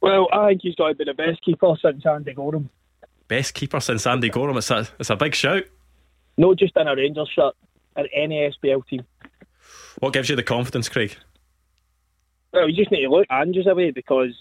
Well, 0.00 0.28
I 0.32 0.48
think 0.48 0.62
he's 0.62 0.74
got 0.74 0.88
to 0.88 0.94
be 0.94 1.04
the 1.04 1.14
best 1.14 1.42
keeper 1.42 1.74
since 1.80 2.04
Andy 2.06 2.34
Goram. 2.34 2.70
Best 3.28 3.54
keeper 3.54 3.80
since 3.80 4.06
Andy 4.06 4.28
Goram. 4.28 4.56
It's 4.56 4.70
a, 4.70 4.86
it's 4.98 5.10
a 5.10 5.16
big 5.16 5.34
shout. 5.34 5.64
Not 6.36 6.58
just 6.58 6.76
in 6.76 6.86
a 6.86 6.94
Rangers 6.94 7.30
shirt, 7.34 7.54
in 7.96 8.06
any 8.14 8.50
SPL 8.50 8.86
team. 8.86 9.04
What 9.98 10.12
gives 10.12 10.28
you 10.28 10.36
the 10.36 10.42
confidence, 10.42 10.88
Craig? 10.88 11.16
Well, 12.52 12.68
you 12.68 12.76
just 12.76 12.90
need 12.90 13.02
to 13.02 13.08
look 13.08 13.26
Andrews 13.30 13.66
away 13.66 13.90
because 13.90 14.34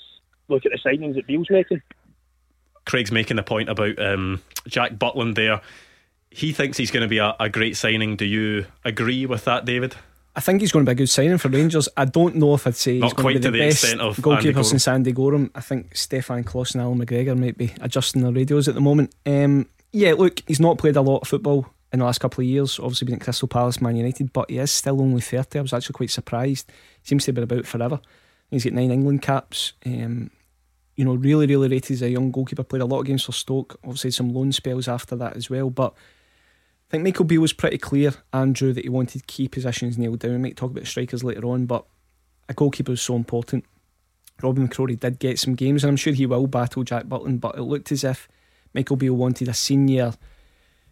look 0.48 0.66
at 0.66 0.72
the 0.72 0.90
signings 0.90 1.16
that 1.16 1.28
Beale's 1.28 1.50
making. 1.50 1.82
Craig's 2.86 3.12
making 3.12 3.38
the 3.38 3.44
point 3.44 3.70
about 3.70 3.98
um, 4.00 4.42
Jack 4.68 4.94
Butland 4.94 5.36
there. 5.36 5.62
He 6.30 6.54
thinks 6.54 6.78
he's 6.78 6.92
going 6.92 7.02
to 7.02 7.08
be 7.08 7.18
a, 7.18 7.36
a 7.40 7.50
great 7.50 7.78
signing. 7.78 8.16
Do 8.16 8.26
you 8.26 8.66
agree 8.84 9.26
with 9.26 9.46
that, 9.46 9.66
David? 9.66 9.96
I 10.36 10.42
think 10.42 10.62
he's 10.62 10.72
going 10.72 10.86
to 10.86 10.90
be 10.90 10.94
a 10.94 10.96
good 10.96 11.10
signing 11.10 11.38
for 11.38 11.48
Rangers. 11.48 11.88
I 11.96 12.06
don't 12.06 12.36
know 12.36 12.56
if 12.56 12.68
I'd 12.68 12.76
say 12.76 13.00
Not 13.00 13.06
he's 13.06 13.14
going 13.14 13.36
to 13.36 13.40
be 13.40 13.46
the, 13.46 13.52
the 13.52 13.70
best 13.70 13.96
of 13.96 14.22
goalkeeper 14.22 14.64
since 14.64 14.88
Andy 14.88 15.14
Goram. 15.14 15.50
I 15.56 15.62
think 15.62 15.96
Stefan 15.96 16.44
Klos 16.44 16.74
and 16.74 16.82
Alan 16.82 17.00
McGregor 17.00 17.38
might 17.38 17.58
be 17.58 17.74
adjusting 17.80 18.22
their 18.22 18.34
radios 18.34 18.68
at 18.68 18.76
the 18.76 18.82
moment. 18.82 19.16
Um, 19.26 19.70
yeah, 19.94 20.14
look, 20.14 20.42
he's 20.46 20.60
not 20.60 20.78
played 20.78 20.98
a 20.98 21.02
lot 21.02 21.20
of 21.20 21.28
football 21.30 21.68
in 21.94 22.00
the 22.00 22.06
last 22.06 22.20
couple 22.20 22.42
of 22.42 22.48
years. 22.48 22.80
Obviously, 22.80 23.06
been 23.06 23.16
at 23.16 23.22
Crystal 23.22 23.48
Palace, 23.48 23.80
Man 23.80 23.96
United, 23.96 24.34
but 24.34 24.50
he 24.50 24.58
is 24.58 24.72
still 24.72 25.02
only 25.02 25.22
30. 25.22 25.60
I 25.60 25.62
was 25.62 25.72
actually 25.72 25.94
quite 25.94 26.12
surprised. 26.12 26.70
Seems 27.04 27.24
to 27.24 27.30
have 27.30 27.36
been 27.36 27.44
about 27.46 27.66
forever. 27.66 28.02
He's 28.52 28.66
got 28.66 28.74
nine 28.74 28.92
England 28.92 29.22
caps. 29.22 29.72
Um, 29.86 30.32
you 30.98 31.06
know, 31.06 31.16
really, 31.16 31.48
really 31.48 31.70
rated 31.70 31.92
as 31.92 32.02
a 32.02 32.10
young 32.10 32.32
goalkeeper. 32.32 32.64
Played 32.64 32.82
a 32.82 32.86
lot 32.86 33.00
of 33.00 33.06
games 33.06 33.24
for 33.24 33.32
Stoke. 33.32 33.80
Obviously, 33.86 34.12
some 34.12 34.34
loan 34.34 34.52
spells 34.52 34.90
after 34.90 35.16
that 35.16 35.38
as 35.38 35.50
well. 35.50 35.70
But 35.70 35.94
I 36.88 36.92
think 36.92 37.04
Michael 37.04 37.26
Beale 37.26 37.42
was 37.42 37.54
pretty 37.54 37.78
clear, 37.78 38.14
Andrew, 38.32 38.72
that 38.74 38.84
he 38.84 38.90
wanted 38.90 39.28
key 39.28 39.48
positions 39.48 39.98
nailed 39.98 40.20
down. 40.20 40.34
We 40.34 40.38
might 40.38 40.56
talk 40.56 40.72
about 40.72 40.86
strikers 40.86 41.24
later 41.24 41.46
on, 41.46 41.66
but 41.66 41.86
a 42.48 42.54
goalkeeper 42.54 42.92
is 42.92 43.02
so 43.02 43.16
important. 43.16 43.66
Robin 44.42 44.68
McCrorie 44.68 45.00
did 45.00 45.20
get 45.20 45.40
some 45.40 45.56
games, 45.56 45.84
and 45.84 45.90
I'm 45.90 45.98
sure 45.98 46.14
he 46.14 46.26
will 46.26 46.48
battle 46.48 46.84
Jack 46.84 47.06
Butland, 47.06 47.40
but 47.40 47.58
it 47.58 47.64
looked 47.64 47.92
as 47.92 48.04
if 48.04 48.28
Michael 48.74 48.98
Beale 48.98 49.16
wanted 49.16 49.48
a 49.48 49.54
senior 49.54 50.14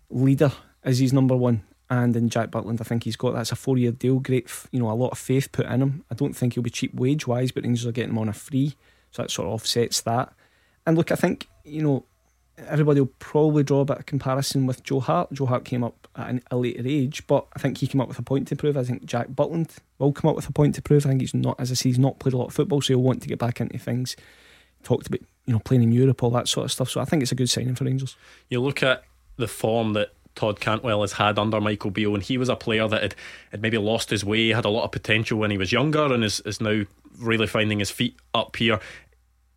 leader 0.10 0.52
as 0.84 1.00
his 1.00 1.14
number 1.14 1.36
one. 1.36 1.64
And 1.90 2.16
in 2.16 2.30
Jack 2.30 2.50
Butland, 2.50 2.82
I 2.82 2.86
think 2.86 3.04
he's 3.04 3.18
got 3.18 3.34
that's 3.34 3.52
a 3.52 3.56
four 3.56 3.78
year 3.78 3.92
deal. 3.92 4.20
Great, 4.20 4.50
you 4.72 4.80
know, 4.80 4.90
a 4.90 4.94
lot 4.94 5.10
of 5.10 5.18
faith 5.20 5.52
put 5.52 5.68
in 5.68 5.82
him. 5.82 6.04
I 6.10 6.16
don't 6.16 6.34
think 6.34 6.54
he'll 6.54 6.64
be 6.64 6.70
cheap 6.70 6.96
wage 6.96 7.28
wise, 7.28 7.52
but 7.52 7.64
Rangers 7.64 7.86
are 7.86 7.92
getting 7.92 8.12
him 8.12 8.18
on 8.18 8.30
a 8.30 8.34
free. 8.34 8.76
So 9.12 9.22
that 9.22 9.30
sort 9.30 9.48
of 9.48 9.54
offsets 9.54 10.02
that. 10.02 10.34
And 10.88 10.98
look, 10.98 11.12
I 11.12 11.16
think, 11.16 11.48
you 11.64 11.84
know, 11.84 12.06
everybody 12.58 13.00
will 13.00 13.12
probably 13.20 13.64
draw 13.64 13.82
a 13.82 13.86
bit 13.86 13.98
of 13.98 14.06
comparison 14.06 14.66
with 14.66 14.84
Joe 14.84 15.00
Hart. 15.00 15.32
Joe 15.34 15.48
Hart 15.48 15.66
came 15.66 15.84
up 15.84 16.08
at 16.16 16.30
an, 16.30 16.44
a 16.52 16.58
later 16.58 16.84
age, 16.86 17.26
but 17.28 17.48
I 17.56 17.60
think 17.60 17.80
he 17.80 17.88
came 17.88 18.02
up 18.02 18.08
with 18.08 18.20
a 18.20 18.24
point 18.24 18.48
to 18.50 18.56
prove. 18.56 18.78
I 18.78 18.84
think 18.84 19.06
Jack 19.06 19.30
Butland 19.30 19.78
will 19.98 20.14
come 20.14 20.30
up 20.30 20.36
with 20.36 20.48
a 20.48 20.52
point 20.52 20.76
to 20.76 20.82
prove. 20.82 21.06
I 21.06 21.10
think 21.10 21.22
he's 21.22 21.34
not, 21.34 21.60
as 21.60 21.72
I 21.72 21.76
say, 21.76 21.90
he's 21.90 22.00
not 22.00 22.20
played 22.20 22.34
a 22.34 22.38
lot 22.38 22.48
of 22.48 22.54
football, 22.54 22.82
so 22.82 22.94
he'll 22.94 23.02
want 23.02 23.22
to 23.24 23.28
get 23.28 23.40
back 23.40 23.60
into 23.60 23.78
things. 23.78 24.16
Talked 24.84 25.08
about, 25.08 25.22
you 25.46 25.54
know, 25.54 25.60
playing 25.60 25.84
in 25.84 25.92
Europe, 25.92 26.22
all 26.24 26.30
that 26.32 26.48
sort 26.48 26.66
of 26.66 26.72
stuff. 26.72 26.90
So 26.90 27.02
I 27.02 27.06
think 27.06 27.24
it's 27.24 27.32
a 27.32 27.36
good 27.36 27.50
signing 27.50 27.76
for 27.76 27.86
Rangers. 27.86 28.16
You 28.50 28.62
look 28.62 28.84
at 28.84 29.04
the 29.38 29.48
form 29.48 29.94
that 29.94 30.14
Todd 30.36 30.60
Cantwell 30.60 31.02
has 31.02 31.14
had 31.14 31.40
under 31.40 31.60
Michael 31.60 31.92
Beale, 31.92 32.14
and 32.14 32.24
he 32.24 32.38
was 32.38 32.50
a 32.50 32.56
player 32.56 32.88
that 32.88 33.02
had, 33.02 33.16
had 33.52 33.62
maybe 33.62 33.78
lost 33.78 34.10
his 34.10 34.24
way, 34.24 34.50
had 34.50 34.66
a 34.66 34.70
lot 34.70 34.84
of 34.84 34.92
potential 34.92 35.40
when 35.40 35.52
he 35.52 35.58
was 35.58 35.72
younger, 35.72 36.14
and 36.14 36.24
is, 36.24 36.40
is 36.42 36.62
now 36.62 36.84
really 37.18 37.48
finding 37.48 37.80
his 37.80 37.92
feet 37.92 38.18
up 38.34 38.56
here 38.56 38.80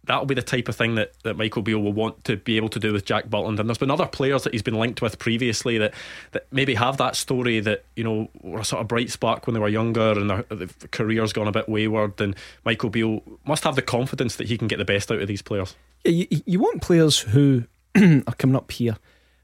that'll 0.07 0.27
be 0.27 0.35
the 0.35 0.43
type 0.43 0.69
of 0.69 0.77
thing 0.77 0.95
that, 0.95 1.13
that 1.25 1.37
Michael 1.37 1.63
Beale 1.63 1.81
will 1.81 1.93
want 1.93 2.25
to 2.25 2.37
be 2.37 2.57
able 2.57 2.69
to 2.71 2.79
do 2.79 2.93
with 2.93 3.05
Jack 3.05 3.29
Butland. 3.29 3.59
And 3.59 3.69
there's 3.69 3.79
been 3.79 3.91
other 3.91 4.07
players 4.07 4.45
that 4.45 4.53
he's 4.53 4.63
been 4.63 4.79
linked 4.79 5.03
with 5.03 5.19
previously 5.19 5.79
that, 5.79 5.95
that 6.33 6.47
maybe 6.51 6.75
have 6.75 6.97
that 6.97 7.17
story 7.17 7.61
that, 7.61 7.85
you 7.95 8.05
know, 8.05 8.29
were 8.41 8.61
a 8.61 8.65
sort 8.65 8.81
of 8.81 8.89
bright 8.89 9.11
spark 9.11 9.47
when 9.47 9.55
they 9.55 9.61
were 9.61 9.69
younger 9.69 10.13
and 10.13 10.31
their, 10.31 10.43
their 10.45 10.69
career's 10.91 11.33
gone 11.33 11.49
a 11.49 11.53
bit 11.53 11.69
wayward. 11.69 12.21
And 12.21 12.35
Michael 12.65 12.91
Beale 12.91 13.23
must 13.47 13.65
have 13.65 13.77
the 13.77 13.83
confidence 13.83 14.37
that 14.37 14.49
he 14.49 14.57
can 14.57 14.69
get 14.69 14.79
the 14.79 14.85
best 14.85 15.11
out 15.11 15.21
of 15.21 15.29
these 15.29 15.43
players. 15.43 15.75
Yeah, 16.05 16.27
you, 16.31 16.43
you 16.47 16.61
want 16.61 16.83
players 16.83 17.19
who 17.19 17.65
are 17.97 18.35
coming 18.39 18.57
up 18.57 18.71
here, 18.71 18.97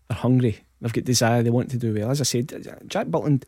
they're 0.08 0.18
hungry, 0.18 0.60
they've 0.80 0.92
got 0.92 1.04
desire, 1.04 1.42
they 1.42 1.50
want 1.50 1.70
to 1.70 1.78
do 1.78 1.94
well. 1.94 2.10
As 2.10 2.20
I 2.20 2.24
said, 2.24 2.48
Jack 2.86 3.08
Butland 3.08 3.44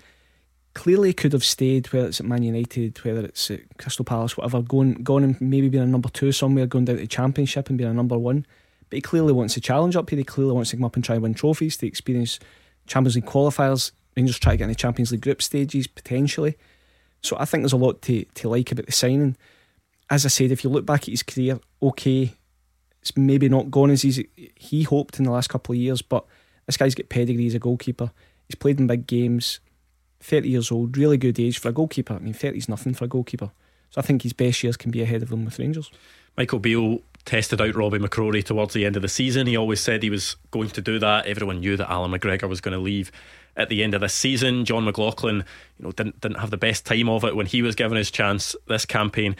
clearly 0.74 1.12
could 1.12 1.32
have 1.32 1.44
stayed, 1.44 1.92
whether 1.92 2.08
it's 2.08 2.20
at 2.20 2.26
Man 2.26 2.42
United, 2.42 2.98
whether 3.04 3.24
it's 3.24 3.50
at 3.50 3.60
Crystal 3.78 4.04
Palace, 4.04 4.36
whatever, 4.36 4.60
going, 4.60 4.94
gone 4.94 5.24
and 5.24 5.40
maybe 5.40 5.68
being 5.68 5.84
a 5.84 5.86
number 5.86 6.08
two 6.08 6.32
somewhere, 6.32 6.66
going 6.66 6.84
down 6.84 6.96
to 6.96 7.02
the 7.02 7.08
Championship 7.08 7.68
and 7.68 7.78
being 7.78 7.90
a 7.90 7.94
number 7.94 8.18
one. 8.18 8.44
But 8.90 8.96
he 8.96 9.00
clearly 9.00 9.32
wants 9.32 9.54
to 9.54 9.60
challenge 9.60 9.96
up 9.96 10.10
here. 10.10 10.18
He 10.18 10.24
clearly 10.24 10.52
wants 10.52 10.70
to 10.70 10.76
come 10.76 10.84
up 10.84 10.96
and 10.96 11.04
try 11.04 11.14
and 11.14 11.22
win 11.22 11.34
trophies, 11.34 11.76
to 11.78 11.86
experience 11.86 12.38
Champions 12.86 13.16
League 13.16 13.26
qualifiers. 13.26 13.92
Rangers 14.16 14.38
try 14.38 14.52
to 14.52 14.56
get 14.58 14.64
in 14.64 14.70
the 14.70 14.74
Champions 14.74 15.12
League 15.12 15.22
group 15.22 15.42
stages 15.42 15.86
potentially. 15.86 16.56
So 17.22 17.36
I 17.38 17.46
think 17.46 17.62
there's 17.62 17.72
a 17.72 17.78
lot 17.78 18.02
to, 18.02 18.24
to 18.24 18.48
like 18.48 18.70
about 18.70 18.86
the 18.86 18.92
signing. 18.92 19.36
As 20.10 20.26
I 20.26 20.28
said, 20.28 20.52
if 20.52 20.62
you 20.62 20.70
look 20.70 20.84
back 20.84 21.02
at 21.02 21.08
his 21.08 21.22
career, 21.22 21.58
okay, 21.82 22.34
it's 23.00 23.16
maybe 23.16 23.48
not 23.48 23.70
gone 23.70 23.90
as 23.90 24.04
easy 24.04 24.28
he 24.56 24.82
hoped 24.82 25.18
in 25.18 25.24
the 25.24 25.30
last 25.30 25.48
couple 25.48 25.72
of 25.72 25.78
years, 25.78 26.02
but 26.02 26.24
this 26.66 26.76
guy's 26.76 26.94
got 26.94 27.08
pedigree 27.08 27.46
as 27.46 27.54
a 27.54 27.58
goalkeeper. 27.58 28.10
He's 28.48 28.54
played 28.54 28.78
in 28.78 28.86
big 28.86 29.06
games. 29.06 29.60
30 30.24 30.48
years 30.48 30.72
old, 30.72 30.96
really 30.96 31.18
good 31.18 31.38
age 31.38 31.58
for 31.58 31.68
a 31.68 31.72
goalkeeper. 31.72 32.14
I 32.14 32.18
mean, 32.18 32.32
30 32.32 32.56
is 32.56 32.68
nothing 32.68 32.94
for 32.94 33.04
a 33.04 33.08
goalkeeper. 33.08 33.50
So 33.90 34.00
I 34.00 34.02
think 34.02 34.22
his 34.22 34.32
best 34.32 34.62
years 34.62 34.76
can 34.76 34.90
be 34.90 35.02
ahead 35.02 35.22
of 35.22 35.30
him 35.30 35.44
with 35.44 35.58
Rangers. 35.58 35.90
Michael 36.36 36.58
Beale 36.58 37.00
tested 37.26 37.60
out 37.60 37.74
Robbie 37.74 37.98
McCrorie 37.98 38.42
towards 38.42 38.74
the 38.74 38.86
end 38.86 38.96
of 38.96 39.02
the 39.02 39.08
season. 39.08 39.46
He 39.46 39.56
always 39.56 39.80
said 39.80 40.02
he 40.02 40.10
was 40.10 40.36
going 40.50 40.70
to 40.70 40.80
do 40.80 40.98
that. 40.98 41.26
Everyone 41.26 41.60
knew 41.60 41.76
that 41.76 41.90
Alan 41.90 42.10
McGregor 42.10 42.48
was 42.48 42.62
going 42.62 42.76
to 42.76 42.82
leave 42.82 43.12
at 43.56 43.68
the 43.68 43.82
end 43.84 43.94
of 43.94 44.00
this 44.00 44.14
season. 44.14 44.64
Jon 44.64 44.84
McLaughlin, 44.84 45.44
you 45.78 45.84
know, 45.84 45.92
didn't 45.92 46.20
didn't 46.20 46.38
have 46.38 46.50
the 46.50 46.56
best 46.56 46.86
time 46.86 47.08
of 47.08 47.22
it 47.24 47.36
when 47.36 47.46
he 47.46 47.62
was 47.62 47.74
given 47.74 47.96
his 47.96 48.10
chance 48.10 48.56
this 48.66 48.86
campaign. 48.86 49.36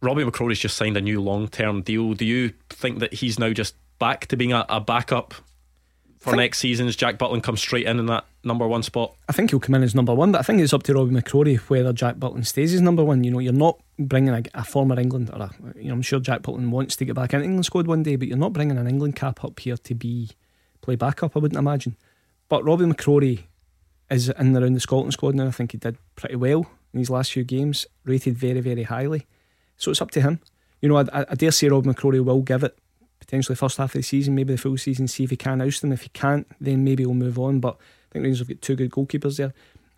Robbie 0.00 0.24
McCrorie's 0.24 0.58
just 0.58 0.76
signed 0.76 0.96
a 0.96 1.00
new 1.00 1.20
long 1.20 1.48
term 1.48 1.82
deal. 1.82 2.14
Do 2.14 2.24
you 2.24 2.52
think 2.70 2.98
that 3.00 3.14
he's 3.14 3.38
now 3.38 3.50
just 3.50 3.74
back 3.98 4.26
to 4.26 4.36
being 4.36 4.52
a, 4.52 4.64
a 4.68 4.80
backup 4.80 5.34
for 6.24 6.30
think, 6.30 6.40
next 6.40 6.58
season's 6.58 6.96
Jack 6.96 7.18
Butland 7.18 7.42
comes 7.42 7.60
straight 7.60 7.86
in 7.86 7.98
in 7.98 8.06
that 8.06 8.24
number 8.42 8.66
one 8.66 8.82
spot? 8.82 9.14
I 9.28 9.32
think 9.32 9.50
he'll 9.50 9.60
come 9.60 9.74
in 9.74 9.82
as 9.82 9.94
number 9.94 10.14
one, 10.14 10.32
but 10.32 10.38
I 10.38 10.42
think 10.42 10.60
it's 10.60 10.72
up 10.72 10.82
to 10.84 10.94
Robbie 10.94 11.14
McCrorie 11.14 11.58
whether 11.58 11.92
Jack 11.92 12.16
Butland 12.16 12.46
stays 12.46 12.74
as 12.74 12.80
number 12.80 13.04
one. 13.04 13.22
You 13.24 13.30
know, 13.30 13.38
you're 13.38 13.52
not 13.52 13.78
bringing 13.98 14.34
a, 14.34 14.42
a 14.54 14.64
former 14.64 14.98
England 14.98 15.30
or 15.32 15.42
a, 15.42 15.50
you 15.76 15.88
know, 15.88 15.94
I'm 15.94 16.02
sure 16.02 16.18
Jack 16.20 16.42
Butland 16.42 16.70
wants 16.70 16.96
to 16.96 17.04
get 17.04 17.14
back 17.14 17.34
in 17.34 17.42
England 17.42 17.66
squad 17.66 17.86
one 17.86 18.02
day, 18.02 18.16
but 18.16 18.26
you're 18.26 18.36
not 18.36 18.52
bringing 18.52 18.78
an 18.78 18.86
England 18.86 19.16
cap 19.16 19.44
up 19.44 19.60
here 19.60 19.76
to 19.76 19.94
be 19.94 20.30
play 20.80 20.96
backup. 20.96 21.36
I 21.36 21.40
wouldn't 21.40 21.58
imagine. 21.58 21.96
But 22.48 22.64
Robbie 22.64 22.86
McCrorie 22.86 23.44
is 24.10 24.28
in 24.28 24.34
and 24.38 24.56
around 24.56 24.74
the 24.74 24.80
Scotland 24.80 25.12
squad 25.12 25.34
now. 25.34 25.46
I 25.46 25.50
think 25.50 25.72
he 25.72 25.78
did 25.78 25.96
pretty 26.16 26.36
well 26.36 26.66
in 26.92 27.00
his 27.00 27.10
last 27.10 27.32
few 27.32 27.44
games, 27.44 27.86
rated 28.04 28.36
very, 28.38 28.60
very 28.60 28.84
highly. 28.84 29.26
So 29.76 29.90
it's 29.90 30.02
up 30.02 30.10
to 30.12 30.20
him. 30.20 30.40
You 30.80 30.88
know, 30.88 30.98
I, 30.98 31.24
I 31.28 31.34
dare 31.34 31.50
say 31.50 31.68
Rob 31.68 31.84
McCrorie 31.84 32.24
will 32.24 32.42
give 32.42 32.62
it 32.62 32.78
potentially 33.24 33.56
first 33.56 33.78
half 33.78 33.94
of 33.94 33.98
the 33.98 34.02
season, 34.02 34.34
maybe 34.34 34.54
the 34.54 34.58
full 34.58 34.76
season, 34.76 35.08
see 35.08 35.24
if 35.24 35.30
he 35.30 35.36
can 35.36 35.60
oust 35.60 35.80
them. 35.80 35.92
If 35.92 36.02
he 36.02 36.08
can't, 36.10 36.46
then 36.60 36.84
maybe 36.84 37.04
we'll 37.06 37.14
move 37.14 37.38
on. 37.38 37.60
But 37.60 37.76
I 38.10 38.12
think 38.12 38.24
Rangers 38.24 38.40
have 38.40 38.48
got 38.48 38.62
two 38.62 38.76
good 38.76 38.90
goalkeepers 38.90 39.36
there. 39.38 39.54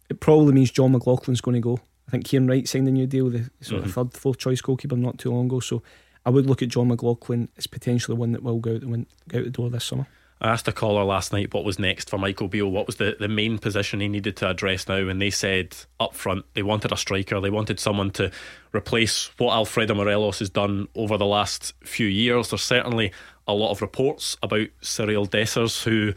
It 0.08 0.20
probably 0.20 0.52
means 0.52 0.70
Jon 0.70 0.92
McLaughlin's 0.92 1.40
going 1.40 1.56
to 1.56 1.60
go. 1.60 1.80
I 2.06 2.10
think 2.12 2.24
Kieran 2.24 2.46
Wright 2.46 2.68
signed 2.68 2.86
a 2.86 2.92
new 2.92 3.06
deal, 3.06 3.30
the 3.30 3.50
sort 3.60 3.82
mm-hmm. 3.82 3.98
of 3.98 4.12
third, 4.12 4.20
fourth 4.20 4.38
choice 4.38 4.60
goalkeeper 4.60 4.96
not 4.96 5.18
too 5.18 5.32
long 5.32 5.46
ago. 5.46 5.60
So 5.60 5.82
I 6.24 6.30
would 6.30 6.46
look 6.46 6.62
at 6.62 6.68
Jon 6.68 6.88
McLaughlin 6.88 7.48
as 7.56 7.66
potentially 7.66 8.16
one 8.16 8.32
that 8.32 8.42
will 8.42 8.60
go 8.60 8.76
out 8.76 8.80
the, 8.80 9.06
go 9.28 9.38
out 9.38 9.44
the 9.44 9.50
door 9.50 9.70
this 9.70 9.84
summer. 9.84 10.06
I 10.40 10.48
asked 10.50 10.68
a 10.68 10.72
caller 10.72 11.02
last 11.04 11.32
night 11.32 11.54
what 11.54 11.64
was 11.64 11.78
next 11.78 12.10
for 12.10 12.18
Michael 12.18 12.48
Beale, 12.48 12.70
what 12.70 12.86
was 12.86 12.96
the, 12.96 13.16
the 13.18 13.28
main 13.28 13.58
position 13.58 14.00
he 14.00 14.08
needed 14.08 14.36
to 14.36 14.50
address 14.50 14.86
now, 14.86 15.08
and 15.08 15.20
they 15.20 15.30
said 15.30 15.74
up 15.98 16.14
front 16.14 16.44
they 16.54 16.62
wanted 16.62 16.92
a 16.92 16.96
striker, 16.96 17.40
they 17.40 17.50
wanted 17.50 17.80
someone 17.80 18.10
to 18.12 18.30
replace 18.74 19.30
what 19.38 19.54
Alfredo 19.54 19.94
Morelos 19.94 20.40
has 20.40 20.50
done 20.50 20.88
over 20.94 21.16
the 21.16 21.26
last 21.26 21.72
few 21.82 22.06
years. 22.06 22.50
There's 22.50 22.62
certainly 22.62 23.12
a 23.48 23.54
lot 23.54 23.70
of 23.70 23.80
reports 23.80 24.36
about 24.42 24.68
Cyriel 24.82 25.28
Dessers, 25.28 25.82
who 25.84 26.12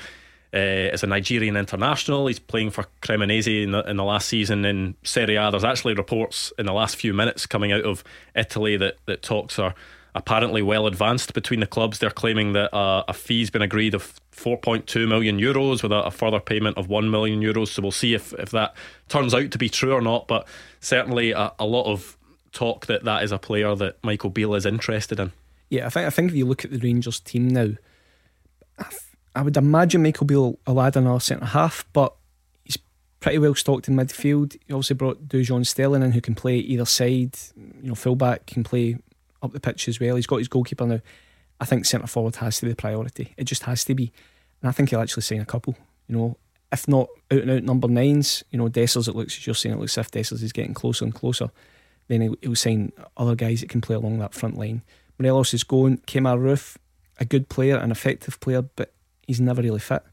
uh, 0.54 0.92
is 0.92 1.04
a 1.04 1.08
Nigerian 1.08 1.56
international. 1.56 2.28
He's 2.28 2.40
playing 2.40 2.72
for 2.72 2.88
Cremonese 3.02 3.64
in 3.64 3.72
the, 3.72 3.84
in 3.84 3.98
the 3.98 4.04
last 4.04 4.28
season 4.28 4.66
in 4.66 4.96
Serie 5.04 5.36
A. 5.36 5.52
There's 5.52 5.64
actually 5.64 5.94
reports 5.94 6.52
in 6.58 6.66
the 6.66 6.74
last 6.74 6.96
few 6.96 7.14
minutes 7.14 7.46
coming 7.46 7.72
out 7.72 7.84
of 7.84 8.04
Italy 8.36 8.76
that, 8.78 8.98
that 9.06 9.22
talks 9.22 9.60
are 9.60 9.76
apparently 10.16 10.62
well 10.62 10.88
advanced 10.88 11.34
between 11.34 11.60
the 11.60 11.68
clubs. 11.68 11.99
They're 11.99 12.10
claiming 12.10 12.53
that 12.53 12.74
uh, 12.76 13.03
a 13.07 13.14
fee's 13.14 13.49
been 13.49 13.62
agreed 13.62 13.93
of 13.93 14.20
4.2 14.32 15.07
million 15.07 15.39
euros 15.39 15.84
with 15.84 15.91
a, 15.91 16.03
a, 16.03 16.12
further 16.12 16.39
payment 16.39 16.78
of 16.78 16.88
1 16.88 17.10
million 17.12 17.41
euros. 17.41 17.70
So 17.70 17.82
we'll 17.82 17.91
see 17.91 18.14
if, 18.14 18.34
if 18.34 18.51
that 18.51 18.76
turns 19.07 19.34
out 19.34 19.51
to 19.51 19.57
be 19.57 19.70
true 19.70 19.93
or 19.93 20.01
not. 20.01 20.28
But 20.28 20.47
certainly 20.80 21.32
a, 21.32 21.51
a 21.60 21.66
lot 21.66 21.91
of 21.91 22.18
talk 22.51 22.88
that 22.88 23.03
that 23.03 23.24
is 23.24 23.32
a 23.32 23.38
player 23.38 23.76
that 23.76 24.03
Michael 24.03 24.30
Beale 24.30 24.55
is 24.55 24.66
interested 24.66 25.20
in. 25.20 25.32
Yeah, 25.70 25.86
I 25.86 25.89
think 25.89 26.07
I 26.07 26.10
think 26.10 26.32
if 26.32 26.38
you 26.38 26.45
look 26.45 26.66
at 26.66 26.72
the 26.72 26.80
Rangers 26.80 27.20
team 27.20 27.47
now, 27.47 27.70
I, 29.36 29.41
would 29.41 29.57
imagine 29.57 30.01
Michael 30.01 30.26
Beale 30.26 30.57
will 30.66 30.82
add 30.82 30.97
another 30.97 31.20
centre 31.20 31.45
half, 31.45 31.86
but 31.93 32.16
he's 32.64 32.78
pretty 33.20 33.38
well 33.38 33.53
stocked 33.53 33.88
in 33.88 33.95
midfield. 33.95 34.57
He 34.66 34.74
also 34.74 34.95
brought 34.95 35.28
Dujon 35.28 35.66
Sterling 35.66 36.01
in, 36.01 36.14
who 36.14 36.22
can 36.22 36.34
play 36.34 36.57
either 36.57 36.86
side. 36.86 37.38
You 37.55 37.89
know, 37.89 37.95
fullback 37.95 38.47
can 38.47 38.64
play 38.64 38.97
up 39.42 39.52
the 39.52 39.60
pitch 39.60 39.88
as 39.88 40.00
well. 40.00 40.16
He's 40.16 40.28
got 40.28 40.38
his 40.38 40.48
goalkeeper 40.48 40.86
now. 40.86 41.02
I 41.60 41.66
think 41.66 41.86
centre 41.86 42.08
forward 42.08 42.38
has 42.38 42.60
to 42.60 42.66
be 42.66 42.72
the 42.72 42.76
priority. 42.76 43.34
It 43.38 43.44
just 43.44 43.64
has 43.64 43.84
to 43.86 43.96
be, 43.96 44.12
and 44.62 44.70
I 44.70 44.72
think 44.72 44.90
he'll 44.90 45.02
actually 45.02 45.24
sign 45.24 45.42
a 45.42 45.46
couple. 45.46 45.76
You 46.08 46.16
know, 46.16 46.38
if 46.72 46.88
not 46.88 47.10
out 47.32 47.42
and 47.42 47.52
out 47.52 47.64
number 47.64 47.88
nines, 47.88 48.44
you 48.52 48.58
know, 48.58 48.70
Dessers. 48.70 49.08
It 49.08 49.16
looks 49.16 49.38
as 49.38 49.46
you're 49.46 49.56
saying, 49.56 49.76
it 49.76 49.80
looks 49.80 49.98
as 49.98 50.06
if 50.06 50.12
Dessers 50.12 50.44
is 50.44 50.54
getting 50.54 50.74
closer 50.74 51.06
and 51.06 51.14
closer. 51.14 51.52
Then 52.08 52.22
he'll, 52.22 52.36
he'll 52.42 52.56
sign 52.56 52.92
other 53.18 53.36
guys 53.36 53.62
that 53.62 53.70
can 53.70 53.82
play 53.82 53.96
along 53.96 54.20
that 54.20 54.34
front 54.34 54.58
line. 54.58 54.84
Morelos 55.18 55.54
is 55.54 55.64
going. 55.64 55.98
Kemar 56.00 56.40
Roofe, 56.40 56.78
a 57.20 57.26
good 57.26 57.50
player, 57.50 57.78
an 57.78 57.92
effective 57.92 58.40
player, 58.40 58.62
but 58.62 58.94
he's 59.28 59.42
never 59.42 59.62
really 59.62 59.80
fit. 59.80 60.04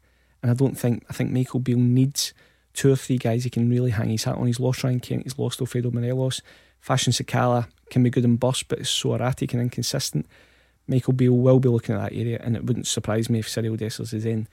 And 0.43 0.51
I 0.51 0.55
don't 0.55 0.79
think 0.79 1.05
I 1.09 1.13
think 1.13 1.31
Michael 1.31 1.61
Beale 1.61 1.79
needs 1.79 2.35
two 2.75 2.93
or 2.93 2.97
three 2.97 3.19
guys 3.19 3.45
he 3.45 3.51
can 3.51 3.71
really 3.71 3.91
hang 3.91 4.11
his 4.11 4.25
hat 4.25 4.37
on. 4.37 4.47
He's 4.47 4.61
lost 4.61 4.85
Ryan 4.85 5.01
Kent, 5.01 5.23
he's 5.25 5.39
lost 5.39 5.61
Alfredo 5.61 5.91
Morelos. 5.91 6.43
Fashion 6.81 7.13
Sakala 7.13 7.69
can 7.91 8.03
be 8.03 8.11
good 8.11 8.25
in 8.25 8.37
burst, 8.37 8.69
but 8.69 8.79
is 8.79 8.89
so 8.89 9.15
erratic 9.15 9.53
and 9.53 9.63
inconsistent. 9.63 10.27
Michael 10.89 11.13
Beale 11.13 11.37
will 11.37 11.61
be 11.61 11.69
looking 11.69 11.95
at 11.95 12.11
that 12.11 12.17
area, 12.17 12.41
and 12.43 12.57
it 12.57 12.65
wouldn't 12.65 12.87
surprise 12.87 13.29
me 13.29 13.41
if 13.41 13.49
Cyriel 13.49 13.79
Dessers 13.79 14.15
is 14.15 14.25
in, 14.25 14.47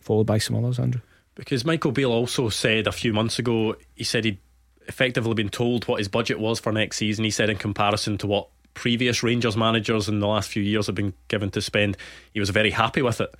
followed 0.00 0.26
by 0.26 0.38
some 0.38 0.56
others, 0.56 0.78
Andrew. 0.78 1.00
Because 1.34 1.64
Michael 1.64 1.92
Beale 1.92 2.12
also 2.12 2.48
said 2.48 2.86
a 2.86 2.92
few 2.92 3.12
months 3.12 3.38
ago, 3.38 3.76
he 3.94 4.04
said 4.04 4.24
he'd 4.24 4.38
effectively 4.86 5.34
been 5.34 5.48
told 5.48 5.86
what 5.88 5.98
his 5.98 6.08
budget 6.08 6.38
was 6.38 6.60
for 6.60 6.72
next 6.72 6.98
season. 6.98 7.24
He 7.24 7.30
said, 7.30 7.50
in 7.50 7.56
comparison 7.56 8.18
to 8.18 8.26
what 8.26 8.48
previous 8.74 9.22
Rangers 9.22 9.56
managers 9.56 10.08
in 10.08 10.20
the 10.20 10.26
last 10.26 10.50
few 10.50 10.62
years 10.62 10.86
have 10.86 10.94
been 10.94 11.14
given 11.28 11.50
to 11.50 11.60
spend, 11.60 11.96
he 12.32 12.40
was 12.40 12.50
very 12.50 12.70
happy 12.70 13.02
with 13.02 13.20
it. 13.20 13.34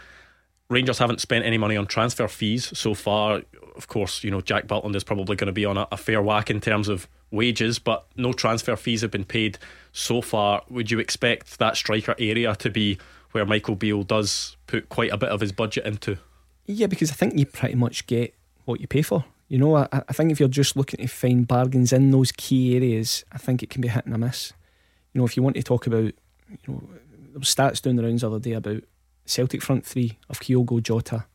Rangers 0.70 0.98
haven't 0.98 1.20
spent 1.20 1.44
any 1.44 1.58
money 1.58 1.76
on 1.76 1.86
transfer 1.86 2.26
fees 2.26 2.76
so 2.76 2.94
far. 2.94 3.42
Of 3.74 3.88
course, 3.88 4.24
you 4.24 4.30
know, 4.30 4.40
Jack 4.40 4.66
Butland 4.66 4.94
is 4.96 5.04
probably 5.04 5.36
going 5.36 5.46
to 5.46 5.52
be 5.52 5.64
on 5.64 5.76
a, 5.76 5.88
a, 5.90 5.96
fair 5.96 6.22
whack 6.22 6.50
in 6.50 6.60
terms 6.60 6.88
of 6.88 7.08
wages, 7.30 7.78
but 7.78 8.06
no 8.16 8.32
transfer 8.32 8.76
fees 8.76 9.02
have 9.02 9.10
been 9.10 9.24
paid 9.24 9.58
so 9.92 10.20
far. 10.20 10.62
Would 10.68 10.90
you 10.90 10.98
expect 10.98 11.58
that 11.58 11.76
striker 11.76 12.14
area 12.18 12.54
to 12.56 12.70
be 12.70 12.98
where 13.32 13.44
Michael 13.44 13.74
Beale 13.74 14.04
does 14.04 14.56
put 14.66 14.88
quite 14.88 15.12
a 15.12 15.16
bit 15.16 15.30
of 15.30 15.40
his 15.40 15.52
budget 15.52 15.84
into? 15.84 16.18
Yeah, 16.66 16.86
because 16.86 17.10
I 17.10 17.14
think 17.14 17.38
you 17.38 17.46
pretty 17.46 17.74
much 17.74 18.06
get 18.06 18.34
what 18.64 18.80
you 18.80 18.86
pay 18.86 19.02
for. 19.02 19.24
You 19.48 19.58
know, 19.58 19.76
I, 19.76 19.88
I 19.92 20.12
think 20.12 20.30
if 20.30 20.40
you're 20.40 20.48
just 20.48 20.76
looking 20.76 21.00
to 21.00 21.06
find 21.06 21.46
bargains 21.46 21.92
in 21.92 22.10
those 22.10 22.32
key 22.32 22.76
areas, 22.76 23.24
I 23.32 23.38
think 23.38 23.62
it 23.62 23.70
can 23.70 23.80
be 23.80 23.88
hit 23.88 24.06
and 24.06 24.14
a 24.14 24.18
miss. 24.18 24.52
You 25.12 25.20
know, 25.20 25.26
if 25.26 25.36
you 25.36 25.42
want 25.42 25.56
to 25.56 25.62
talk 25.62 25.86
about, 25.86 26.04
you 26.04 26.58
know, 26.66 26.82
there 27.32 27.38
was 27.38 27.54
stats 27.54 27.82
doing 27.82 27.96
the 27.96 28.04
rounds 28.04 28.22
the 28.22 28.28
other 28.28 28.38
day 28.38 28.52
about 28.52 28.84
Celtic 29.26 29.62
front 29.62 29.84
three 29.84 30.18
of 30.28 30.40
Kyogo 30.40 30.82
Jota 30.82 31.26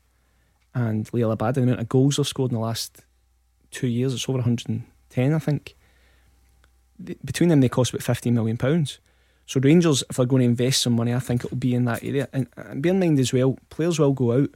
and 0.73 1.05
Liel 1.11 1.35
Abada, 1.35 1.55
the 1.55 1.63
amount 1.63 1.79
of 1.79 1.89
goals 1.89 2.17
they've 2.17 2.27
scored 2.27 2.51
in 2.51 2.55
the 2.55 2.61
last 2.61 3.03
two 3.71 3.87
years, 3.87 4.13
it's 4.13 4.27
over 4.27 4.37
110, 4.37 5.33
I 5.33 5.39
think. 5.39 5.75
Between 7.23 7.49
them, 7.49 7.61
they 7.61 7.69
cost 7.69 7.93
about 7.93 8.03
15 8.03 8.33
million 8.33 8.57
pounds. 8.57 8.99
So 9.45 9.59
Rangers, 9.59 10.03
if 10.09 10.17
they're 10.17 10.25
going 10.25 10.41
to 10.41 10.45
invest 10.45 10.81
some 10.81 10.93
money, 10.93 11.13
I 11.13 11.19
think 11.19 11.43
it 11.43 11.51
will 11.51 11.57
be 11.57 11.73
in 11.73 11.85
that 11.85 12.03
area. 12.03 12.27
And, 12.31 12.47
and 12.55 12.83
bear 12.83 12.93
in 12.93 12.99
mind 12.99 13.19
as 13.19 13.33
well, 13.33 13.57
players 13.69 13.97
will 13.97 14.13
go 14.13 14.33
out. 14.33 14.49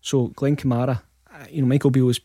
So 0.00 0.28
Glenn 0.28 0.56
Kamara, 0.56 1.02
uh, 1.32 1.46
you 1.50 1.62
know, 1.62 1.68
Michael 1.68 1.90
Beale 1.90 2.06
was, 2.06 2.20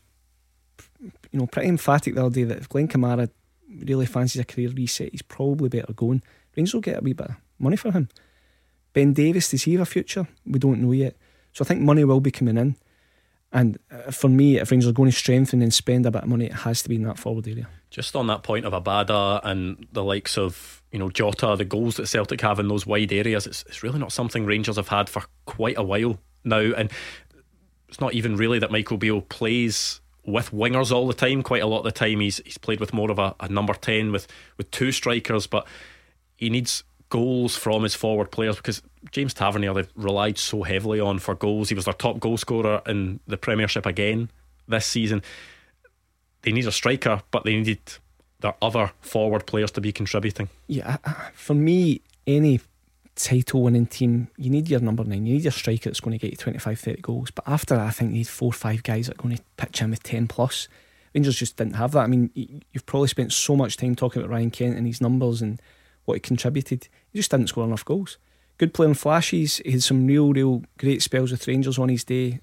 you 1.00 1.10
know, 1.40 1.46
pretty 1.46 1.68
emphatic 1.68 2.14
the 2.14 2.24
other 2.24 2.34
day 2.34 2.44
that 2.44 2.58
if 2.58 2.68
Glenn 2.68 2.86
Kamara 2.86 3.28
really 3.68 4.06
fancies 4.06 4.40
a 4.40 4.44
career 4.44 4.68
reset, 4.68 5.10
he's 5.10 5.22
probably 5.22 5.68
better 5.68 5.92
going. 5.92 6.22
Rangers 6.56 6.74
will 6.74 6.80
get 6.80 6.98
a 6.98 7.00
wee 7.00 7.12
bit 7.12 7.30
of 7.30 7.36
money 7.58 7.76
for 7.76 7.90
him. 7.90 8.08
Ben 8.92 9.12
Davies, 9.14 9.50
does 9.50 9.64
he 9.64 9.72
have 9.72 9.80
a 9.80 9.86
future? 9.86 10.28
We 10.46 10.58
don't 10.58 10.82
know 10.82 10.92
yet. 10.92 11.16
So 11.52 11.64
I 11.64 11.68
think 11.68 11.80
money 11.80 12.04
will 12.04 12.20
be 12.20 12.30
coming 12.30 12.56
in. 12.56 12.76
And 13.52 13.78
uh, 13.90 14.10
for 14.10 14.28
me, 14.28 14.56
if 14.58 14.70
Rangers 14.70 14.88
are 14.88 14.94
going 14.94 15.10
to 15.10 15.16
strengthen 15.16 15.60
and 15.60 15.72
spend 15.72 16.06
a 16.06 16.10
bit 16.10 16.22
of 16.22 16.28
money, 16.28 16.46
it 16.46 16.52
has 16.52 16.82
to 16.82 16.88
be 16.88 16.96
in 16.96 17.02
that 17.02 17.18
forward 17.18 17.46
area. 17.46 17.68
Just 17.90 18.16
on 18.16 18.26
that 18.28 18.42
point 18.42 18.64
of 18.64 18.72
Abada 18.72 19.40
and 19.44 19.86
the 19.92 20.02
likes 20.02 20.38
of 20.38 20.82
you 20.90 20.98
know 20.98 21.10
Jota, 21.10 21.54
the 21.56 21.64
goals 21.64 21.96
that 21.96 22.06
Celtic 22.06 22.40
have 22.40 22.58
in 22.58 22.68
those 22.68 22.86
wide 22.86 23.12
areas, 23.12 23.46
it's, 23.46 23.62
it's 23.68 23.82
really 23.82 23.98
not 23.98 24.12
something 24.12 24.46
Rangers 24.46 24.76
have 24.76 24.88
had 24.88 25.10
for 25.10 25.24
quite 25.44 25.76
a 25.76 25.82
while 25.82 26.18
now. 26.44 26.60
And 26.60 26.90
it's 27.88 28.00
not 28.00 28.14
even 28.14 28.36
really 28.36 28.58
that 28.58 28.70
Michael 28.70 28.96
Beale 28.96 29.20
plays 29.20 30.00
with 30.24 30.50
wingers 30.50 30.90
all 30.90 31.06
the 31.06 31.14
time. 31.14 31.42
Quite 31.42 31.62
a 31.62 31.66
lot 31.66 31.80
of 31.80 31.84
the 31.84 31.92
time, 31.92 32.20
he's 32.20 32.40
he's 32.44 32.58
played 32.58 32.80
with 32.80 32.94
more 32.94 33.10
of 33.10 33.18
a, 33.18 33.34
a 33.40 33.48
number 33.48 33.74
ten 33.74 34.12
with 34.12 34.26
with 34.56 34.70
two 34.70 34.92
strikers, 34.92 35.46
but 35.46 35.66
he 36.36 36.48
needs 36.48 36.84
goals 37.12 37.54
from 37.54 37.82
his 37.82 37.94
forward 37.94 38.30
players 38.30 38.56
because 38.56 38.80
James 39.10 39.34
Tavernier 39.34 39.74
they've 39.74 39.92
relied 39.94 40.38
so 40.38 40.62
heavily 40.62 40.98
on 40.98 41.18
for 41.18 41.34
goals. 41.34 41.68
He 41.68 41.74
was 41.74 41.84
their 41.84 41.92
top 41.92 42.18
goal 42.18 42.38
scorer 42.38 42.80
in 42.86 43.20
the 43.26 43.36
Premiership 43.36 43.84
again 43.84 44.30
this 44.66 44.86
season. 44.86 45.22
They 46.40 46.52
need 46.52 46.66
a 46.66 46.72
striker, 46.72 47.20
but 47.30 47.44
they 47.44 47.54
needed 47.54 47.80
their 48.40 48.54
other 48.62 48.92
forward 49.02 49.46
players 49.46 49.70
to 49.72 49.82
be 49.82 49.92
contributing. 49.92 50.48
Yeah, 50.68 50.96
for 51.34 51.52
me, 51.52 52.00
any 52.26 52.62
title 53.14 53.62
winning 53.62 53.86
team, 53.86 54.28
you 54.38 54.48
need 54.48 54.70
your 54.70 54.80
number 54.80 55.04
nine, 55.04 55.26
you 55.26 55.34
need 55.34 55.42
your 55.42 55.52
striker 55.52 55.90
that's 55.90 56.00
going 56.00 56.18
to 56.18 56.18
get 56.18 56.30
you 56.30 56.38
25, 56.38 56.80
30 56.80 57.02
goals. 57.02 57.30
But 57.30 57.46
after 57.46 57.76
that, 57.76 57.86
I 57.86 57.90
think 57.90 58.12
you 58.12 58.18
need 58.18 58.28
four 58.28 58.48
or 58.48 58.54
five 58.54 58.84
guys 58.84 59.08
that 59.08 59.18
are 59.18 59.22
going 59.22 59.36
to 59.36 59.42
pitch 59.58 59.82
in 59.82 59.90
with 59.90 60.02
10 60.02 60.28
plus. 60.28 60.66
Rangers 61.14 61.36
just 61.36 61.58
didn't 61.58 61.74
have 61.74 61.92
that. 61.92 62.04
I 62.04 62.06
mean, 62.06 62.30
you've 62.72 62.86
probably 62.86 63.08
spent 63.08 63.34
so 63.34 63.54
much 63.54 63.76
time 63.76 63.94
talking 63.94 64.22
about 64.22 64.32
Ryan 64.32 64.50
Kent 64.50 64.78
and 64.78 64.86
his 64.86 65.02
numbers 65.02 65.42
and 65.42 65.60
what 66.04 66.14
he 66.14 66.20
contributed. 66.20 66.88
He 67.12 67.18
just 67.18 67.30
didn't 67.30 67.48
score 67.48 67.64
enough 67.64 67.84
goals. 67.84 68.18
Good 68.58 68.74
player 68.74 68.88
in 68.88 68.94
flashes. 68.94 69.60
He 69.64 69.72
had 69.72 69.82
some 69.82 70.06
real, 70.06 70.32
real 70.32 70.62
great 70.78 71.02
spells 71.02 71.30
with 71.30 71.46
Rangers 71.48 71.78
on 71.78 71.88
his 71.88 72.04
day. 72.04 72.40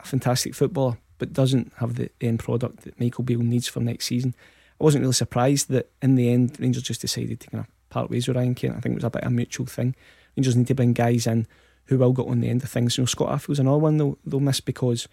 A 0.00 0.04
fantastic 0.04 0.54
footballer, 0.54 0.98
but 1.18 1.32
doesn't 1.32 1.72
have 1.76 1.94
the 1.94 2.10
end 2.20 2.38
product 2.38 2.82
that 2.82 3.00
Michael 3.00 3.24
Beale 3.24 3.40
needs 3.40 3.68
for 3.68 3.80
next 3.80 4.06
season. 4.06 4.34
I 4.80 4.84
wasn't 4.84 5.02
really 5.02 5.14
surprised 5.14 5.68
that 5.70 5.90
in 6.00 6.14
the 6.14 6.30
end 6.30 6.58
Rangers 6.60 6.84
just 6.84 7.00
decided 7.00 7.40
to 7.40 7.50
kind 7.50 7.64
of 7.64 7.90
part 7.90 8.10
ways 8.10 8.28
with 8.28 8.36
Ryan 8.36 8.54
Kent. 8.54 8.76
I 8.76 8.80
think 8.80 8.92
it 8.92 8.96
was 8.96 9.04
a 9.04 9.10
bit 9.10 9.22
of 9.22 9.32
a 9.32 9.34
mutual 9.34 9.66
thing. 9.66 9.96
Rangers 10.36 10.56
need 10.56 10.68
to 10.68 10.74
bring 10.74 10.92
guys 10.92 11.26
in 11.26 11.46
who 11.86 11.98
will 11.98 12.12
get 12.12 12.26
on 12.26 12.40
the 12.40 12.48
end 12.48 12.62
of 12.62 12.70
things. 12.70 12.96
You 12.96 13.02
know, 13.02 13.06
Scott 13.06 13.30
Arfield's 13.30 13.58
another 13.58 13.78
one 13.78 13.96
they'll, 13.96 14.18
they'll 14.24 14.40
miss 14.40 14.60
because 14.60 15.08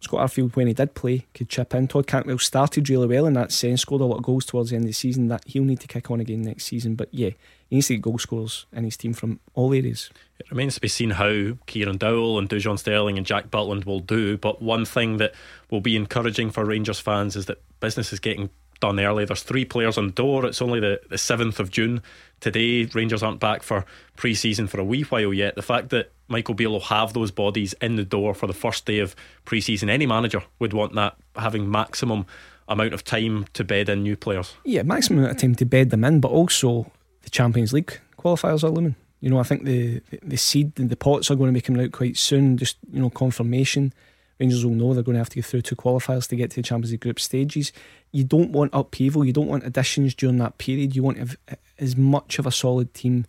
Scott 0.00 0.20
Arfield, 0.20 0.56
when 0.56 0.66
he 0.66 0.72
did 0.72 0.94
play, 0.94 1.26
could 1.34 1.50
chip 1.50 1.74
in. 1.74 1.86
Todd 1.86 2.06
Cantwell 2.06 2.38
started 2.38 2.88
really 2.88 3.06
well 3.06 3.26
in 3.26 3.34
that 3.34 3.52
sense, 3.52 3.82
scored 3.82 4.00
a 4.00 4.06
lot 4.06 4.16
of 4.16 4.22
goals 4.22 4.46
towards 4.46 4.70
the 4.70 4.76
end 4.76 4.84
of 4.84 4.88
the 4.88 4.94
season. 4.94 5.28
That 5.28 5.42
he'll 5.46 5.64
need 5.64 5.80
to 5.80 5.86
kick 5.86 6.10
on 6.10 6.20
again 6.20 6.42
next 6.42 6.64
season. 6.64 6.94
But 6.94 7.08
yeah, 7.12 7.30
he 7.68 7.76
needs 7.76 7.88
to 7.88 7.94
get 7.94 8.02
goal 8.02 8.18
scorers 8.18 8.64
in 8.72 8.84
his 8.84 8.96
team 8.96 9.12
from 9.12 9.40
all 9.54 9.74
areas. 9.74 10.10
It 10.38 10.50
remains 10.50 10.74
to 10.76 10.80
be 10.80 10.88
seen 10.88 11.10
how 11.10 11.58
Kieran 11.66 11.98
Dowell 11.98 12.38
and 12.38 12.48
Dujon 12.48 12.78
Sterling 12.78 13.18
and 13.18 13.26
Jack 13.26 13.50
Butland 13.50 13.84
will 13.84 14.00
do. 14.00 14.38
But 14.38 14.62
one 14.62 14.86
thing 14.86 15.18
that 15.18 15.34
will 15.70 15.82
be 15.82 15.96
encouraging 15.96 16.50
for 16.50 16.64
Rangers 16.64 16.98
fans 16.98 17.36
is 17.36 17.44
that 17.46 17.62
business 17.80 18.10
is 18.10 18.20
getting 18.20 18.48
done 18.80 18.98
early. 18.98 19.24
There's 19.24 19.42
three 19.42 19.64
players 19.64 19.96
on 19.96 20.10
door. 20.10 20.46
It's 20.46 20.62
only 20.62 20.80
the, 20.80 21.00
the 21.08 21.16
7th 21.16 21.58
of 21.58 21.70
June. 21.70 22.02
Today, 22.40 22.86
Rangers 22.86 23.22
aren't 23.22 23.40
back 23.40 23.62
for 23.62 23.84
pre 24.16 24.34
season 24.34 24.66
for 24.66 24.80
a 24.80 24.84
wee 24.84 25.02
while 25.02 25.32
yet. 25.32 25.54
The 25.54 25.62
fact 25.62 25.90
that 25.90 26.12
Michael 26.28 26.54
Beale 26.54 26.72
will 26.72 26.80
have 26.80 27.12
those 27.12 27.30
bodies 27.30 27.74
in 27.80 27.96
the 27.96 28.04
door 28.04 28.34
for 28.34 28.46
the 28.46 28.52
first 28.52 28.86
day 28.86 28.98
of 29.00 29.14
pre 29.44 29.60
season, 29.60 29.90
any 29.90 30.06
manager 30.06 30.42
would 30.58 30.72
want 30.72 30.94
that, 30.94 31.16
having 31.36 31.70
maximum 31.70 32.26
amount 32.68 32.94
of 32.94 33.04
time 33.04 33.46
to 33.52 33.64
bed 33.64 33.88
in 33.88 34.02
new 34.02 34.16
players. 34.16 34.54
Yeah, 34.64 34.82
maximum 34.82 35.18
amount 35.20 35.36
of 35.36 35.42
time 35.42 35.54
to 35.56 35.64
bed 35.64 35.90
them 35.90 36.04
in, 36.04 36.20
but 36.20 36.30
also 36.30 36.90
the 37.22 37.30
Champions 37.30 37.72
League 37.72 38.00
qualifiers 38.18 38.64
are 38.64 38.70
looming. 38.70 38.96
You 39.20 39.28
know, 39.28 39.38
I 39.38 39.42
think 39.42 39.64
the 39.64 40.00
the 40.22 40.36
seed 40.36 40.78
and 40.78 40.88
the 40.88 40.96
pots 40.96 41.30
are 41.30 41.36
going 41.36 41.50
to 41.50 41.54
be 41.54 41.60
coming 41.60 41.82
out 41.84 41.92
quite 41.92 42.16
soon. 42.16 42.56
Just 42.56 42.78
you 42.90 43.00
know, 43.00 43.10
confirmation. 43.10 43.92
Rangers 44.40 44.64
will 44.64 44.72
know 44.72 44.94
they're 44.94 45.02
going 45.02 45.14
to 45.14 45.20
have 45.20 45.28
to 45.28 45.36
go 45.36 45.42
through 45.42 45.62
two 45.62 45.76
qualifiers 45.76 46.26
to 46.28 46.36
get 46.36 46.50
to 46.50 46.56
the 46.56 46.62
Champions 46.62 46.90
League 46.90 47.00
group 47.00 47.20
stages. 47.20 47.72
You 48.10 48.24
don't 48.24 48.50
want 48.50 48.70
upheaval. 48.72 49.24
You 49.24 49.34
don't 49.34 49.46
want 49.46 49.66
additions 49.66 50.14
during 50.14 50.38
that 50.38 50.56
period. 50.56 50.96
You 50.96 51.02
want 51.02 51.18
to 51.18 51.20
have 51.20 51.36
as 51.78 51.96
much 51.96 52.38
of 52.38 52.46
a 52.46 52.50
solid 52.50 52.94
team 52.94 53.26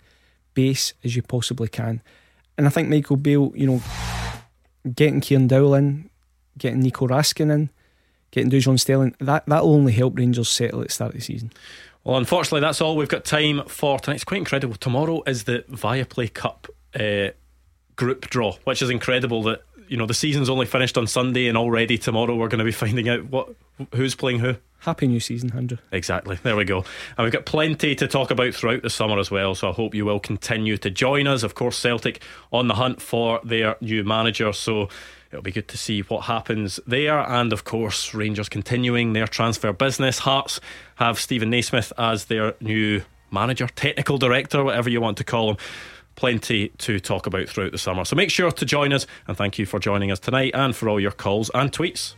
base 0.54 0.94
as 1.04 1.16
you 1.16 1.22
possibly 1.22 1.68
can. 1.68 2.02
And 2.58 2.66
I 2.66 2.70
think 2.70 2.88
Michael 2.88 3.18
Beale, 3.18 3.52
you 3.56 3.68
know, 3.68 3.82
getting 4.96 5.20
Kieran 5.20 5.48
Dowell 5.48 5.74
in, 5.76 6.10
getting 6.58 6.80
Nico 6.80 7.08
Raskin 7.08 7.52
in, 7.52 7.70
getting 8.32 8.50
Dujon 8.50 8.80
Sterling, 8.80 9.16
that 9.20 9.46
that'll 9.46 9.74
only 9.74 9.94
help 9.94 10.18
Rangers 10.18 10.50
settle 10.50 10.82
at 10.82 10.88
the 10.88 10.94
start 10.94 11.10
of 11.10 11.20
the 11.20 11.22
season. 11.22 11.52
Well, 12.04 12.18
unfortunately, 12.18 12.62
that's 12.62 12.82
all 12.82 12.96
we've 12.96 13.08
got 13.08 13.26
time 13.26 13.64
for 13.68 14.00
tonight. 14.00 14.16
It's 14.16 14.24
quite 14.24 14.40
incredible. 14.40 14.76
Tomorrow 14.76 15.24
is 15.28 15.44
the 15.44 15.66
Viaplay 15.70 16.34
Cup 16.34 16.68
uh, 17.00 17.30
group 17.96 18.30
draw, 18.30 18.54
which 18.64 18.82
is 18.82 18.90
incredible 18.90 19.44
that 19.44 19.62
you 19.92 19.98
know 19.98 20.06
the 20.06 20.14
season's 20.14 20.50
only 20.50 20.66
finished 20.66 20.98
on 20.98 21.06
Sunday 21.06 21.50
and 21.50 21.58
already 21.58 21.98
tomorrow 21.98 22.34
we're 22.34 22.48
going 22.48 22.60
to 22.60 22.66
be 22.66 22.72
finding 22.72 23.10
out 23.10 23.26
what 23.26 23.50
who's 23.94 24.16
playing 24.16 24.40
who. 24.40 24.56
Happy 24.80 25.06
new 25.06 25.20
season, 25.20 25.52
Andrew. 25.54 25.78
Exactly. 25.92 26.40
There 26.42 26.56
we 26.56 26.64
go. 26.64 26.86
And 27.18 27.26
we've 27.26 27.34
got 27.34 27.46
plenty 27.46 27.94
to 27.96 28.08
talk 28.08 28.32
about 28.32 28.54
throughout 28.54 28.84
the 28.84 28.90
summer 28.90 29.20
as 29.20 29.30
well. 29.30 29.54
So 29.54 29.70
I 29.70 29.74
hope 29.74 29.94
you 29.94 30.06
will 30.06 30.22
continue 30.22 30.78
to 30.78 30.90
join 30.90 31.28
us. 31.28 31.44
Of 31.44 31.56
course, 31.56 31.78
Celtic 31.78 32.22
on 32.54 32.70
the 32.70 32.76
hunt 32.76 33.02
for 33.02 33.42
their 33.44 33.76
new 33.82 34.06
manager. 34.06 34.54
So 34.54 34.88
it'll 35.30 35.44
be 35.44 35.52
good 35.52 35.68
to 35.68 35.78
see 35.78 36.02
what 36.04 36.22
happens 36.22 36.80
there. 36.88 37.20
And 37.20 37.52
of 37.52 37.66
course, 37.66 38.14
Rangers 38.14 38.48
continuing 38.48 39.12
their 39.12 39.28
transfer 39.28 39.74
business. 39.74 40.20
Hearts 40.20 40.62
have 40.96 41.20
Steven 41.20 41.50
Naismith 41.50 41.92
as 41.98 42.26
their 42.26 42.56
new 42.62 43.04
manager, 43.30 43.68
technical 43.68 44.18
director, 44.18 44.64
whatever 44.64 44.90
you 44.90 45.02
want 45.02 45.18
to 45.18 45.26
call 45.26 45.52
him 45.52 45.58
plenty 46.16 46.70
to 46.80 47.00
talk 47.00 47.26
about 47.26 47.48
throughout 47.50 47.72
the 47.72 47.78
summer. 47.78 48.06
So 48.06 48.16
make 48.16 48.32
sure 48.32 48.52
to 48.52 48.66
join 48.66 48.94
us 48.94 49.08
and 49.28 49.38
thank 49.38 49.58
you 49.58 49.66
for 49.66 49.80
joining 49.80 50.12
us 50.12 50.20
tonight 50.20 50.52
and 50.54 50.76
for 50.76 50.90
all 50.90 51.00
your 51.00 51.12
calls 51.12 51.50
and 51.54 51.72
tweets. 51.72 52.16